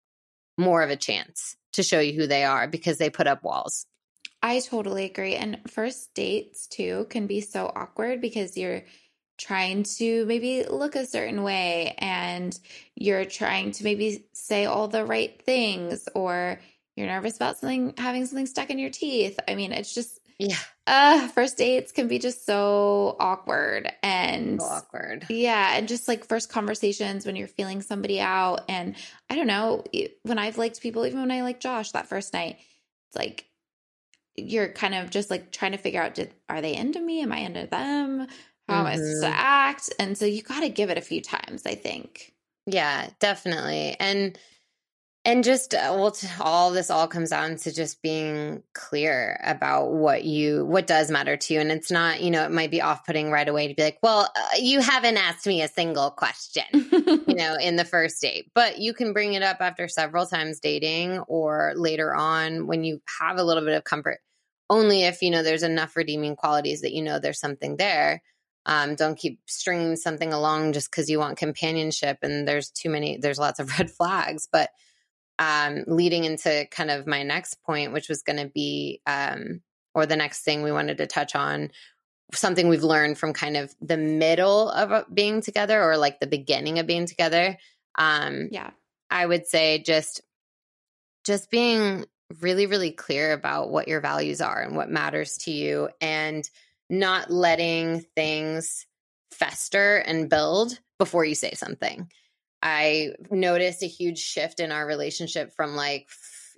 more 0.58 0.82
of 0.82 0.90
a 0.90 0.96
chance 0.96 1.56
to 1.72 1.82
show 1.82 2.00
you 2.00 2.12
who 2.12 2.26
they 2.26 2.44
are 2.44 2.68
because 2.68 2.98
they 2.98 3.10
put 3.10 3.26
up 3.26 3.42
walls 3.42 3.86
I 4.42 4.60
totally 4.60 5.04
agree. 5.04 5.34
And 5.34 5.60
first 5.68 6.14
dates 6.14 6.66
too 6.66 7.06
can 7.10 7.26
be 7.26 7.40
so 7.40 7.70
awkward 7.74 8.20
because 8.20 8.56
you're 8.56 8.82
trying 9.38 9.82
to 9.82 10.26
maybe 10.26 10.64
look 10.64 10.96
a 10.96 11.06
certain 11.06 11.42
way 11.42 11.94
and 11.98 12.58
you're 12.94 13.24
trying 13.24 13.72
to 13.72 13.84
maybe 13.84 14.26
say 14.32 14.66
all 14.66 14.88
the 14.88 15.04
right 15.04 15.42
things 15.42 16.08
or 16.14 16.60
you're 16.96 17.06
nervous 17.06 17.36
about 17.36 17.58
something 17.58 17.94
having 17.96 18.26
something 18.26 18.46
stuck 18.46 18.70
in 18.70 18.78
your 18.78 18.90
teeth. 18.90 19.38
I 19.48 19.54
mean, 19.54 19.72
it's 19.72 19.94
just 19.94 20.18
yeah. 20.38 20.56
Uh, 20.86 21.28
first 21.28 21.58
dates 21.58 21.92
can 21.92 22.08
be 22.08 22.18
just 22.18 22.46
so 22.46 23.14
awkward 23.20 23.92
and 24.02 24.60
so 24.60 24.66
awkward. 24.66 25.26
Yeah, 25.28 25.76
and 25.76 25.86
just 25.86 26.08
like 26.08 26.26
first 26.26 26.50
conversations 26.50 27.26
when 27.26 27.36
you're 27.36 27.46
feeling 27.46 27.82
somebody 27.82 28.20
out 28.20 28.62
and 28.68 28.96
I 29.28 29.36
don't 29.36 29.46
know, 29.46 29.84
when 30.22 30.38
I've 30.38 30.56
liked 30.56 30.80
people 30.80 31.04
even 31.04 31.20
when 31.20 31.30
I 31.30 31.42
like 31.42 31.60
Josh 31.60 31.92
that 31.92 32.08
first 32.08 32.32
night, 32.32 32.56
it's 33.08 33.16
like 33.16 33.44
you're 34.40 34.68
kind 34.68 34.94
of 34.94 35.10
just 35.10 35.30
like 35.30 35.50
trying 35.52 35.72
to 35.72 35.78
figure 35.78 36.02
out 36.02 36.14
did, 36.14 36.32
are 36.48 36.60
they 36.60 36.74
into 36.74 37.00
me? 37.00 37.22
Am 37.22 37.32
I 37.32 37.38
into 37.38 37.66
them? 37.66 38.26
How 38.68 38.74
mm-hmm. 38.74 38.80
am 38.80 38.86
I 38.86 38.96
supposed 38.96 39.22
to 39.22 39.28
mm-hmm. 39.28 39.36
act? 39.36 39.92
And 39.98 40.16
so 40.16 40.24
you 40.24 40.42
got 40.42 40.60
to 40.60 40.68
give 40.68 40.90
it 40.90 40.98
a 40.98 41.02
few 41.02 41.20
times, 41.20 41.66
I 41.66 41.74
think. 41.74 42.32
Yeah, 42.66 43.08
definitely. 43.18 43.96
And 43.98 44.38
and 45.24 45.44
just 45.44 45.74
uh, 45.74 45.94
well 45.96 46.16
all 46.40 46.70
this 46.70 46.90
all 46.90 47.06
comes 47.06 47.30
down 47.30 47.56
to 47.56 47.72
just 47.72 48.02
being 48.02 48.62
clear 48.74 49.38
about 49.44 49.92
what 49.92 50.24
you 50.24 50.64
what 50.64 50.86
does 50.86 51.10
matter 51.10 51.36
to 51.36 51.54
you 51.54 51.60
and 51.60 51.70
it's 51.70 51.90
not 51.90 52.22
you 52.22 52.30
know 52.30 52.44
it 52.44 52.50
might 52.50 52.70
be 52.70 52.80
off-putting 52.80 53.30
right 53.30 53.48
away 53.48 53.68
to 53.68 53.74
be 53.74 53.82
like 53.82 53.98
well 54.02 54.30
uh, 54.34 54.48
you 54.58 54.80
haven't 54.80 55.16
asked 55.16 55.46
me 55.46 55.62
a 55.62 55.68
single 55.68 56.10
question 56.10 56.64
you 56.72 57.24
know 57.34 57.56
in 57.60 57.76
the 57.76 57.84
first 57.84 58.20
date 58.20 58.50
but 58.54 58.78
you 58.78 58.94
can 58.94 59.12
bring 59.12 59.34
it 59.34 59.42
up 59.42 59.58
after 59.60 59.88
several 59.88 60.26
times 60.26 60.60
dating 60.60 61.18
or 61.20 61.72
later 61.76 62.14
on 62.14 62.66
when 62.66 62.82
you 62.82 63.00
have 63.20 63.36
a 63.36 63.44
little 63.44 63.64
bit 63.64 63.76
of 63.76 63.84
comfort 63.84 64.20
only 64.70 65.02
if 65.02 65.20
you 65.20 65.30
know 65.30 65.42
there's 65.42 65.62
enough 65.62 65.96
redeeming 65.96 66.36
qualities 66.36 66.80
that 66.80 66.92
you 66.92 67.02
know 67.02 67.18
there's 67.18 67.40
something 67.40 67.76
there 67.76 68.22
um, 68.66 68.94
don't 68.94 69.18
keep 69.18 69.40
stringing 69.46 69.96
something 69.96 70.32
along 70.32 70.72
just 70.72 70.90
because 70.90 71.10
you 71.10 71.18
want 71.18 71.36
companionship 71.36 72.18
and 72.22 72.48
there's 72.48 72.70
too 72.70 72.88
many 72.88 73.18
there's 73.18 73.38
lots 73.38 73.58
of 73.58 73.70
red 73.78 73.90
flags 73.90 74.48
but 74.50 74.70
um, 75.38 75.84
leading 75.86 76.24
into 76.24 76.66
kind 76.70 76.90
of 76.90 77.06
my 77.06 77.22
next 77.22 77.62
point 77.62 77.92
which 77.92 78.08
was 78.08 78.22
going 78.22 78.38
to 78.38 78.50
be 78.54 79.02
um, 79.06 79.60
or 79.94 80.06
the 80.06 80.16
next 80.16 80.42
thing 80.42 80.62
we 80.62 80.72
wanted 80.72 80.98
to 80.98 81.06
touch 81.06 81.34
on 81.34 81.70
something 82.34 82.68
we've 82.68 82.84
learned 82.84 83.18
from 83.18 83.32
kind 83.32 83.56
of 83.56 83.74
the 83.80 83.96
middle 83.96 84.70
of 84.70 84.92
uh, 84.92 85.04
being 85.12 85.40
together 85.40 85.82
or 85.82 85.96
like 85.96 86.20
the 86.20 86.26
beginning 86.26 86.78
of 86.78 86.86
being 86.86 87.06
together. 87.06 87.56
Um, 87.96 88.48
yeah. 88.50 88.70
I 89.10 89.26
would 89.26 89.46
say 89.46 89.82
just 89.84 90.22
just 91.24 91.50
being 91.50 92.04
really 92.40 92.66
really 92.66 92.92
clear 92.92 93.32
about 93.32 93.70
what 93.70 93.88
your 93.88 94.00
values 94.00 94.40
are 94.40 94.60
and 94.60 94.76
what 94.76 94.90
matters 94.90 95.36
to 95.38 95.50
you 95.50 95.88
and 96.00 96.48
not 96.88 97.30
letting 97.30 98.04
things 98.14 98.86
fester 99.32 99.96
and 99.96 100.28
build 100.28 100.78
before 100.98 101.24
you 101.24 101.34
say 101.34 101.52
something. 101.54 102.10
I 102.62 103.14
noticed 103.30 103.82
a 103.82 103.86
huge 103.86 104.18
shift 104.18 104.60
in 104.60 104.70
our 104.70 104.86
relationship 104.86 105.54
from 105.54 105.76
like 105.76 106.08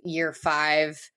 year 0.04 0.32
5 0.32 1.10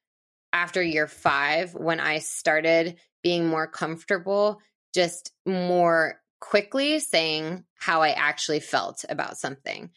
after 0.54 0.82
year 0.82 1.08
5 1.08 1.74
when 1.74 2.00
I 2.00 2.20
started 2.20 2.98
being 3.24 3.48
more 3.48 3.68
comfortable 3.68 4.62
just 4.94 5.32
more 5.46 6.22
quickly 6.39 7.00
saying 7.00 7.65
how 7.76 8.02
I 8.02 8.12
actually 8.12 8.60
felt 8.60 9.04
about 9.10 9.38
something 9.38 9.89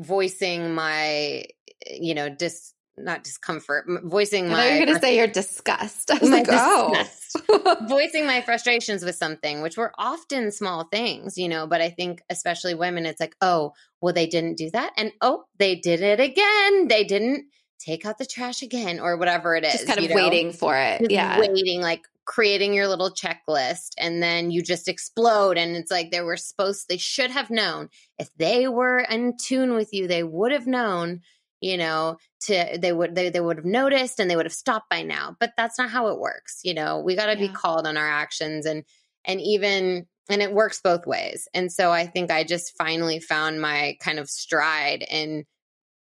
voicing 0.00 0.74
my 0.74 1.44
eh, 1.86 1.98
you 2.00 2.14
know 2.14 2.28
dis 2.28 2.74
not 2.98 3.24
discomfort 3.24 3.86
voicing 4.04 4.48
my 4.48 4.76
you're 4.76 4.86
gonna 4.86 5.00
say 5.00 5.16
you're 5.16 5.26
disgust. 5.26 6.10
I 6.10 6.18
was 6.18 6.30
like 6.30 6.46
oh. 6.48 6.94
disgust. 6.94 7.36
oh 7.48 7.76
voicing 7.88 8.26
my 8.26 8.40
frustrations 8.40 9.04
with 9.04 9.14
something 9.14 9.60
which 9.62 9.76
were 9.76 9.92
often 9.98 10.50
small 10.50 10.84
things 10.84 11.36
you 11.36 11.48
know 11.48 11.66
but 11.66 11.80
i 11.82 11.90
think 11.90 12.22
especially 12.30 12.74
women 12.74 13.04
it's 13.04 13.20
like 13.20 13.36
oh 13.42 13.72
well 14.00 14.14
they 14.14 14.26
didn't 14.26 14.56
do 14.56 14.70
that 14.70 14.92
and 14.96 15.12
oh 15.20 15.44
they 15.58 15.76
did 15.76 16.00
it 16.02 16.20
again. 16.20 16.88
They 16.88 17.04
didn't 17.04 17.46
take 17.78 18.06
out 18.06 18.18
the 18.18 18.26
trash 18.26 18.62
again 18.62 19.00
or 19.00 19.16
whatever 19.16 19.54
it 19.54 19.64
is 19.64 19.72
just 19.72 19.86
kind 19.86 20.00
of 20.00 20.08
know? 20.08 20.16
waiting 20.16 20.52
for 20.52 20.76
it. 20.76 21.00
Just 21.00 21.10
yeah. 21.10 21.38
waiting 21.38 21.80
like 21.80 22.02
creating 22.24 22.74
your 22.74 22.88
little 22.88 23.10
checklist 23.10 23.90
and 23.98 24.20
then 24.20 24.50
you 24.50 24.60
just 24.60 24.88
explode 24.88 25.56
and 25.56 25.76
it's 25.76 25.90
like 25.90 26.10
they 26.10 26.20
were 26.20 26.36
supposed 26.36 26.88
they 26.88 26.96
should 26.96 27.30
have 27.30 27.50
known. 27.50 27.88
If 28.18 28.28
they 28.36 28.66
were 28.66 28.98
in 28.98 29.36
tune 29.36 29.74
with 29.74 29.92
you 29.92 30.08
they 30.08 30.22
would 30.22 30.52
have 30.52 30.66
known 30.66 31.22
you 31.60 31.76
know 31.76 32.16
to 32.40 32.78
they 32.80 32.92
would 32.92 33.14
they, 33.14 33.30
they 33.30 33.40
would 33.40 33.56
have 33.56 33.64
noticed 33.64 34.20
and 34.20 34.30
they 34.30 34.36
would 34.36 34.46
have 34.46 34.52
stopped 34.52 34.90
by 34.90 35.02
now 35.02 35.36
but 35.40 35.52
that's 35.56 35.78
not 35.78 35.90
how 35.90 36.08
it 36.08 36.18
works 36.18 36.60
you 36.64 36.74
know 36.74 37.00
we 37.00 37.16
got 37.16 37.26
to 37.26 37.32
yeah. 37.32 37.46
be 37.46 37.52
called 37.52 37.86
on 37.86 37.96
our 37.96 38.08
actions 38.08 38.66
and 38.66 38.84
and 39.24 39.40
even 39.40 40.06
and 40.28 40.42
it 40.42 40.52
works 40.52 40.80
both 40.80 41.06
ways 41.06 41.48
and 41.54 41.72
so 41.72 41.90
i 41.90 42.06
think 42.06 42.30
i 42.30 42.44
just 42.44 42.76
finally 42.76 43.20
found 43.20 43.60
my 43.60 43.96
kind 44.00 44.18
of 44.18 44.28
stride 44.28 45.04
in 45.10 45.44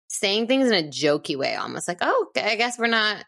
saying 0.10 0.48
things 0.48 0.70
in 0.70 0.86
a 0.86 0.88
jokey 0.88 1.38
way 1.38 1.56
almost 1.56 1.88
like 1.88 2.00
oh 2.02 2.28
i 2.36 2.56
guess 2.56 2.78
we're 2.78 2.88
not 2.88 3.24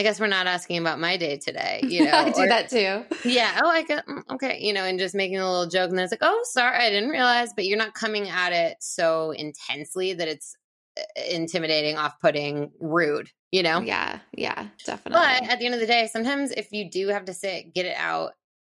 I 0.00 0.02
guess 0.02 0.18
we're 0.18 0.28
not 0.28 0.46
asking 0.46 0.78
about 0.78 0.98
my 0.98 1.18
day 1.18 1.36
today. 1.36 1.80
You 1.82 2.04
know, 2.06 2.12
I 2.12 2.30
do 2.30 2.40
or, 2.40 2.48
that 2.48 2.70
too. 2.70 3.04
Yeah. 3.28 3.60
Oh, 3.62 3.68
I 3.68 3.82
get 3.82 4.06
mm, 4.06 4.22
okay. 4.30 4.58
You 4.58 4.72
know, 4.72 4.84
and 4.84 4.98
just 4.98 5.14
making 5.14 5.36
a 5.36 5.46
little 5.46 5.68
joke, 5.68 5.90
and 5.90 5.98
then 5.98 6.04
it's 6.04 6.12
like, 6.12 6.22
oh, 6.22 6.40
sorry, 6.44 6.78
I 6.78 6.88
didn't 6.88 7.10
realize. 7.10 7.52
But 7.52 7.66
you're 7.66 7.76
not 7.76 7.92
coming 7.92 8.26
at 8.26 8.54
it 8.54 8.78
so 8.80 9.32
intensely 9.32 10.14
that 10.14 10.26
it's 10.26 10.56
intimidating, 11.30 11.96
off-putting, 11.96 12.72
rude. 12.80 13.30
You 13.52 13.62
know? 13.62 13.80
Yeah. 13.80 14.20
Yeah. 14.32 14.68
Definitely. 14.84 15.20
But 15.20 15.50
at 15.50 15.58
the 15.58 15.66
end 15.66 15.74
of 15.74 15.80
the 15.80 15.86
day, 15.86 16.08
sometimes 16.12 16.50
if 16.52 16.72
you 16.72 16.90
do 16.90 17.08
have 17.08 17.24
to 17.24 17.34
sit, 17.34 17.74
get 17.74 17.86
it 17.86 17.96
out, 17.96 18.32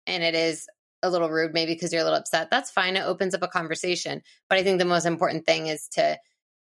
and 0.06 0.22
it 0.22 0.34
is 0.34 0.66
a 1.02 1.10
little 1.10 1.28
rude, 1.28 1.52
maybe 1.52 1.74
because 1.74 1.92
you're 1.92 2.02
a 2.02 2.04
little 2.04 2.18
upset. 2.18 2.50
That's 2.50 2.70
fine. 2.70 2.96
It 2.96 3.04
opens 3.04 3.34
up 3.34 3.42
a 3.42 3.48
conversation. 3.48 4.22
But 4.48 4.58
I 4.58 4.62
think 4.62 4.78
the 4.78 4.84
most 4.84 5.04
important 5.04 5.46
thing 5.46 5.66
is 5.66 5.88
to 5.92 6.18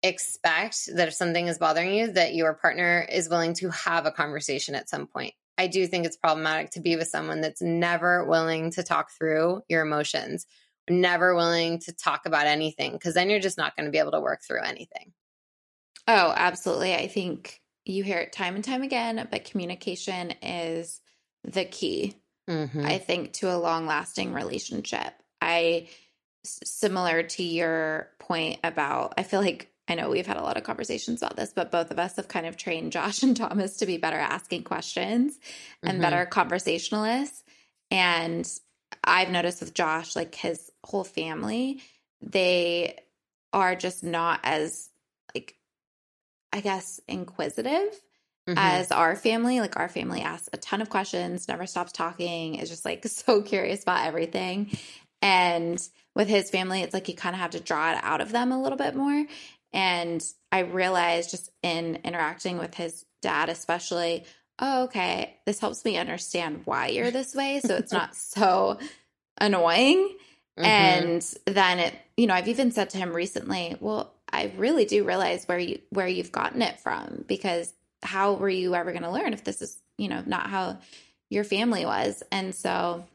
expect 0.03 0.89
that 0.95 1.07
if 1.07 1.13
something 1.13 1.47
is 1.47 1.57
bothering 1.57 1.93
you 1.93 2.11
that 2.11 2.35
your 2.35 2.53
partner 2.53 3.07
is 3.09 3.29
willing 3.29 3.53
to 3.53 3.69
have 3.69 4.05
a 4.05 4.11
conversation 4.11 4.75
at 4.75 4.89
some 4.89 5.07
point 5.07 5.33
i 5.57 5.65
do 5.65 5.87
think 5.87 6.05
it's 6.05 6.17
problematic 6.17 6.69
to 6.69 6.81
be 6.81 6.97
with 6.97 7.07
someone 7.07 7.39
that's 7.39 7.61
never 7.61 8.25
willing 8.25 8.69
to 8.69 8.83
talk 8.83 9.09
through 9.11 9.61
your 9.69 9.81
emotions 9.81 10.45
never 10.89 11.33
willing 11.33 11.79
to 11.79 11.93
talk 11.93 12.25
about 12.25 12.45
anything 12.45 12.91
because 12.91 13.13
then 13.13 13.29
you're 13.29 13.39
just 13.39 13.57
not 13.57 13.75
going 13.77 13.85
to 13.85 13.91
be 13.91 13.97
able 13.97 14.11
to 14.11 14.19
work 14.19 14.41
through 14.45 14.61
anything 14.61 15.13
oh 16.07 16.33
absolutely 16.35 16.93
i 16.93 17.07
think 17.07 17.61
you 17.85 18.03
hear 18.03 18.19
it 18.19 18.31
time 18.31 18.55
and 18.55 18.63
time 18.63 18.81
again 18.81 19.27
but 19.31 19.45
communication 19.45 20.31
is 20.41 21.01
the 21.43 21.65
key 21.65 22.15
mm-hmm. 22.49 22.85
i 22.85 22.97
think 22.97 23.33
to 23.33 23.53
a 23.53 23.57
long 23.57 23.85
lasting 23.85 24.33
relationship 24.33 25.13
i 25.41 25.87
similar 26.45 27.23
to 27.23 27.43
your 27.43 28.09
point 28.19 28.59
about 28.63 29.13
i 29.17 29.23
feel 29.23 29.41
like 29.41 29.73
I 29.87 29.95
know 29.95 30.09
we've 30.09 30.27
had 30.27 30.37
a 30.37 30.43
lot 30.43 30.57
of 30.57 30.63
conversations 30.63 31.21
about 31.21 31.35
this, 31.35 31.51
but 31.53 31.71
both 31.71 31.91
of 31.91 31.99
us 31.99 32.15
have 32.15 32.27
kind 32.27 32.45
of 32.45 32.55
trained 32.55 32.91
Josh 32.93 33.23
and 33.23 33.35
Thomas 33.35 33.77
to 33.77 33.85
be 33.85 33.97
better 33.97 34.17
asking 34.17 34.63
questions 34.63 35.37
and 35.81 35.93
mm-hmm. 35.93 36.01
better 36.01 36.25
conversationalists. 36.25 37.43
And 37.91 38.49
I've 39.03 39.29
noticed 39.29 39.59
with 39.59 39.73
Josh, 39.73 40.15
like 40.15 40.35
his 40.35 40.71
whole 40.83 41.03
family, 41.03 41.81
they 42.21 42.97
are 43.51 43.75
just 43.75 44.03
not 44.03 44.39
as, 44.43 44.89
I 46.53 46.61
guess, 46.61 47.01
inquisitive 47.07 47.99
mm-hmm. 48.47 48.53
as 48.55 48.91
our 48.91 49.15
family. 49.15 49.59
Like, 49.59 49.77
our 49.77 49.89
family 49.89 50.21
asks 50.21 50.49
a 50.53 50.57
ton 50.57 50.81
of 50.81 50.89
questions, 50.89 51.47
never 51.47 51.65
stops 51.65 51.91
talking, 51.91 52.55
is 52.55 52.69
just 52.69 52.85
like 52.85 53.05
so 53.07 53.41
curious 53.41 53.83
about 53.83 54.05
everything. 54.05 54.71
And 55.21 55.81
with 56.15 56.27
his 56.27 56.49
family, 56.49 56.81
it's 56.81 56.93
like 56.93 57.09
you 57.09 57.15
kind 57.15 57.35
of 57.35 57.41
have 57.41 57.51
to 57.51 57.59
draw 57.59 57.91
it 57.91 57.99
out 58.01 58.21
of 58.21 58.31
them 58.31 58.51
a 58.51 58.61
little 58.61 58.77
bit 58.77 58.95
more. 58.95 59.25
And 59.73 60.23
I 60.51 60.59
realized 60.59 61.31
just 61.31 61.49
in 61.63 61.99
interacting 62.03 62.59
with 62.59 62.75
his 62.75 63.05
dad, 63.21 63.49
especially, 63.49 64.25
oh, 64.59 64.83
okay, 64.83 65.35
this 65.45 65.59
helps 65.59 65.83
me 65.83 65.97
understand 65.97 66.61
why 66.65 66.87
you're 66.87 67.09
this 67.09 67.33
way. 67.33 67.59
So 67.59 67.75
it's 67.75 67.91
not 67.93 68.15
so 68.15 68.77
annoying. 69.39 70.15
Mm-hmm. 70.59 70.65
And 70.65 71.33
then 71.47 71.79
it, 71.79 71.93
you 72.15 72.27
know, 72.27 72.35
I've 72.35 72.47
even 72.47 72.71
said 72.71 72.91
to 72.91 72.99
him 72.99 73.13
recently, 73.13 73.75
well, 73.79 74.12
I 74.33 74.51
really 74.57 74.85
do 74.85 75.03
realize 75.03 75.45
where 75.45 75.59
you 75.59 75.79
where 75.91 76.07
you've 76.07 76.31
gotten 76.31 76.61
it 76.61 76.79
from 76.79 77.23
because 77.27 77.71
how 78.01 78.33
were 78.33 78.49
you 78.49 78.75
ever 78.75 78.91
going 78.91 79.03
to 79.03 79.11
learn 79.11 79.33
if 79.33 79.43
this 79.43 79.61
is, 79.61 79.77
you 79.97 80.09
know, 80.09 80.23
not 80.25 80.49
how 80.49 80.79
your 81.29 81.43
family 81.43 81.85
was? 81.85 82.23
And 82.31 82.53
so 82.53 83.05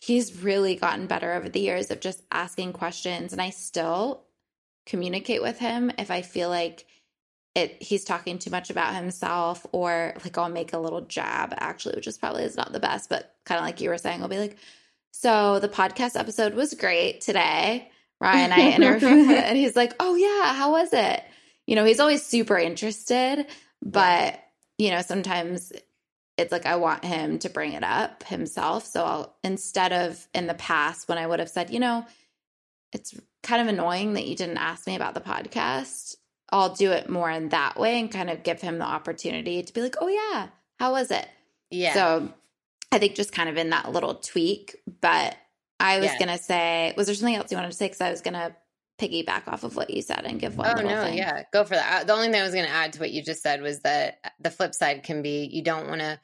he's 0.00 0.42
really 0.42 0.74
gotten 0.74 1.06
better 1.06 1.32
over 1.32 1.48
the 1.48 1.60
years 1.60 1.90
of 1.90 2.00
just 2.00 2.22
asking 2.30 2.72
questions 2.72 3.32
and 3.32 3.40
I 3.40 3.50
still 3.50 4.24
communicate 4.84 5.40
with 5.40 5.58
him 5.58 5.90
if 5.96 6.10
I 6.10 6.22
feel 6.22 6.50
like 6.50 6.84
it 7.54 7.80
he's 7.80 8.04
talking 8.04 8.38
too 8.38 8.50
much 8.50 8.68
about 8.68 8.96
himself 8.96 9.64
or 9.70 10.14
like 10.24 10.36
I'll 10.36 10.48
make 10.48 10.72
a 10.72 10.78
little 10.78 11.02
jab 11.02 11.54
actually, 11.56 11.94
which 11.94 12.08
is 12.08 12.18
probably 12.18 12.42
is 12.42 12.56
not 12.56 12.72
the 12.72 12.80
best, 12.80 13.08
but 13.08 13.34
kind 13.44 13.60
of 13.60 13.64
like 13.64 13.80
you 13.80 13.90
were 13.90 13.98
saying, 13.98 14.22
I'll 14.22 14.28
be 14.28 14.38
like, 14.38 14.56
so 15.12 15.60
the 15.60 15.68
podcast 15.68 16.18
episode 16.18 16.54
was 16.54 16.74
great 16.74 17.20
today. 17.20 17.88
Ryan, 18.24 18.52
I 18.52 18.70
interviewed 18.74 19.30
and 19.30 19.56
he's 19.56 19.76
like, 19.76 19.92
Oh 20.00 20.14
yeah, 20.14 20.54
how 20.54 20.72
was 20.72 20.92
it? 20.92 21.22
You 21.66 21.76
know, 21.76 21.84
he's 21.84 22.00
always 22.00 22.24
super 22.24 22.58
interested, 22.58 23.46
but 23.82 24.40
you 24.78 24.90
know, 24.90 25.02
sometimes 25.02 25.72
it's 26.36 26.50
like 26.50 26.66
I 26.66 26.76
want 26.76 27.04
him 27.04 27.38
to 27.40 27.48
bring 27.48 27.72
it 27.72 27.84
up 27.84 28.24
himself. 28.24 28.84
So 28.86 29.04
I'll 29.04 29.36
instead 29.44 29.92
of 29.92 30.26
in 30.34 30.46
the 30.46 30.54
past 30.54 31.08
when 31.08 31.18
I 31.18 31.26
would 31.26 31.38
have 31.38 31.50
said, 31.50 31.70
you 31.70 31.80
know, 31.80 32.04
it's 32.92 33.14
kind 33.42 33.62
of 33.62 33.68
annoying 33.68 34.14
that 34.14 34.26
you 34.26 34.34
didn't 34.36 34.58
ask 34.58 34.86
me 34.86 34.96
about 34.96 35.14
the 35.14 35.20
podcast. 35.20 36.16
I'll 36.50 36.74
do 36.74 36.92
it 36.92 37.08
more 37.08 37.30
in 37.30 37.48
that 37.50 37.78
way 37.78 37.98
and 37.98 38.10
kind 38.10 38.30
of 38.30 38.42
give 38.42 38.60
him 38.60 38.78
the 38.78 38.84
opportunity 38.84 39.62
to 39.62 39.72
be 39.72 39.80
like, 39.82 39.96
oh, 40.00 40.08
yeah, 40.08 40.48
how 40.78 40.92
was 40.92 41.10
it? 41.10 41.26
Yeah. 41.70 41.94
So 41.94 42.28
I 42.92 42.98
think 42.98 43.16
just 43.16 43.32
kind 43.32 43.48
of 43.48 43.56
in 43.56 43.70
that 43.70 43.90
little 43.90 44.14
tweak. 44.14 44.76
But 45.00 45.36
I 45.80 45.98
was 45.98 46.10
to 46.18 46.38
say, 46.38 46.94
was 46.96 47.06
there 47.06 47.14
something 47.14 47.34
else 47.34 47.50
you 47.50 47.56
wanted 47.56 47.70
to 47.70 47.76
say? 47.76 47.86
Because 47.86 48.00
I 48.00 48.10
was 48.10 48.20
going 48.20 48.34
to 48.34 48.54
piggyback 48.98 49.48
off 49.48 49.64
of 49.64 49.76
what 49.76 49.90
you 49.90 50.02
said 50.02 50.22
and 50.24 50.40
give 50.40 50.56
one. 50.56 50.68
Oh, 50.68 50.80
no. 50.80 51.04
Thing. 51.04 51.18
Yeah. 51.18 51.42
Go 51.52 51.64
for 51.64 51.74
that. 51.74 52.06
The 52.06 52.12
only 52.12 52.28
thing 52.28 52.40
I 52.40 52.44
was 52.44 52.54
going 52.54 52.66
to 52.66 52.70
add 52.70 52.92
to 52.94 53.00
what 53.00 53.10
you 53.10 53.22
just 53.22 53.42
said 53.42 53.60
was 53.60 53.80
that 53.80 54.18
uh, 54.24 54.28
the 54.40 54.50
flip 54.50 54.74
side 54.74 55.02
can 55.02 55.22
be 55.22 55.48
you 55.52 55.62
don't 55.62 55.88
want 55.88 56.00
to 56.00 56.18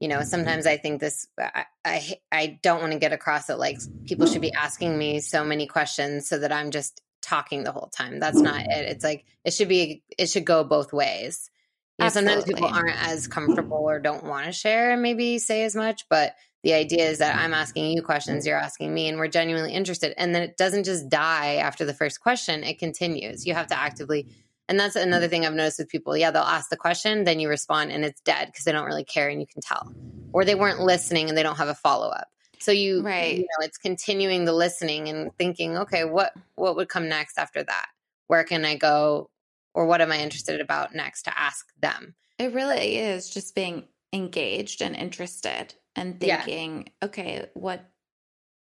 you 0.00 0.08
know 0.08 0.22
sometimes 0.22 0.66
i 0.66 0.76
think 0.76 1.00
this 1.00 1.28
i 1.38 1.64
i, 1.84 2.14
I 2.30 2.58
don't 2.62 2.80
want 2.80 2.92
to 2.92 2.98
get 2.98 3.12
across 3.12 3.46
that 3.46 3.58
like 3.58 3.78
people 4.06 4.26
should 4.26 4.42
be 4.42 4.52
asking 4.52 4.98
me 4.98 5.20
so 5.20 5.44
many 5.44 5.66
questions 5.66 6.28
so 6.28 6.38
that 6.38 6.52
i'm 6.52 6.72
just 6.72 7.00
talking 7.22 7.64
the 7.64 7.72
whole 7.72 7.88
time 7.88 8.20
that's 8.20 8.40
not 8.40 8.60
it 8.62 8.86
it's 8.86 9.04
like 9.04 9.24
it 9.44 9.54
should 9.54 9.68
be 9.68 10.02
it 10.18 10.28
should 10.28 10.44
go 10.44 10.62
both 10.64 10.92
ways 10.92 11.50
know, 11.98 12.08
sometimes 12.08 12.44
people 12.44 12.66
aren't 12.66 12.96
as 13.06 13.28
comfortable 13.28 13.76
or 13.76 14.00
don't 14.00 14.24
want 14.24 14.46
to 14.46 14.52
share 14.52 14.90
and 14.90 15.02
maybe 15.02 15.38
say 15.38 15.64
as 15.64 15.76
much 15.76 16.08
but 16.08 16.34
the 16.62 16.72
idea 16.72 17.08
is 17.08 17.18
that 17.18 17.36
i'm 17.36 17.54
asking 17.54 17.90
you 17.90 18.02
questions 18.02 18.46
you're 18.46 18.58
asking 18.58 18.92
me 18.92 19.08
and 19.08 19.18
we're 19.18 19.28
genuinely 19.28 19.72
interested 19.72 20.14
and 20.16 20.34
then 20.34 20.42
it 20.42 20.56
doesn't 20.56 20.84
just 20.84 21.08
die 21.08 21.56
after 21.56 21.84
the 21.84 21.94
first 21.94 22.20
question 22.20 22.64
it 22.64 22.78
continues 22.78 23.46
you 23.46 23.54
have 23.54 23.66
to 23.66 23.78
actively 23.78 24.26
and 24.68 24.80
that's 24.80 24.96
another 24.96 25.28
thing 25.28 25.44
I've 25.44 25.54
noticed 25.54 25.78
with 25.78 25.88
people. 25.88 26.16
Yeah, 26.16 26.30
they'll 26.30 26.42
ask 26.42 26.70
the 26.70 26.76
question, 26.76 27.24
then 27.24 27.38
you 27.38 27.48
respond 27.48 27.92
and 27.92 28.04
it's 28.04 28.20
dead 28.22 28.46
because 28.46 28.64
they 28.64 28.72
don't 28.72 28.86
really 28.86 29.04
care 29.04 29.28
and 29.28 29.40
you 29.40 29.46
can 29.46 29.60
tell. 29.60 29.92
Or 30.32 30.44
they 30.44 30.54
weren't 30.54 30.80
listening 30.80 31.28
and 31.28 31.36
they 31.36 31.42
don't 31.42 31.56
have 31.56 31.68
a 31.68 31.74
follow 31.74 32.08
up. 32.08 32.28
So 32.60 32.72
you 32.72 33.02
right. 33.02 33.36
you 33.36 33.42
know, 33.42 33.64
it's 33.64 33.76
continuing 33.76 34.46
the 34.46 34.54
listening 34.54 35.08
and 35.08 35.36
thinking, 35.36 35.76
okay, 35.76 36.04
what 36.04 36.32
what 36.54 36.76
would 36.76 36.88
come 36.88 37.08
next 37.08 37.38
after 37.38 37.62
that? 37.62 37.86
Where 38.28 38.44
can 38.44 38.64
I 38.64 38.76
go 38.76 39.28
or 39.74 39.86
what 39.86 40.00
am 40.00 40.12
I 40.12 40.18
interested 40.18 40.60
about 40.60 40.94
next 40.94 41.24
to 41.24 41.38
ask 41.38 41.66
them? 41.80 42.14
It 42.38 42.54
really 42.54 42.98
is 42.98 43.28
just 43.28 43.54
being 43.54 43.84
engaged 44.12 44.80
and 44.80 44.96
interested 44.96 45.74
and 45.96 46.18
thinking, 46.18 46.84
yeah. 46.86 47.06
okay, 47.06 47.46
what 47.54 47.84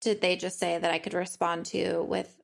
did 0.00 0.20
they 0.20 0.36
just 0.36 0.58
say 0.58 0.78
that 0.78 0.90
I 0.90 0.98
could 0.98 1.14
respond 1.14 1.66
to 1.66 2.02
with 2.02 2.34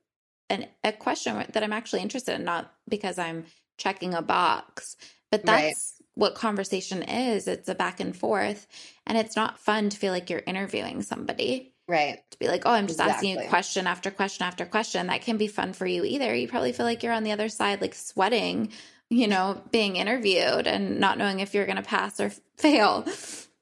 an, 0.49 0.67
a 0.83 0.91
question 0.91 1.43
that 1.51 1.63
I'm 1.63 1.73
actually 1.73 2.01
interested 2.01 2.35
in, 2.35 2.43
not 2.43 2.71
because 2.87 3.19
I'm 3.19 3.45
checking 3.77 4.13
a 4.13 4.21
box, 4.21 4.95
but 5.31 5.45
that's 5.45 5.95
right. 5.99 6.07
what 6.15 6.35
conversation 6.35 7.03
is. 7.03 7.47
It's 7.47 7.69
a 7.69 7.75
back 7.75 7.99
and 7.99 8.15
forth, 8.15 8.67
and 9.05 9.17
it's 9.17 9.35
not 9.35 9.59
fun 9.59 9.89
to 9.89 9.97
feel 9.97 10.11
like 10.11 10.29
you're 10.29 10.41
interviewing 10.45 11.01
somebody. 11.01 11.73
Right. 11.89 12.19
To 12.29 12.37
be 12.37 12.47
like, 12.47 12.67
oh, 12.67 12.71
I'm 12.71 12.85
just 12.85 12.99
exactly. 12.99 13.31
asking 13.31 13.43
you 13.43 13.49
question 13.49 13.87
after 13.87 14.11
question 14.11 14.45
after 14.45 14.63
question. 14.63 15.07
That 15.07 15.21
can 15.21 15.37
be 15.37 15.47
fun 15.47 15.73
for 15.73 15.87
you 15.87 16.05
either. 16.05 16.35
You 16.35 16.47
probably 16.47 16.71
feel 16.71 16.85
like 16.85 17.01
you're 17.01 17.13
on 17.13 17.23
the 17.23 17.31
other 17.31 17.49
side, 17.49 17.81
like 17.81 17.95
sweating, 17.95 18.71
you 19.09 19.27
know, 19.27 19.59
being 19.71 19.95
interviewed 19.95 20.67
and 20.67 20.99
not 20.99 21.17
knowing 21.17 21.39
if 21.39 21.55
you're 21.55 21.65
going 21.65 21.77
to 21.77 21.81
pass 21.81 22.19
or 22.19 22.29
fail. 22.57 23.07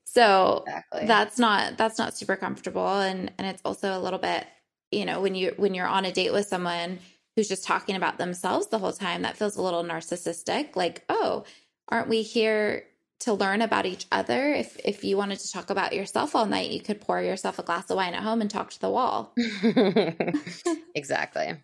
So 0.04 0.66
exactly. 0.68 1.08
that's 1.08 1.40
not 1.40 1.78
that's 1.78 1.98
not 1.98 2.18
super 2.18 2.36
comfortable 2.36 3.00
and 3.00 3.32
and 3.38 3.48
it's 3.48 3.62
also 3.64 3.98
a 3.98 4.02
little 4.02 4.20
bit, 4.20 4.46
you 4.92 5.06
know, 5.06 5.22
when 5.22 5.34
you 5.34 5.54
when 5.56 5.74
you're 5.74 5.88
on 5.88 6.04
a 6.04 6.12
date 6.12 6.34
with 6.34 6.48
someone 6.48 7.00
who's 7.38 7.48
just 7.48 7.64
talking 7.64 7.96
about 7.96 8.18
themselves 8.18 8.68
the 8.68 8.80
whole 8.80 8.92
time, 8.92 9.22
that 9.22 9.38
feels 9.38 9.56
a 9.56 9.62
little 9.62 9.86
narcissistic. 9.86 10.76
Like, 10.76 11.06
oh, 11.08 11.46
aren't 11.88 12.10
we 12.10 12.24
here 12.24 12.84
to 13.20 13.34
learn 13.34 13.62
about 13.62 13.86
each 13.86 14.06
other. 14.12 14.54
If 14.54 14.78
if 14.86 15.04
you 15.04 15.18
wanted 15.18 15.40
to 15.40 15.52
talk 15.52 15.70
about 15.70 15.94
yourself 15.94 16.36
all 16.36 16.46
night, 16.46 16.72
you 16.72 16.82
could 16.82 17.02
pour 17.02 17.22
yourself 17.22 17.60
a 17.60 17.64
glass 17.64 17.90
of 17.90 17.98
wine 17.98 18.14
at 18.14 18.24
home 18.24 18.42
and 18.42 18.50
talk 18.50 18.70
to 18.72 18.80
the 18.80 18.90
wall. 18.90 19.34
exactly. 20.96 21.56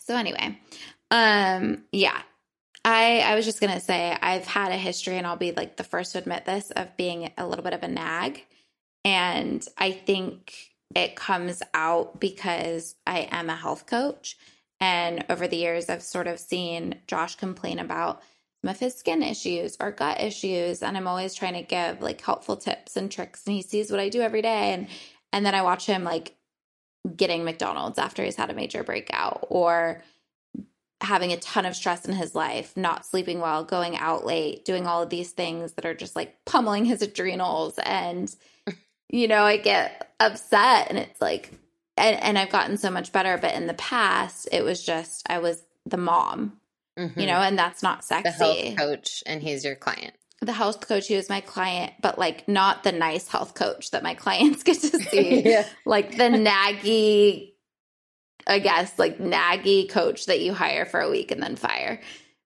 So 0.00 0.16
anyway, 0.16 0.58
um 1.10 1.84
yeah. 1.92 2.20
I 2.84 3.20
I 3.20 3.34
was 3.34 3.44
just 3.44 3.60
going 3.60 3.72
to 3.72 3.80
say 3.80 4.16
I've 4.20 4.46
had 4.46 4.70
a 4.70 4.76
history 4.76 5.16
and 5.16 5.26
I'll 5.26 5.36
be 5.36 5.52
like 5.52 5.76
the 5.76 5.84
first 5.84 6.12
to 6.12 6.18
admit 6.18 6.44
this 6.44 6.70
of 6.70 6.96
being 6.96 7.32
a 7.36 7.46
little 7.46 7.64
bit 7.64 7.74
of 7.74 7.82
a 7.82 7.88
nag 7.88 8.44
and 9.04 9.66
I 9.76 9.90
think 9.90 10.54
it 10.94 11.16
comes 11.16 11.62
out 11.74 12.20
because 12.20 12.94
I 13.04 13.28
am 13.32 13.50
a 13.50 13.56
health 13.56 13.86
coach 13.86 14.36
and 14.78 15.24
over 15.28 15.48
the 15.48 15.56
years 15.56 15.88
I've 15.88 16.02
sort 16.02 16.28
of 16.28 16.38
seen 16.38 17.00
Josh 17.08 17.34
complain 17.34 17.80
about 17.80 18.22
of 18.64 18.78
his 18.78 18.94
skin 18.94 19.22
issues 19.22 19.76
or 19.80 19.90
gut 19.90 20.20
issues 20.20 20.82
and 20.82 20.96
i'm 20.96 21.06
always 21.06 21.34
trying 21.34 21.54
to 21.54 21.62
give 21.62 22.00
like 22.00 22.20
helpful 22.20 22.56
tips 22.56 22.96
and 22.96 23.10
tricks 23.10 23.44
and 23.46 23.54
he 23.54 23.62
sees 23.62 23.90
what 23.90 24.00
i 24.00 24.08
do 24.08 24.20
every 24.20 24.42
day 24.42 24.72
and 24.72 24.88
and 25.32 25.44
then 25.44 25.54
i 25.54 25.62
watch 25.62 25.86
him 25.86 26.04
like 26.04 26.34
getting 27.14 27.44
mcdonald's 27.44 27.98
after 27.98 28.24
he's 28.24 28.36
had 28.36 28.50
a 28.50 28.54
major 28.54 28.82
breakout 28.82 29.46
or 29.48 30.02
having 31.02 31.32
a 31.32 31.36
ton 31.36 31.66
of 31.66 31.76
stress 31.76 32.06
in 32.06 32.14
his 32.14 32.34
life 32.34 32.76
not 32.76 33.04
sleeping 33.04 33.40
well 33.40 33.62
going 33.62 33.96
out 33.96 34.24
late 34.24 34.64
doing 34.64 34.86
all 34.86 35.02
of 35.02 35.10
these 35.10 35.30
things 35.30 35.72
that 35.74 35.86
are 35.86 35.94
just 35.94 36.16
like 36.16 36.34
pummeling 36.44 36.84
his 36.84 37.02
adrenals 37.02 37.78
and 37.84 38.34
you 39.08 39.28
know 39.28 39.42
i 39.42 39.56
get 39.56 40.10
upset 40.18 40.88
and 40.88 40.98
it's 40.98 41.20
like 41.20 41.52
and, 41.96 42.20
and 42.22 42.38
i've 42.38 42.50
gotten 42.50 42.76
so 42.76 42.90
much 42.90 43.12
better 43.12 43.38
but 43.38 43.54
in 43.54 43.66
the 43.66 43.74
past 43.74 44.48
it 44.50 44.64
was 44.64 44.84
just 44.84 45.28
i 45.30 45.38
was 45.38 45.62
the 45.84 45.98
mom 45.98 46.58
mm-hmm. 46.98 47.18
you 47.18 47.26
know, 47.26 47.40
and 47.40 47.58
that's 47.58 47.82
not 47.82 48.04
sexy. 48.04 48.30
The 48.38 48.44
health 48.44 48.76
coach, 48.76 49.22
and 49.26 49.42
he's 49.42 49.64
your 49.64 49.74
client. 49.74 50.14
The 50.40 50.52
health 50.52 50.86
coach 50.86 51.08
who 51.08 51.14
is 51.14 51.28
my 51.28 51.40
client, 51.40 51.94
but 52.02 52.18
like 52.18 52.46
not 52.46 52.84
the 52.84 52.92
nice 52.92 53.28
health 53.28 53.54
coach 53.54 53.90
that 53.92 54.02
my 54.02 54.14
clients 54.24 54.62
get 54.62 54.80
to 54.80 54.98
see. 54.98 55.42
yeah. 55.44 55.66
Like 55.84 56.12
the 56.12 56.24
naggy, 56.24 57.52
I 58.46 58.58
guess, 58.58 58.98
like 58.98 59.18
naggy 59.18 59.88
coach 59.88 60.26
that 60.26 60.40
you 60.40 60.52
hire 60.52 60.86
for 60.86 61.00
a 61.00 61.10
week 61.10 61.30
and 61.30 61.42
then 61.42 61.56
fire. 61.56 62.00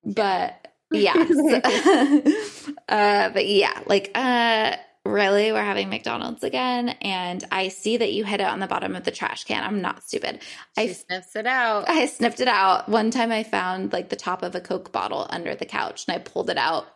But 0.04 0.68
yes. 0.92 1.30
uh, 2.88 3.30
but 3.30 3.46
yeah, 3.46 3.80
like, 3.86 4.10
uh, 4.14 4.76
really 5.06 5.50
we're 5.50 5.64
having 5.64 5.88
mcdonald's 5.88 6.44
again 6.44 6.90
and 7.00 7.44
i 7.50 7.68
see 7.68 7.96
that 7.96 8.12
you 8.12 8.22
hit 8.22 8.40
it 8.40 8.46
on 8.46 8.60
the 8.60 8.66
bottom 8.66 8.94
of 8.94 9.04
the 9.04 9.10
trash 9.10 9.44
can. 9.44 9.64
I'm 9.64 9.80
not 9.80 10.02
stupid. 10.02 10.40
She 10.78 10.82
i 10.82 10.92
sniffs 10.92 11.34
it 11.36 11.46
out. 11.46 11.88
I 11.88 12.04
sniffed 12.06 12.40
it 12.40 12.48
out. 12.48 12.88
One 12.88 13.10
time 13.10 13.32
i 13.32 13.42
found 13.42 13.92
like 13.92 14.10
the 14.10 14.16
top 14.16 14.42
of 14.42 14.54
a 14.54 14.60
coke 14.60 14.92
bottle 14.92 15.26
under 15.30 15.54
the 15.54 15.64
couch 15.64 16.04
and 16.06 16.14
i 16.14 16.18
pulled 16.18 16.50
it 16.50 16.58
out 16.58 16.86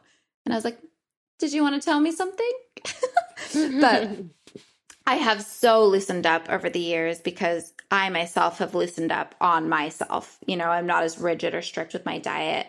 and 0.44 0.52
i 0.52 0.56
was 0.56 0.64
like 0.64 0.78
did 1.38 1.52
you 1.52 1.62
want 1.62 1.80
to 1.80 1.84
tell 1.84 2.00
me 2.00 2.12
something? 2.12 2.52
But 3.80 4.10
i 5.06 5.16
have 5.16 5.42
so 5.42 5.84
loosened 5.84 6.26
up 6.26 6.48
over 6.48 6.70
the 6.70 6.80
years 6.80 7.20
because 7.20 7.72
i 7.90 8.08
myself 8.10 8.58
have 8.58 8.74
loosened 8.74 9.12
up 9.12 9.34
on 9.40 9.68
myself. 9.68 10.38
You 10.46 10.56
know 10.56 10.66
i'm 10.68 10.86
not 10.86 11.04
as 11.04 11.18
rigid 11.18 11.54
or 11.54 11.62
strict 11.62 11.92
with 11.92 12.06
my 12.06 12.18
diet 12.18 12.66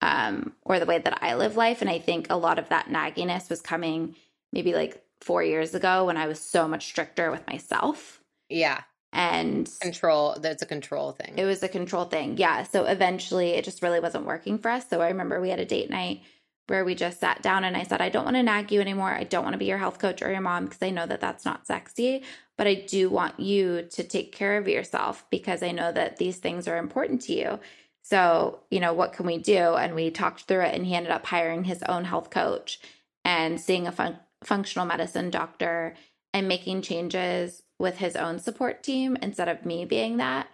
um, 0.00 0.52
or 0.62 0.78
the 0.78 0.86
way 0.86 0.98
that 0.98 1.22
i 1.22 1.34
live 1.34 1.56
life 1.56 1.80
and 1.80 1.90
i 1.90 1.98
think 1.98 2.26
a 2.30 2.36
lot 2.36 2.58
of 2.58 2.68
that 2.68 2.88
nagginess 2.88 3.48
was 3.50 3.60
coming 3.60 4.14
maybe 4.52 4.74
like 4.74 5.02
four 5.20 5.42
years 5.42 5.74
ago 5.74 6.06
when 6.06 6.16
I 6.16 6.26
was 6.26 6.40
so 6.40 6.68
much 6.68 6.86
stricter 6.86 7.30
with 7.30 7.46
myself. 7.46 8.20
Yeah. 8.48 8.82
And 9.12 9.70
control, 9.80 10.36
that's 10.40 10.62
a 10.62 10.66
control 10.66 11.12
thing. 11.12 11.34
It 11.36 11.44
was 11.44 11.62
a 11.62 11.68
control 11.68 12.06
thing. 12.06 12.38
Yeah. 12.38 12.62
So 12.62 12.84
eventually 12.84 13.50
it 13.50 13.64
just 13.64 13.82
really 13.82 14.00
wasn't 14.00 14.26
working 14.26 14.58
for 14.58 14.70
us. 14.70 14.88
So 14.88 15.00
I 15.00 15.08
remember 15.08 15.40
we 15.40 15.50
had 15.50 15.60
a 15.60 15.66
date 15.66 15.90
night 15.90 16.22
where 16.68 16.84
we 16.84 16.94
just 16.94 17.20
sat 17.20 17.42
down 17.42 17.64
and 17.64 17.76
I 17.76 17.82
said, 17.82 18.00
I 18.00 18.08
don't 18.08 18.24
want 18.24 18.36
to 18.36 18.42
nag 18.42 18.72
you 18.72 18.80
anymore. 18.80 19.10
I 19.10 19.24
don't 19.24 19.42
want 19.42 19.52
to 19.54 19.58
be 19.58 19.66
your 19.66 19.78
health 19.78 19.98
coach 19.98 20.22
or 20.22 20.30
your 20.30 20.40
mom 20.40 20.64
because 20.64 20.82
I 20.82 20.90
know 20.90 21.06
that 21.06 21.20
that's 21.20 21.44
not 21.44 21.66
sexy, 21.66 22.22
but 22.56 22.66
I 22.66 22.74
do 22.74 23.10
want 23.10 23.38
you 23.38 23.82
to 23.90 24.02
take 24.02 24.32
care 24.32 24.56
of 24.56 24.68
yourself 24.68 25.26
because 25.28 25.62
I 25.62 25.72
know 25.72 25.92
that 25.92 26.16
these 26.16 26.38
things 26.38 26.66
are 26.66 26.78
important 26.78 27.20
to 27.22 27.34
you. 27.34 27.60
So, 28.02 28.60
you 28.70 28.80
know, 28.80 28.94
what 28.94 29.12
can 29.12 29.26
we 29.26 29.38
do? 29.38 29.74
And 29.74 29.94
we 29.94 30.10
talked 30.10 30.42
through 30.42 30.62
it 30.62 30.74
and 30.74 30.86
he 30.86 30.94
ended 30.94 31.12
up 31.12 31.26
hiring 31.26 31.64
his 31.64 31.82
own 31.82 32.04
health 32.04 32.30
coach 32.30 32.80
and 33.24 33.60
seeing 33.60 33.86
a 33.86 33.92
fun- 33.92 34.18
functional 34.44 34.86
medicine 34.86 35.30
doctor 35.30 35.94
and 36.34 36.48
making 36.48 36.82
changes 36.82 37.62
with 37.78 37.98
his 37.98 38.16
own 38.16 38.38
support 38.38 38.82
team 38.82 39.16
instead 39.20 39.48
of 39.48 39.66
me 39.66 39.84
being 39.84 40.16
that. 40.18 40.48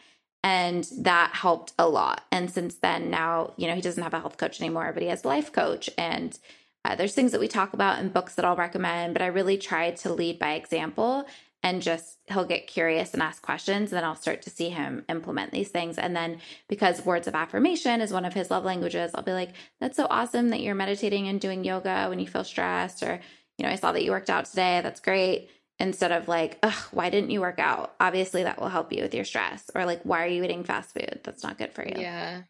And 0.45 0.89
that 0.99 1.34
helped 1.34 1.72
a 1.78 1.89
lot. 1.89 2.22
And 2.30 2.51
since 2.51 2.76
then, 2.76 3.11
now, 3.11 3.53
you 3.57 3.66
know, 3.66 3.74
he 3.74 3.80
doesn't 3.80 4.03
have 4.03 4.14
a 4.14 4.20
health 4.20 4.39
coach 4.39 4.61
anymore, 4.61 4.93
but 4.93 5.03
he 5.03 5.09
has 5.09 5.24
a 5.24 5.28
life 5.28 5.53
coach. 5.53 5.91
And 5.99 6.39
uh, 6.84 6.95
there's 6.95 7.14
things 7.14 7.32
that 7.32 7.41
we 7.41 7.49
talk 7.49 7.72
about 7.74 7.99
in 7.99 8.09
books 8.09 8.34
that 8.36 8.45
I'll 8.45 8.57
recommend, 8.57 9.14
but 9.14 9.22
I 9.22 9.26
really 9.26 9.59
try 9.59 9.91
to 9.91 10.12
lead 10.12 10.39
by 10.39 10.53
example 10.53 11.26
and 11.62 11.82
just 11.82 12.18
he'll 12.26 12.45
get 12.45 12.68
curious 12.68 13.12
and 13.12 13.22
ask 13.22 13.43
questions. 13.43 13.91
And 13.91 13.97
then 13.97 14.05
I'll 14.05 14.14
start 14.14 14.43
to 14.43 14.51
see 14.51 14.70
him 14.70 15.05
implement 15.09 15.51
these 15.51 15.70
things. 15.70 15.99
And 15.99 16.14
then 16.14 16.39
because 16.68 17.05
words 17.05 17.26
of 17.26 17.34
affirmation 17.34 18.01
is 18.01 18.12
one 18.12 18.24
of 18.24 18.32
his 18.32 18.51
love 18.51 18.64
languages, 18.64 19.11
I'll 19.14 19.24
be 19.24 19.32
like, 19.32 19.51
that's 19.80 19.97
so 19.97 20.07
awesome 20.09 20.51
that 20.51 20.61
you're 20.61 20.76
meditating 20.76 21.26
and 21.26 21.41
doing 21.41 21.64
yoga 21.64 22.07
when 22.09 22.20
you 22.20 22.28
feel 22.28 22.45
stressed 22.45 23.03
or 23.03 23.20
you 23.59 23.66
know, 23.66 23.72
I 23.72 23.76
saw 23.76 23.92
that 23.92 24.04
you 24.04 24.12
worked 24.12 24.30
out 24.30 24.46
today. 24.46 24.80
That's 24.82 25.00
great. 25.00 25.50
Instead 25.80 26.12
of 26.12 26.26
like, 26.26 26.64
why 26.90 27.11
didn't 27.11 27.30
you 27.30 27.40
work 27.40 27.59
out? 27.59 27.94
Obviously, 28.00 28.44
that 28.44 28.61
will 28.61 28.68
help 28.68 28.92
you 28.92 29.02
with 29.02 29.14
your 29.14 29.24
stress. 29.24 29.70
Or 29.74 29.84
like, 29.84 30.02
why 30.02 30.24
are 30.24 30.28
you 30.28 30.42
eating 30.42 30.64
fast 30.64 30.92
food? 30.94 31.20
That's 31.22 31.42
not 31.42 31.59
good 31.59 31.72
for 31.72 31.86
you. 31.86 31.94
Yeah. 31.96 32.42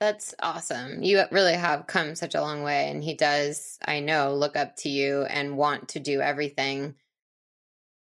That's 0.00 0.34
awesome. 0.40 1.02
You 1.02 1.22
really 1.30 1.54
have 1.54 1.86
come 1.86 2.14
such 2.14 2.34
a 2.34 2.40
long 2.40 2.62
way. 2.62 2.90
And 2.90 3.02
he 3.02 3.14
does, 3.14 3.78
I 3.84 4.00
know, 4.00 4.34
look 4.34 4.56
up 4.56 4.76
to 4.76 4.88
you 4.88 5.24
and 5.24 5.56
want 5.56 5.88
to 5.90 6.00
do 6.00 6.20
everything 6.20 6.94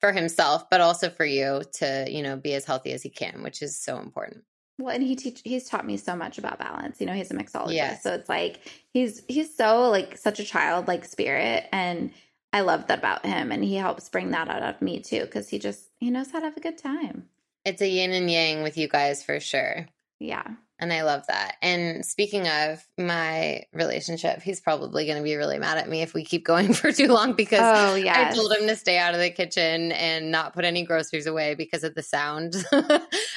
for 0.00 0.12
himself, 0.12 0.68
but 0.68 0.80
also 0.80 1.10
for 1.10 1.24
you 1.24 1.62
to, 1.74 2.06
you 2.08 2.22
know, 2.22 2.36
be 2.36 2.54
as 2.54 2.64
healthy 2.64 2.92
as 2.92 3.02
he 3.02 3.08
can, 3.08 3.42
which 3.42 3.62
is 3.62 3.78
so 3.78 3.98
important. 3.98 4.44
Well, 4.78 4.94
and 4.94 5.02
he 5.02 5.16
teach 5.16 5.40
he's 5.44 5.68
taught 5.68 5.86
me 5.86 5.96
so 5.96 6.14
much 6.14 6.38
about 6.38 6.58
balance. 6.58 7.00
You 7.00 7.06
know, 7.06 7.14
he's 7.14 7.30
a 7.30 7.34
mixologist. 7.34 7.72
Yes. 7.72 8.02
So 8.02 8.12
it's 8.12 8.28
like 8.28 8.60
he's 8.92 9.22
he's 9.26 9.54
so 9.54 9.88
like 9.88 10.18
such 10.18 10.38
a 10.38 10.44
childlike 10.44 11.04
spirit 11.04 11.66
and 11.72 12.10
I 12.52 12.60
love 12.60 12.86
that 12.88 12.98
about 12.98 13.24
him 13.24 13.52
and 13.52 13.64
he 13.64 13.76
helps 13.76 14.08
bring 14.08 14.30
that 14.30 14.48
out 14.48 14.62
of 14.62 14.80
me 14.82 15.00
too 15.00 15.26
cuz 15.26 15.48
he 15.48 15.58
just 15.58 15.88
he 15.98 16.10
knows 16.10 16.30
how 16.30 16.40
to 16.40 16.44
have 16.46 16.56
a 16.56 16.60
good 16.60 16.78
time. 16.78 17.28
It's 17.64 17.82
a 17.82 17.88
yin 17.88 18.12
and 18.12 18.30
yang 18.30 18.62
with 18.62 18.76
you 18.76 18.86
guys 18.86 19.22
for 19.22 19.40
sure. 19.40 19.88
Yeah. 20.20 20.46
And 20.78 20.92
I 20.92 21.02
love 21.02 21.26
that. 21.28 21.56
And 21.62 22.04
speaking 22.04 22.46
of 22.48 22.86
my 22.98 23.62
relationship, 23.72 24.42
he's 24.42 24.60
probably 24.60 25.06
going 25.06 25.16
to 25.16 25.24
be 25.24 25.36
really 25.36 25.58
mad 25.58 25.78
at 25.78 25.88
me 25.88 26.02
if 26.02 26.12
we 26.12 26.22
keep 26.22 26.44
going 26.44 26.72
for 26.74 26.92
too 26.92 27.08
long 27.08 27.32
because 27.32 27.60
oh, 27.62 27.94
yes. 27.94 28.32
I 28.32 28.36
told 28.36 28.52
him 28.52 28.66
to 28.68 28.76
stay 28.76 28.98
out 28.98 29.14
of 29.14 29.20
the 29.20 29.30
kitchen 29.30 29.92
and 29.92 30.30
not 30.30 30.52
put 30.52 30.66
any 30.66 30.84
groceries 30.84 31.26
away 31.26 31.54
because 31.54 31.84
of 31.84 31.94
the 31.94 32.02
sound. 32.02 32.56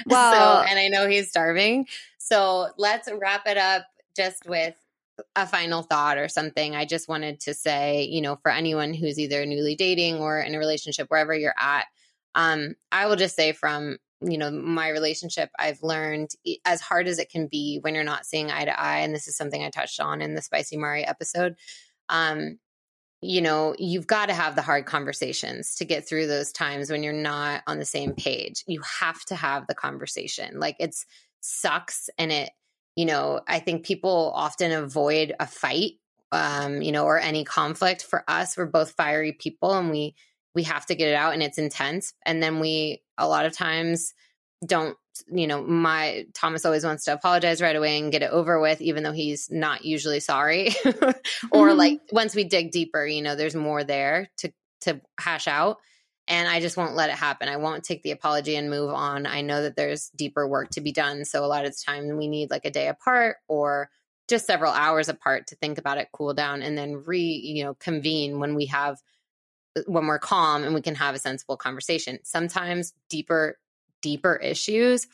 Well, 0.05 0.63
so, 0.63 0.67
and 0.69 0.79
I 0.79 0.87
know 0.87 1.09
he's 1.09 1.29
starving. 1.29 1.85
So 2.17 2.69
let's 2.77 3.09
wrap 3.11 3.45
it 3.47 3.57
up 3.57 3.85
just 4.15 4.47
with 4.47 4.75
a 5.35 5.45
final 5.45 5.83
thought 5.83 6.17
or 6.17 6.29
something. 6.29 6.75
I 6.75 6.85
just 6.85 7.09
wanted 7.09 7.41
to 7.41 7.53
say, 7.53 8.03
you 8.03 8.21
know, 8.21 8.37
for 8.37 8.49
anyone 8.49 8.93
who's 8.93 9.19
either 9.19 9.45
newly 9.45 9.75
dating 9.75 10.15
or 10.15 10.39
in 10.39 10.55
a 10.55 10.57
relationship, 10.57 11.09
wherever 11.09 11.35
you're 11.35 11.53
at, 11.59 11.85
um, 12.35 12.75
I 12.91 13.07
will 13.07 13.17
just 13.17 13.35
say 13.35 13.51
from 13.51 13.97
you 14.21 14.37
know 14.37 14.51
my 14.51 14.89
relationship 14.89 15.49
i've 15.57 15.81
learned 15.81 16.29
as 16.65 16.81
hard 16.81 17.07
as 17.07 17.19
it 17.19 17.29
can 17.29 17.47
be 17.47 17.79
when 17.81 17.95
you're 17.95 18.03
not 18.03 18.25
seeing 18.25 18.51
eye 18.51 18.65
to 18.65 18.79
eye 18.79 18.99
and 18.99 19.13
this 19.13 19.27
is 19.27 19.37
something 19.37 19.63
i 19.63 19.69
touched 19.69 19.99
on 19.99 20.21
in 20.21 20.35
the 20.35 20.41
spicy 20.41 20.75
mari 20.77 21.05
episode 21.05 21.55
um 22.09 22.57
you 23.21 23.41
know 23.41 23.75
you've 23.77 24.07
got 24.07 24.27
to 24.27 24.33
have 24.33 24.55
the 24.55 24.61
hard 24.61 24.85
conversations 24.85 25.75
to 25.75 25.85
get 25.85 26.07
through 26.07 26.27
those 26.27 26.51
times 26.51 26.89
when 26.89 27.03
you're 27.03 27.13
not 27.13 27.63
on 27.67 27.77
the 27.79 27.85
same 27.85 28.13
page. 28.13 28.63
You 28.65 28.81
have 28.99 29.23
to 29.25 29.35
have 29.35 29.67
the 29.67 29.75
conversation. 29.75 30.59
Like 30.59 30.77
it's 30.79 31.05
sucks 31.41 32.09
and 32.17 32.31
it 32.31 32.49
you 32.95 33.05
know 33.05 33.39
i 33.47 33.59
think 33.59 33.85
people 33.85 34.31
often 34.35 34.73
avoid 34.73 35.33
a 35.39 35.47
fight 35.47 35.93
um 36.33 36.81
you 36.81 36.91
know 36.91 37.05
or 37.05 37.17
any 37.17 37.43
conflict. 37.43 38.03
For 38.03 38.23
us 38.27 38.57
we're 38.57 38.65
both 38.65 38.91
fiery 38.91 39.33
people 39.33 39.73
and 39.73 39.89
we 39.89 40.15
we 40.55 40.63
have 40.63 40.85
to 40.87 40.95
get 40.95 41.09
it 41.09 41.15
out 41.15 41.33
and 41.33 41.43
it's 41.43 41.57
intense. 41.57 42.13
And 42.25 42.41
then 42.41 42.59
we, 42.59 43.01
a 43.17 43.27
lot 43.27 43.45
of 43.45 43.53
times, 43.53 44.13
don't 44.65 44.97
you 45.27 45.47
know 45.47 45.61
my 45.61 46.25
thomas 46.33 46.65
always 46.65 46.85
wants 46.85 47.05
to 47.05 47.13
apologize 47.13 47.61
right 47.61 47.75
away 47.75 47.97
and 47.97 48.11
get 48.11 48.23
it 48.23 48.31
over 48.31 48.59
with 48.59 48.81
even 48.81 49.03
though 49.03 49.11
he's 49.11 49.49
not 49.51 49.85
usually 49.85 50.19
sorry. 50.19 50.69
Or 51.51 51.69
mm-hmm. 51.69 51.77
like 51.77 51.99
once 52.11 52.35
we 52.35 52.43
dig 52.43 52.71
deeper 52.71 53.05
you 53.05 53.21
know 53.21 53.35
there's 53.35 53.55
more 53.55 53.83
there 53.83 54.29
to 54.37 54.51
to 54.81 55.01
hash 55.19 55.47
out. 55.47 55.77
And 56.27 56.47
i 56.47 56.59
just 56.59 56.77
won't 56.77 56.95
let 56.95 57.09
it 57.09 57.15
happen. 57.15 57.49
I 57.49 57.57
won't 57.57 57.83
take 57.83 58.03
the 58.03 58.11
apology 58.11 58.55
and 58.55 58.69
move 58.69 58.91
on. 58.91 59.25
I 59.25 59.41
know 59.41 59.63
that 59.63 59.75
there's 59.75 60.09
deeper 60.15 60.47
work 60.47 60.69
to 60.71 60.81
be 60.81 60.91
done. 60.91 61.25
So 61.25 61.43
a 61.43 61.47
lot 61.47 61.65
of 61.65 61.71
the 61.71 61.83
time 61.85 62.17
we 62.17 62.27
need 62.27 62.51
like 62.51 62.65
a 62.65 62.71
day 62.71 62.87
apart 62.87 63.37
or 63.47 63.89
just 64.27 64.45
several 64.45 64.71
hours 64.71 65.09
apart 65.09 65.47
to 65.47 65.55
think 65.55 65.79
about 65.79 65.97
it 65.97 66.09
cool 66.13 66.33
down 66.33 66.61
and 66.61 66.77
then 66.77 67.03
re 67.05 67.19
you 67.19 67.63
know 67.63 67.73
convene 67.75 68.39
when 68.39 68.55
we 68.55 68.67
have 68.67 68.99
when 69.87 70.07
we're 70.07 70.19
calm 70.19 70.63
and 70.63 70.73
we 70.73 70.81
can 70.81 70.95
have 70.95 71.15
a 71.15 71.19
sensible 71.19 71.57
conversation 71.57 72.19
sometimes 72.23 72.93
deeper 73.09 73.57
deeper 74.01 74.35
issues 74.35 75.07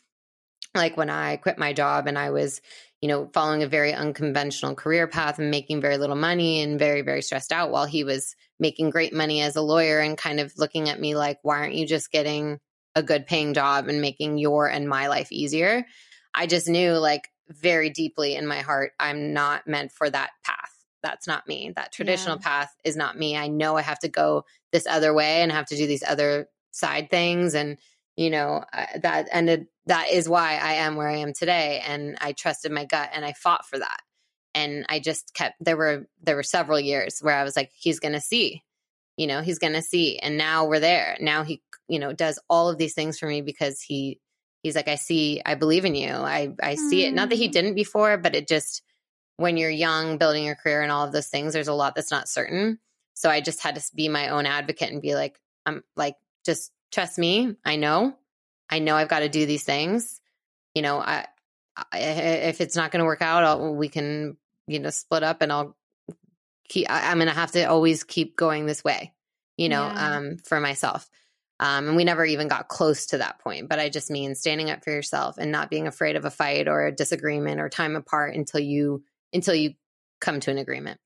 like 0.76 0.96
when 0.96 1.10
I 1.10 1.36
quit 1.36 1.58
my 1.58 1.72
job 1.72 2.06
and 2.06 2.18
I 2.18 2.30
was, 2.30 2.60
you 3.00 3.08
know, 3.08 3.30
following 3.32 3.62
a 3.62 3.68
very 3.68 3.92
unconventional 3.92 4.74
career 4.74 5.06
path 5.06 5.38
and 5.38 5.50
making 5.50 5.80
very 5.80 5.96
little 5.96 6.16
money 6.16 6.62
and 6.62 6.78
very, 6.78 7.02
very 7.02 7.22
stressed 7.22 7.52
out 7.52 7.70
while 7.70 7.86
he 7.86 8.04
was 8.04 8.36
making 8.58 8.90
great 8.90 9.12
money 9.12 9.40
as 9.40 9.56
a 9.56 9.62
lawyer 9.62 9.98
and 9.98 10.16
kind 10.18 10.40
of 10.40 10.52
looking 10.56 10.88
at 10.88 11.00
me 11.00 11.14
like, 11.14 11.38
why 11.42 11.58
aren't 11.58 11.74
you 11.74 11.86
just 11.86 12.12
getting 12.12 12.58
a 12.94 13.02
good 13.02 13.26
paying 13.26 13.54
job 13.54 13.88
and 13.88 14.00
making 14.00 14.38
your 14.38 14.68
and 14.68 14.88
my 14.88 15.08
life 15.08 15.32
easier? 15.32 15.86
I 16.34 16.46
just 16.46 16.68
knew 16.68 16.92
like 16.92 17.28
very 17.48 17.90
deeply 17.90 18.34
in 18.34 18.46
my 18.46 18.60
heart, 18.60 18.92
I'm 18.98 19.32
not 19.32 19.66
meant 19.66 19.92
for 19.92 20.08
that 20.08 20.30
path. 20.44 20.55
That's 21.06 21.28
not 21.28 21.46
me. 21.46 21.72
That 21.76 21.92
traditional 21.92 22.36
yeah. 22.36 22.42
path 22.42 22.74
is 22.82 22.96
not 22.96 23.16
me. 23.16 23.36
I 23.36 23.46
know 23.46 23.76
I 23.76 23.82
have 23.82 24.00
to 24.00 24.08
go 24.08 24.44
this 24.72 24.86
other 24.88 25.14
way 25.14 25.42
and 25.42 25.52
have 25.52 25.66
to 25.66 25.76
do 25.76 25.86
these 25.86 26.02
other 26.02 26.48
side 26.72 27.08
things 27.10 27.54
and 27.54 27.78
you 28.16 28.28
know 28.28 28.64
that 29.00 29.28
ended 29.32 29.66
that 29.86 30.10
is 30.10 30.28
why 30.28 30.58
i 30.62 30.74
am 30.74 30.94
where 30.96 31.08
i 31.08 31.16
am 31.16 31.32
today 31.32 31.82
and 31.86 32.18
i 32.20 32.32
trusted 32.32 32.70
my 32.70 32.84
gut 32.84 33.08
and 33.14 33.24
i 33.24 33.32
fought 33.32 33.64
for 33.64 33.78
that 33.78 34.00
and 34.54 34.84
i 34.90 34.98
just 34.98 35.32
kept 35.32 35.54
there 35.58 35.76
were 35.76 36.06
there 36.22 36.36
were 36.36 36.42
several 36.42 36.78
years 36.78 37.20
where 37.20 37.34
i 37.34 37.44
was 37.44 37.56
like 37.56 37.70
he's 37.74 37.98
gonna 37.98 38.20
see 38.20 38.62
you 39.16 39.26
know 39.26 39.40
he's 39.40 39.58
gonna 39.58 39.80
see 39.80 40.18
and 40.18 40.36
now 40.36 40.66
we're 40.66 40.80
there 40.80 41.16
now 41.18 41.44
he 41.44 41.62
you 41.88 41.98
know 41.98 42.12
does 42.12 42.38
all 42.50 42.68
of 42.68 42.76
these 42.76 42.92
things 42.92 43.18
for 43.18 43.26
me 43.26 43.40
because 43.40 43.80
he 43.80 44.20
he's 44.62 44.76
like 44.76 44.88
i 44.88 44.96
see 44.96 45.40
i 45.46 45.54
believe 45.54 45.86
in 45.86 45.94
you 45.94 46.10
i 46.10 46.52
i 46.62 46.74
see 46.74 47.06
it 47.06 47.14
not 47.14 47.30
that 47.30 47.36
he 47.36 47.48
mm. 47.48 47.52
didn't 47.52 47.74
before 47.74 48.18
but 48.18 48.34
it 48.36 48.46
just 48.46 48.82
when 49.36 49.56
you're 49.56 49.70
young 49.70 50.18
building 50.18 50.44
your 50.44 50.54
career 50.54 50.82
and 50.82 50.92
all 50.92 51.04
of 51.04 51.12
those 51.12 51.28
things 51.28 51.52
there's 51.52 51.68
a 51.68 51.74
lot 51.74 51.94
that's 51.94 52.10
not 52.10 52.28
certain 52.28 52.78
so 53.14 53.30
i 53.30 53.40
just 53.40 53.62
had 53.62 53.74
to 53.74 53.82
be 53.94 54.08
my 54.08 54.28
own 54.28 54.46
advocate 54.46 54.90
and 54.90 55.02
be 55.02 55.14
like 55.14 55.38
i'm 55.66 55.82
like 55.96 56.16
just 56.44 56.72
trust 56.92 57.18
me, 57.18 57.54
I 57.64 57.76
know. 57.76 58.16
I 58.70 58.78
know 58.78 58.96
I've 58.96 59.08
got 59.08 59.20
to 59.20 59.28
do 59.28 59.46
these 59.46 59.64
things. 59.64 60.20
You 60.74 60.82
know, 60.82 60.98
I, 60.98 61.26
I 61.92 61.98
if 61.98 62.60
it's 62.60 62.76
not 62.76 62.90
going 62.90 63.00
to 63.00 63.06
work 63.06 63.22
out, 63.22 63.44
I'll, 63.44 63.74
we 63.74 63.88
can, 63.88 64.36
you 64.66 64.78
know, 64.78 64.90
split 64.90 65.22
up 65.22 65.42
and 65.42 65.52
I'll 65.52 65.76
keep, 66.68 66.90
I, 66.90 67.12
am 67.12 67.18
going 67.18 67.28
to 67.28 67.34
have 67.34 67.52
to 67.52 67.64
always 67.64 68.04
keep 68.04 68.36
going 68.36 68.66
this 68.66 68.82
way, 68.82 69.12
you 69.56 69.68
know, 69.68 69.84
yeah. 69.86 70.16
um, 70.16 70.38
for 70.38 70.60
myself. 70.60 71.08
Um, 71.58 71.88
and 71.88 71.96
we 71.96 72.04
never 72.04 72.24
even 72.24 72.48
got 72.48 72.68
close 72.68 73.06
to 73.06 73.18
that 73.18 73.38
point. 73.38 73.68
But 73.68 73.78
I 73.78 73.88
just 73.88 74.10
mean 74.10 74.34
standing 74.34 74.70
up 74.70 74.84
for 74.84 74.90
yourself 74.90 75.38
and 75.38 75.50
not 75.50 75.70
being 75.70 75.86
afraid 75.86 76.16
of 76.16 76.24
a 76.24 76.30
fight 76.30 76.68
or 76.68 76.86
a 76.86 76.92
disagreement 76.92 77.60
or 77.60 77.68
time 77.68 77.96
apart 77.96 78.34
until 78.34 78.60
you 78.60 79.02
until 79.36 79.54
you 79.54 79.74
come 80.20 80.40
to 80.40 80.50
an 80.50 80.58
agreement. 80.58 80.98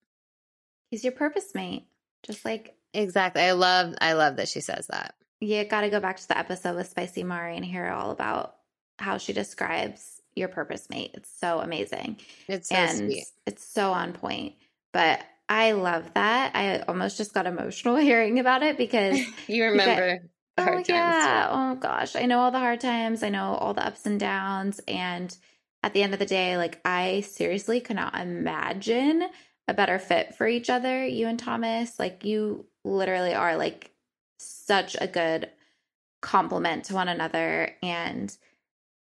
He's 0.91 1.05
your 1.05 1.13
purpose 1.13 1.55
mate, 1.55 1.87
just 2.23 2.45
like 2.45 2.75
exactly. 2.95 3.43
I 3.43 3.53
love 3.53 3.95
I 4.01 4.15
love 4.15 4.37
that 4.37 4.49
she 4.49 4.61
says 4.61 4.87
that 4.89 5.15
you 5.41 5.65
got 5.65 5.83
to 5.83 5.91
go 5.91 6.01
back 6.01 6.19
to 6.19 6.29
the 6.29 6.39
episode 6.39 6.77
with 6.77 6.89
Spicy 6.89 7.25
Mari 7.25 7.57
and 7.57 7.65
hear 7.65 7.87
all 7.87 8.11
about 8.11 8.57
how 8.99 9.17
she 9.19 9.33
describes 9.33 10.21
your 10.35 10.49
purpose 10.49 10.89
mate. 10.91 11.13
It's 11.15 11.31
so 11.41 11.61
amazing. 11.61 12.19
It's 12.47 12.69
so 12.69 12.75
and 12.77 12.99
sweet. 12.99 13.25
It's 13.47 13.65
so 13.65 13.93
on 13.93 14.13
point. 14.13 14.55
But 14.93 15.23
I 15.49 15.73
love 15.73 16.13
that. 16.15 16.55
I 16.55 16.81
almost 16.81 17.17
just 17.17 17.33
got 17.33 17.47
emotional 17.47 17.97
hearing 18.09 18.39
about 18.39 18.63
it 18.63 18.77
because 18.77 19.19
you 19.49 19.65
remember 19.65 20.21
the 20.57 20.63
oh, 20.63 20.65
hard 20.65 20.79
oh, 20.81 20.83
times. 20.83 20.89
Yeah. 20.89 21.49
Oh 21.51 21.75
gosh. 21.77 22.17
I 22.17 22.27
know 22.27 22.41
all 22.41 22.51
the 22.51 22.59
hard 22.59 22.81
times. 22.81 23.23
I 23.23 23.31
know 23.31 23.55
all 23.55 23.73
the 23.75 23.85
ups 23.85 24.05
and 24.05 24.21
downs. 24.21 24.81
And 24.87 25.35
at 25.83 25.95
the 25.95 26.03
end 26.03 26.13
of 26.13 26.19
the 26.19 26.27
day, 26.27 26.57
like 26.57 26.81
I 26.85 27.23
seriously 27.23 27.81
could 27.81 27.97
not 27.97 28.15
imagine 28.15 29.29
a 29.69 29.75
better 29.75 29.99
fit 29.99 30.35
for 30.35 30.47
each 30.47 30.69
other, 30.69 31.07
you 31.07 31.27
and 31.27 31.39
Thomas. 31.39 31.99
Like 31.99 32.25
you 32.25 32.67
literally 32.85 33.35
are 33.35 33.57
like 33.57 33.91
such 34.39 34.97
a 35.01 35.07
good 35.07 35.51
complement 36.21 36.85
to 36.85 36.95
one 36.95 37.09
another. 37.09 37.75
And 37.83 38.37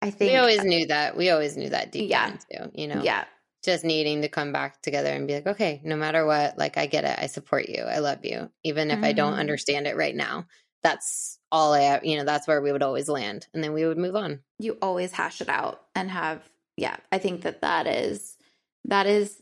I 0.01 0.11
think 0.11 0.31
we 0.31 0.37
always 0.37 0.63
knew 0.63 0.87
that. 0.87 1.15
We 1.15 1.29
always 1.29 1.55
knew 1.55 1.69
that 1.69 1.91
deep 1.91 2.09
yeah. 2.09 2.29
down 2.29 2.39
too, 2.51 2.71
you 2.73 2.87
know? 2.87 3.01
Yeah. 3.01 3.25
Just 3.63 3.83
needing 3.83 4.21
to 4.21 4.27
come 4.27 4.51
back 4.51 4.81
together 4.81 5.09
and 5.09 5.27
be 5.27 5.35
like, 5.35 5.47
okay, 5.47 5.81
no 5.83 5.95
matter 5.95 6.25
what, 6.25 6.57
like 6.57 6.77
I 6.77 6.85
get 6.85 7.05
it. 7.05 7.17
I 7.17 7.27
support 7.27 7.69
you. 7.69 7.83
I 7.83 7.99
love 7.99 8.23
you. 8.23 8.49
Even 8.63 8.91
if 8.91 8.97
mm-hmm. 8.97 9.05
I 9.05 9.13
don't 9.13 9.31
mm-hmm. 9.31 9.39
understand 9.39 9.87
it 9.87 9.95
right 9.95 10.15
now. 10.15 10.45
That's 10.83 11.39
all 11.51 11.73
I 11.73 11.81
have, 11.81 12.05
you 12.05 12.17
know, 12.17 12.25
that's 12.25 12.47
where 12.47 12.61
we 12.61 12.71
would 12.71 12.83
always 12.83 13.09
land. 13.09 13.47
And 13.53 13.63
then 13.63 13.73
we 13.73 13.85
would 13.85 13.97
move 13.97 14.15
on. 14.15 14.41
You 14.59 14.77
always 14.81 15.11
hash 15.11 15.41
it 15.41 15.49
out 15.49 15.81
and 15.95 16.11
have, 16.11 16.47
yeah, 16.77 16.97
I 17.11 17.17
think 17.17 17.41
that 17.41 17.61
that 17.61 17.87
is, 17.87 18.37
that 18.85 19.07
is 19.07 19.41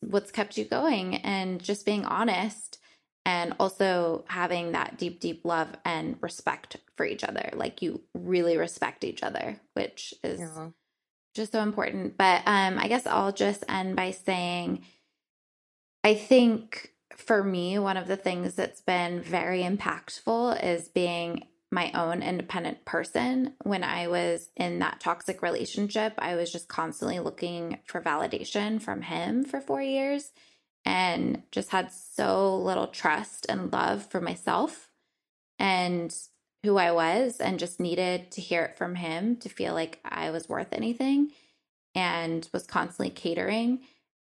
what's 0.00 0.30
kept 0.30 0.56
you 0.56 0.64
going 0.64 1.16
and 1.16 1.62
just 1.62 1.84
being 1.84 2.04
honest 2.04 2.78
and 3.26 3.54
also 3.60 4.24
having 4.28 4.72
that 4.72 4.98
deep 4.98 5.20
deep 5.20 5.44
love 5.44 5.68
and 5.84 6.16
respect 6.20 6.76
for 6.96 7.04
each 7.04 7.22
other 7.22 7.50
like 7.54 7.82
you 7.82 8.00
really 8.14 8.56
respect 8.56 9.04
each 9.04 9.22
other 9.22 9.60
which 9.74 10.14
is 10.24 10.40
yeah. 10.40 10.68
just 11.34 11.52
so 11.52 11.60
important 11.60 12.16
but 12.16 12.42
um 12.46 12.78
i 12.78 12.88
guess 12.88 13.06
i'll 13.06 13.32
just 13.32 13.62
end 13.68 13.94
by 13.94 14.10
saying 14.10 14.82
i 16.02 16.14
think 16.14 16.92
for 17.14 17.44
me 17.44 17.78
one 17.78 17.98
of 17.98 18.08
the 18.08 18.16
things 18.16 18.54
that's 18.54 18.80
been 18.80 19.20
very 19.20 19.62
impactful 19.62 20.62
is 20.64 20.88
being 20.88 21.46
my 21.70 21.90
own 21.92 22.22
independent 22.22 22.84
person 22.84 23.54
when 23.62 23.84
i 23.84 24.06
was 24.08 24.50
in 24.56 24.78
that 24.78 25.00
toxic 25.00 25.42
relationship 25.42 26.12
i 26.18 26.34
was 26.34 26.50
just 26.50 26.68
constantly 26.68 27.18
looking 27.18 27.78
for 27.84 28.00
validation 28.00 28.80
from 28.80 29.02
him 29.02 29.44
for 29.44 29.60
4 29.60 29.82
years 29.82 30.32
and 30.84 31.42
just 31.52 31.70
had 31.70 31.92
so 31.92 32.56
little 32.56 32.86
trust 32.86 33.46
and 33.48 33.72
love 33.72 34.06
for 34.06 34.20
myself 34.20 34.88
and 35.58 36.14
who 36.62 36.76
I 36.76 36.92
was, 36.92 37.40
and 37.40 37.58
just 37.58 37.80
needed 37.80 38.30
to 38.32 38.40
hear 38.40 38.64
it 38.64 38.76
from 38.76 38.94
him 38.94 39.36
to 39.36 39.48
feel 39.48 39.72
like 39.72 39.98
I 40.04 40.30
was 40.30 40.48
worth 40.48 40.72
anything 40.72 41.30
and 41.94 42.46
was 42.52 42.66
constantly 42.66 43.10
catering. 43.10 43.80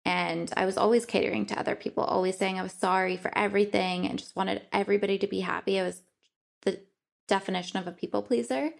And 0.06 0.52
I 0.56 0.66
was 0.66 0.78
always 0.78 1.06
catering 1.06 1.46
to 1.48 1.60
other 1.60 1.76
people, 1.76 2.04
always 2.04 2.38
saying 2.38 2.58
I 2.58 2.64
was 2.64 2.72
sorry 2.72 3.18
for 3.18 3.38
everything 3.38 4.08
and 4.08 4.18
just 4.18 4.36
wanted 4.36 4.62
everybody 4.72 5.18
to 5.18 5.28
be 5.28 5.42
happy. 5.42 5.80
I 5.80 5.84
was 5.84 6.02
the 6.62 6.80
definition 7.32 7.80
of 7.80 7.88
a 7.88 7.92
people 7.92 8.22
pleaser. 8.22 8.72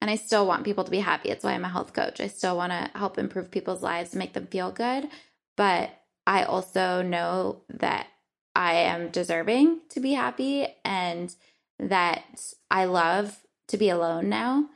And 0.00 0.10
I 0.10 0.16
still 0.16 0.46
want 0.46 0.64
people 0.64 0.84
to 0.84 0.90
be 0.90 1.00
happy. 1.00 1.28
It's 1.28 1.44
why 1.44 1.52
I'm 1.52 1.64
a 1.64 1.68
health 1.68 1.92
coach. 1.92 2.20
I 2.20 2.26
still 2.26 2.56
want 2.56 2.72
to 2.72 2.90
help 2.98 3.18
improve 3.18 3.50
people's 3.50 3.82
lives 3.82 4.12
and 4.12 4.18
make 4.18 4.32
them 4.32 4.46
feel 4.46 4.72
good. 4.72 5.08
But 5.56 5.90
I 6.26 6.42
also 6.42 7.02
know 7.02 7.62
that 7.68 8.06
I 8.54 8.74
am 8.74 9.10
deserving 9.10 9.80
to 9.90 10.00
be 10.00 10.14
happy 10.14 10.66
and 10.84 11.34
that 11.78 12.24
I 12.70 12.86
love 12.86 13.38
to 13.68 13.76
be 13.76 13.90
alone 13.90 14.28
now 14.30 14.70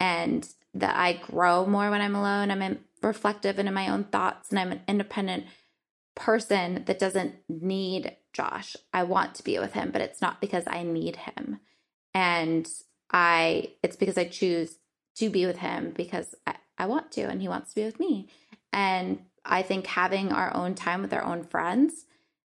and 0.00 0.48
that 0.74 0.96
I 0.96 1.12
grow 1.14 1.66
more 1.66 1.90
when 1.90 2.00
I'm 2.00 2.14
alone. 2.16 2.50
I'm 2.50 2.78
reflective 3.02 3.58
and 3.58 3.68
in 3.68 3.74
my 3.74 3.88
own 3.88 4.04
thoughts 4.04 4.50
and 4.50 4.58
I'm 4.58 4.72
an 4.72 4.80
independent 4.88 5.44
person 6.14 6.84
that 6.86 6.98
doesn't 6.98 7.34
need 7.48 8.16
Josh. 8.32 8.76
I 8.92 9.02
want 9.02 9.34
to 9.34 9.44
be 9.44 9.58
with 9.58 9.74
him, 9.74 9.90
but 9.90 10.00
it's 10.00 10.22
not 10.22 10.40
because 10.40 10.64
I 10.66 10.82
need 10.82 11.16
him. 11.16 11.60
And 12.16 12.66
I 13.12 13.72
it's 13.82 13.94
because 13.94 14.16
I 14.16 14.24
choose 14.24 14.78
to 15.16 15.28
be 15.28 15.44
with 15.44 15.58
him 15.58 15.92
because 15.94 16.34
I, 16.46 16.54
I 16.78 16.86
want 16.86 17.12
to 17.12 17.22
and 17.22 17.42
he 17.42 17.48
wants 17.48 17.70
to 17.70 17.74
be 17.74 17.84
with 17.84 18.00
me. 18.00 18.28
And 18.72 19.20
I 19.44 19.60
think 19.60 19.86
having 19.86 20.32
our 20.32 20.54
own 20.56 20.74
time 20.74 21.02
with 21.02 21.12
our 21.12 21.22
own 21.22 21.44
friends 21.44 22.06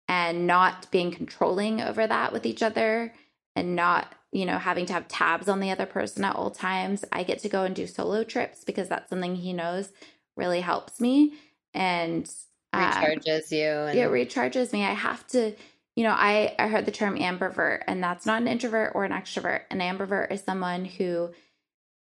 and 0.08 0.48
not 0.48 0.90
being 0.90 1.12
controlling 1.12 1.80
over 1.80 2.08
that 2.08 2.32
with 2.32 2.44
each 2.44 2.60
other 2.60 3.14
and 3.54 3.76
not, 3.76 4.12
you 4.32 4.44
know, 4.44 4.58
having 4.58 4.84
to 4.86 4.92
have 4.94 5.06
tabs 5.06 5.48
on 5.48 5.60
the 5.60 5.70
other 5.70 5.86
person 5.86 6.24
at 6.24 6.34
all 6.34 6.50
times. 6.50 7.04
I 7.12 7.22
get 7.22 7.38
to 7.40 7.48
go 7.48 7.62
and 7.62 7.74
do 7.74 7.86
solo 7.86 8.24
trips 8.24 8.64
because 8.64 8.88
that's 8.88 9.10
something 9.10 9.36
he 9.36 9.52
knows 9.52 9.92
really 10.36 10.60
helps 10.60 11.00
me 11.00 11.34
and 11.72 12.28
um, 12.72 12.82
recharges 12.82 13.52
you. 13.52 13.62
And- 13.62 13.96
it 13.96 14.10
recharges 14.10 14.72
me. 14.72 14.84
I 14.84 14.92
have 14.92 15.24
to, 15.28 15.54
you 15.96 16.04
know, 16.04 16.14
I, 16.16 16.54
I 16.58 16.68
heard 16.68 16.86
the 16.86 16.90
term 16.90 17.18
ambivert, 17.18 17.82
and 17.86 18.02
that's 18.02 18.24
not 18.26 18.40
an 18.40 18.48
introvert 18.48 18.92
or 18.94 19.04
an 19.04 19.12
extrovert. 19.12 19.62
An 19.70 19.80
ambivert 19.80 20.30
is 20.32 20.42
someone 20.42 20.84
who 20.84 21.30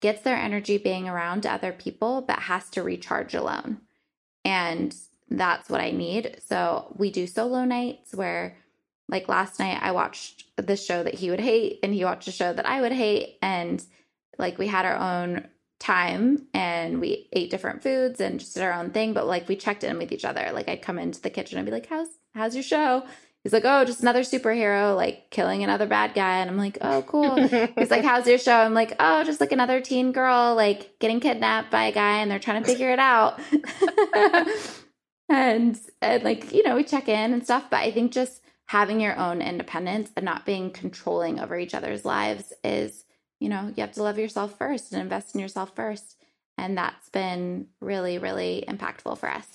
gets 0.01 0.23
their 0.23 0.37
energy 0.37 0.79
being 0.79 1.09
around 1.09 1.47
other 1.47 1.73
people, 1.73 2.23
but 2.23 2.39
has 2.39 2.71
to 2.71 2.83
recharge 2.83 3.35
alone. 3.35 3.79
And 4.45 4.95
that's 5.29 5.69
what 5.69 5.81
I 5.81 5.91
need. 5.91 6.41
So 6.47 6.95
we 6.97 7.11
do 7.11 7.27
solo 7.27 7.65
nights 7.65 8.15
where 8.15 8.57
like 9.09 9.29
last 9.29 9.59
night 9.59 9.79
I 9.81 9.93
watched 9.93 10.45
the 10.57 10.77
show 10.77 11.03
that 11.03 11.15
he 11.15 11.31
would 11.31 11.41
hate 11.41 11.81
and 11.83 11.93
he 11.93 12.05
watched 12.05 12.29
a 12.29 12.33
show 12.33 12.53
that 12.53 12.67
I 12.67 12.81
would 12.81 12.93
hate 12.93 13.39
and 13.43 13.83
like 14.39 14.59
we 14.59 14.67
had 14.67 14.85
our 14.85 14.97
own 14.97 15.47
time 15.79 16.47
and 16.55 17.01
we 17.01 17.29
ate 17.33 17.51
different 17.51 17.83
foods 17.83 18.21
and 18.21 18.41
just 18.41 18.55
did 18.55 18.63
our 18.63 18.73
own 18.73 18.91
thing 18.91 19.13
but 19.13 19.27
like 19.27 19.49
we 19.49 19.57
checked 19.57 19.85
in 19.85 19.99
with 19.99 20.11
each 20.11 20.25
other 20.25 20.51
like 20.53 20.69
I'd 20.69 20.83
come 20.83 20.99
into 20.99 21.21
the 21.21 21.31
kitchen 21.31 21.59
and 21.59 21.67
be 21.67 21.73
like 21.73 21.87
how's 21.87 22.09
how's 22.35 22.55
your 22.55 22.65
show 22.65 23.05
he's 23.47 23.53
like 23.53 23.65
oh 23.65 23.85
just 23.85 24.01
another 24.01 24.23
superhero 24.23 24.97
like 24.97 25.31
killing 25.31 25.63
another 25.63 25.87
bad 25.87 26.15
guy 26.15 26.39
and 26.39 26.51
I'm 26.51 26.59
like 26.59 26.79
oh 26.81 27.03
cool 27.03 27.37
he's 27.37 27.91
like 27.91 28.05
how's 28.05 28.27
your 28.27 28.39
show 28.39 28.57
I'm 28.57 28.75
like 28.75 28.95
oh 28.99 29.25
just 29.25 29.41
like 29.41 29.53
another 29.53 29.81
teen 29.81 30.13
girl 30.13 30.55
like 30.55 30.99
getting 30.99 31.21
kidnapped 31.21 31.71
by 31.71 31.85
a 31.85 31.93
guy 31.93 32.19
and 32.19 32.31
they're 32.31 32.39
trying 32.39 32.63
to 32.63 32.69
figure 32.69 32.91
it 32.91 32.99
out 32.99 33.39
and 35.29 35.79
and 36.03 36.23
like 36.23 36.53
you 36.53 36.63
know 36.65 36.77
we 36.77 36.85
check 36.85 37.09
in 37.09 37.33
and 37.33 37.45
stuff 37.45 37.65
but 37.71 37.79
I 37.79 37.91
think 37.91 38.13
just 38.13 38.43
having 38.67 39.01
your 39.01 39.17
own 39.17 39.41
independence 39.41 40.11
and 40.17 40.25
not 40.25 40.45
being 40.45 40.71
controlling 40.71 41.41
over 41.41 41.59
each 41.59 41.75
other's 41.75 42.05
lives 42.05 42.53
is, 42.65 43.05
you 43.41 43.49
know, 43.49 43.73
you 43.77 43.81
have 43.81 43.93
to 43.93 44.03
love 44.03 44.19
yourself 44.19 44.59
first 44.59 44.93
and 44.93 45.01
invest 45.01 45.35
in 45.35 45.41
yourself 45.41 45.75
first. 45.75 46.17
And 46.59 46.77
that's 46.77 47.09
been 47.11 47.69
really, 47.81 48.19
really 48.19 48.65
impactful 48.67 49.19
for 49.19 49.31
us. 49.31 49.47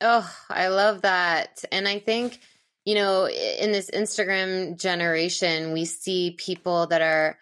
Oh, 0.00 0.30
I 0.48 0.68
love 0.68 1.02
that. 1.02 1.64
And 1.70 1.86
I 1.86 1.98
think, 1.98 2.40
you 2.84 2.94
know, 2.94 3.28
in 3.28 3.72
this 3.72 3.90
Instagram 3.90 4.78
generation, 4.78 5.72
we 5.72 5.84
see 5.84 6.36
people 6.38 6.86
that 6.88 7.00
are 7.00 7.38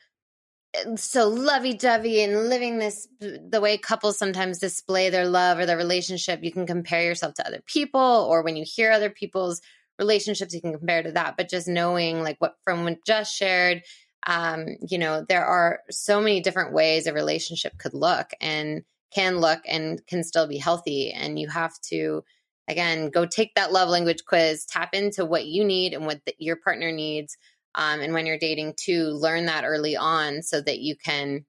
eh, 0.75 0.97
so 0.97 1.29
lovey-dovey 1.29 2.23
and 2.23 2.49
living 2.49 2.79
this 2.79 3.09
the 3.21 3.61
way 3.61 3.77
couples 3.77 4.19
sometimes 4.19 4.59
display 4.59 5.11
their 5.11 5.27
love 5.27 5.59
or 5.59 5.67
their 5.67 5.77
relationship. 5.77 6.41
You 6.43 6.53
can 6.53 6.67
compare 6.67 7.03
yourself 7.03 7.35
to 7.35 7.47
other 7.47 7.63
people 7.67 8.01
or 8.01 8.43
when 8.43 8.57
you 8.57 8.65
hear 8.67 8.93
other 8.93 9.11
people's 9.11 9.61
relationships 9.99 10.55
you 10.55 10.61
can 10.61 10.73
compare 10.73 11.03
to 11.03 11.13
that. 11.13 11.37
But 11.37 11.49
just 11.49 11.69
knowing 11.69 12.23
like 12.23 12.37
what 12.39 12.55
from 12.65 12.85
what 12.85 13.05
just 13.05 13.35
shared 13.35 13.83
um 14.25 14.67
you 14.89 14.99
know 14.99 15.25
there 15.29 15.45
are 15.45 15.81
so 15.91 16.21
many 16.21 16.41
different 16.41 16.73
ways 16.73 17.09
a 17.09 17.13
relationship 17.13 17.77
could 17.79 17.93
look 17.93 18.31
and 18.41 18.85
can 19.13 19.39
look 19.39 19.61
and 19.67 20.05
can 20.07 20.25
still 20.25 20.47
be 20.47 20.59
healthy. 20.59 21.13
And 21.13 21.39
you 21.39 21.49
have 21.49 21.79
to 21.91 22.25
again 22.69 23.11
go 23.11 23.27
take 23.27 23.55
that 23.55 23.73
love 23.73 23.89
language 23.89 24.25
quiz 24.27 24.65
tap 24.65 24.95
into 24.95 25.25
what 25.25 25.47
you 25.47 25.65
need 25.65 25.95
and 25.95 26.07
what 26.07 26.21
the, 26.27 26.35
your 26.39 26.57
partner 26.57 26.93
needs 26.93 27.37
um, 27.75 28.01
and 28.01 28.13
when 28.13 28.27
you're 28.27 28.39
dating 28.39 28.75
too 28.77 29.09
learn 29.09 29.47
that 29.47 29.65
early 29.65 29.97
on 29.97 30.43
so 30.43 30.61
that 30.61 30.79
you 30.79 30.97
can 30.97 31.45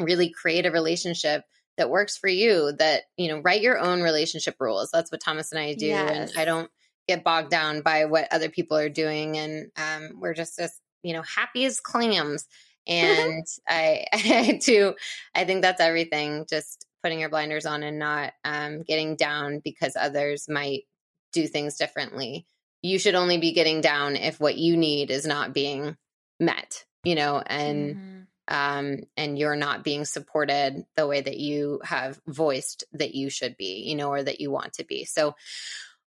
really 0.00 0.30
create 0.30 0.66
a 0.66 0.70
relationship 0.70 1.42
that 1.76 1.90
works 1.90 2.16
for 2.16 2.28
you 2.28 2.72
that 2.78 3.02
you 3.16 3.28
know 3.28 3.40
write 3.40 3.62
your 3.62 3.78
own 3.78 4.02
relationship 4.02 4.56
rules 4.60 4.90
that's 4.92 5.10
what 5.10 5.20
thomas 5.20 5.52
and 5.52 5.60
i 5.60 5.74
do 5.74 5.86
yes. 5.86 6.10
and 6.10 6.40
i 6.40 6.44
don't 6.44 6.70
get 7.08 7.24
bogged 7.24 7.50
down 7.50 7.82
by 7.82 8.04
what 8.04 8.32
other 8.32 8.48
people 8.48 8.76
are 8.76 8.88
doing 8.88 9.38
and 9.38 9.70
um, 9.76 10.18
we're 10.20 10.34
just 10.34 10.58
as 10.58 10.72
you 11.02 11.12
know 11.12 11.22
happy 11.22 11.64
as 11.64 11.80
clams 11.80 12.46
and 12.88 13.44
I, 13.68 14.04
I 14.12 14.60
do 14.64 14.94
i 15.34 15.44
think 15.44 15.62
that's 15.62 15.80
everything 15.80 16.46
just 16.48 16.85
putting 17.06 17.20
your 17.20 17.28
blinders 17.28 17.66
on 17.66 17.84
and 17.84 18.00
not 18.00 18.32
um, 18.42 18.82
getting 18.82 19.14
down 19.14 19.60
because 19.62 19.94
others 19.94 20.48
might 20.48 20.82
do 21.32 21.46
things 21.46 21.76
differently 21.76 22.44
you 22.82 22.98
should 22.98 23.14
only 23.14 23.38
be 23.38 23.52
getting 23.52 23.80
down 23.80 24.16
if 24.16 24.40
what 24.40 24.56
you 24.56 24.76
need 24.76 25.10
is 25.10 25.24
not 25.24 25.54
being 25.54 25.96
met 26.40 26.84
you 27.04 27.14
know 27.14 27.40
and 27.46 27.94
mm-hmm. 27.94 28.54
um 28.54 28.98
and 29.16 29.38
you're 29.38 29.54
not 29.54 29.84
being 29.84 30.04
supported 30.04 30.84
the 30.96 31.06
way 31.06 31.20
that 31.20 31.38
you 31.38 31.80
have 31.84 32.20
voiced 32.26 32.84
that 32.92 33.14
you 33.14 33.30
should 33.30 33.56
be 33.56 33.84
you 33.86 33.94
know 33.94 34.08
or 34.08 34.22
that 34.22 34.40
you 34.40 34.50
want 34.50 34.72
to 34.72 34.84
be 34.84 35.04
so 35.04 35.34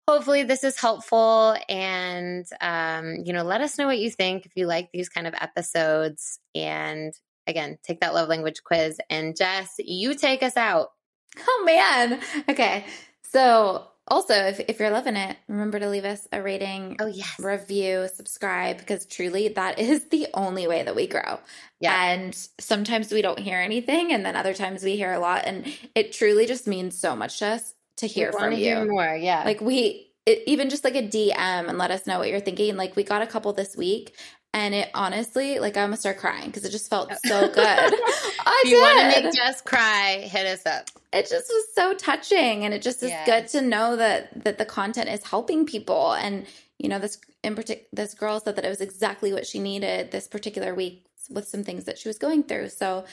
hopefully 0.07 0.43
this 0.43 0.63
is 0.63 0.79
helpful 0.79 1.55
and 1.69 2.45
um, 2.61 3.15
you 3.23 3.31
know 3.31 3.43
let 3.43 3.61
us 3.61 3.77
know 3.77 3.85
what 3.85 3.99
you 3.99 4.09
think 4.09 4.45
if 4.45 4.51
you 4.55 4.65
like 4.65 4.89
these 4.91 5.09
kind 5.09 5.27
of 5.27 5.33
episodes 5.39 6.39
and 6.55 7.13
again 7.49 7.77
take 7.83 7.99
that 7.99 8.13
love 8.13 8.29
language 8.29 8.63
quiz 8.63 8.99
and 9.09 9.35
jess 9.35 9.75
you 9.79 10.15
take 10.15 10.43
us 10.43 10.55
out 10.55 10.89
oh 11.39 11.63
man 11.65 12.19
okay 12.49 12.85
so 13.21 13.85
also 14.07 14.33
if, 14.33 14.59
if 14.61 14.79
you're 14.79 14.89
loving 14.89 15.15
it 15.15 15.37
remember 15.47 15.79
to 15.79 15.89
leave 15.89 16.05
us 16.05 16.27
a 16.31 16.41
rating 16.41 16.95
oh 16.99 17.07
yes 17.07 17.35
review 17.39 18.07
subscribe 18.13 18.77
because 18.77 19.05
truly 19.05 19.49
that 19.49 19.77
is 19.79 20.07
the 20.09 20.27
only 20.33 20.67
way 20.67 20.83
that 20.83 20.95
we 20.95 21.07
grow 21.07 21.39
yeah. 21.79 22.05
and 22.05 22.35
sometimes 22.59 23.11
we 23.11 23.21
don't 23.21 23.39
hear 23.39 23.59
anything 23.59 24.11
and 24.11 24.25
then 24.25 24.35
other 24.35 24.53
times 24.53 24.83
we 24.83 24.95
hear 24.95 25.11
a 25.11 25.19
lot 25.19 25.43
and 25.45 25.65
it 25.95 26.11
truly 26.11 26.45
just 26.45 26.67
means 26.67 26.97
so 26.97 27.15
much 27.15 27.39
to 27.39 27.47
us 27.47 27.73
to 27.99 28.07
hear 28.07 28.31
from 28.31 28.53
you. 28.53 28.57
Hear 28.57 28.85
more, 28.85 29.15
yeah. 29.15 29.43
Like 29.43 29.61
we 29.61 30.07
it, 30.25 30.43
even 30.47 30.69
just 30.69 30.83
like 30.83 30.95
a 30.95 31.07
DM 31.07 31.35
and 31.37 31.77
let 31.77 31.91
us 31.91 32.05
know 32.05 32.19
what 32.19 32.29
you're 32.29 32.39
thinking. 32.39 32.75
Like 32.75 32.95
we 32.95 33.03
got 33.03 33.21
a 33.21 33.27
couple 33.27 33.53
this 33.53 33.75
week 33.75 34.15
and 34.53 34.73
it 34.73 34.89
honestly, 34.93 35.59
like 35.59 35.77
I'm 35.77 35.87
gonna 35.87 35.97
start 35.97 36.17
crying 36.17 36.47
because 36.47 36.65
it 36.65 36.71
just 36.71 36.89
felt 36.89 37.11
so 37.25 37.47
good. 37.53 37.57
I 37.67 38.61
if 38.65 38.71
you 38.71 38.79
want 38.79 39.13
to 39.13 39.21
make 39.21 39.33
Jess 39.33 39.61
cry, 39.61 40.27
hit 40.29 40.45
us 40.45 40.65
up. 40.65 40.89
It 41.13 41.29
just 41.29 41.49
was 41.49 41.65
so 41.73 41.93
touching, 41.93 42.65
and 42.65 42.73
it 42.73 42.81
just 42.81 43.03
is 43.03 43.11
good 43.25 43.47
to 43.49 43.61
know 43.61 43.95
that 43.95 44.43
that 44.43 44.57
the 44.57 44.65
content 44.65 45.09
is 45.09 45.23
helping 45.23 45.65
people. 45.65 46.13
And 46.13 46.45
you 46.77 46.89
know, 46.89 46.99
this 46.99 47.19
in 47.43 47.55
particular, 47.55 47.87
this 47.93 48.13
girl 48.13 48.39
said 48.39 48.55
that 48.55 48.65
it 48.65 48.69
was 48.69 48.81
exactly 48.81 49.33
what 49.33 49.45
she 49.45 49.59
needed 49.59 50.11
this 50.11 50.27
particular 50.27 50.73
week 50.73 51.05
with 51.29 51.47
some 51.47 51.63
things 51.63 51.85
that 51.85 51.97
she 51.97 52.09
was 52.09 52.17
going 52.17 52.43
through. 52.43 52.69
So 52.69 53.05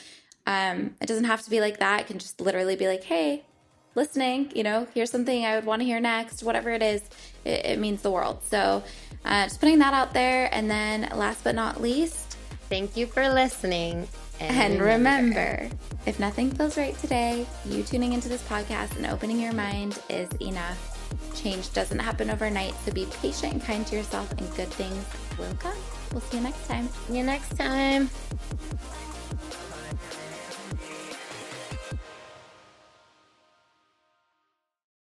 um, 0.47 0.95
it 1.01 1.07
doesn't 1.07 1.25
have 1.25 1.43
to 1.43 1.49
be 1.49 1.61
like 1.61 1.79
that. 1.79 2.01
It 2.01 2.07
can 2.07 2.19
just 2.19 2.41
literally 2.41 2.75
be 2.75 2.87
like, 2.87 3.03
hey, 3.03 3.43
listening, 3.95 4.51
you 4.55 4.63
know, 4.63 4.87
here's 4.93 5.11
something 5.11 5.45
I 5.45 5.55
would 5.55 5.65
want 5.65 5.81
to 5.81 5.85
hear 5.85 5.99
next, 5.99 6.43
whatever 6.43 6.69
it 6.71 6.81
is, 6.81 7.01
it, 7.45 7.65
it 7.65 7.79
means 7.79 8.01
the 8.01 8.11
world. 8.11 8.39
So 8.43 8.83
uh, 9.25 9.43
just 9.45 9.59
putting 9.59 9.79
that 9.79 9.93
out 9.93 10.13
there. 10.13 10.49
And 10.53 10.69
then 10.69 11.09
last 11.15 11.43
but 11.43 11.55
not 11.55 11.81
least, 11.81 12.37
thank 12.69 12.97
you 12.97 13.07
for 13.07 13.27
listening. 13.29 14.07
And, 14.39 14.73
and 14.73 14.81
remember, 14.81 15.67
if 16.05 16.19
nothing 16.19 16.51
feels 16.51 16.77
right 16.77 16.97
today, 16.99 17.47
you 17.65 17.83
tuning 17.83 18.13
into 18.13 18.29
this 18.29 18.43
podcast 18.43 18.95
and 18.95 19.07
opening 19.07 19.39
your 19.39 19.53
mind 19.53 19.99
is 20.09 20.29
enough. 20.39 20.93
Change 21.35 21.73
doesn't 21.73 21.99
happen 21.99 22.29
overnight, 22.29 22.75
so 22.85 22.91
be 22.91 23.07
patient 23.21 23.53
and 23.53 23.63
kind 23.63 23.85
to 23.87 23.95
yourself, 23.95 24.31
and 24.33 24.55
good 24.55 24.69
things 24.69 25.05
will 25.39 25.55
come. 25.55 25.77
We'll 26.11 26.21
see 26.21 26.37
you 26.37 26.43
next 26.43 26.67
time. 26.67 26.89
See 27.07 27.17
you 27.17 27.23
next 27.23 27.57
time. 27.57 28.09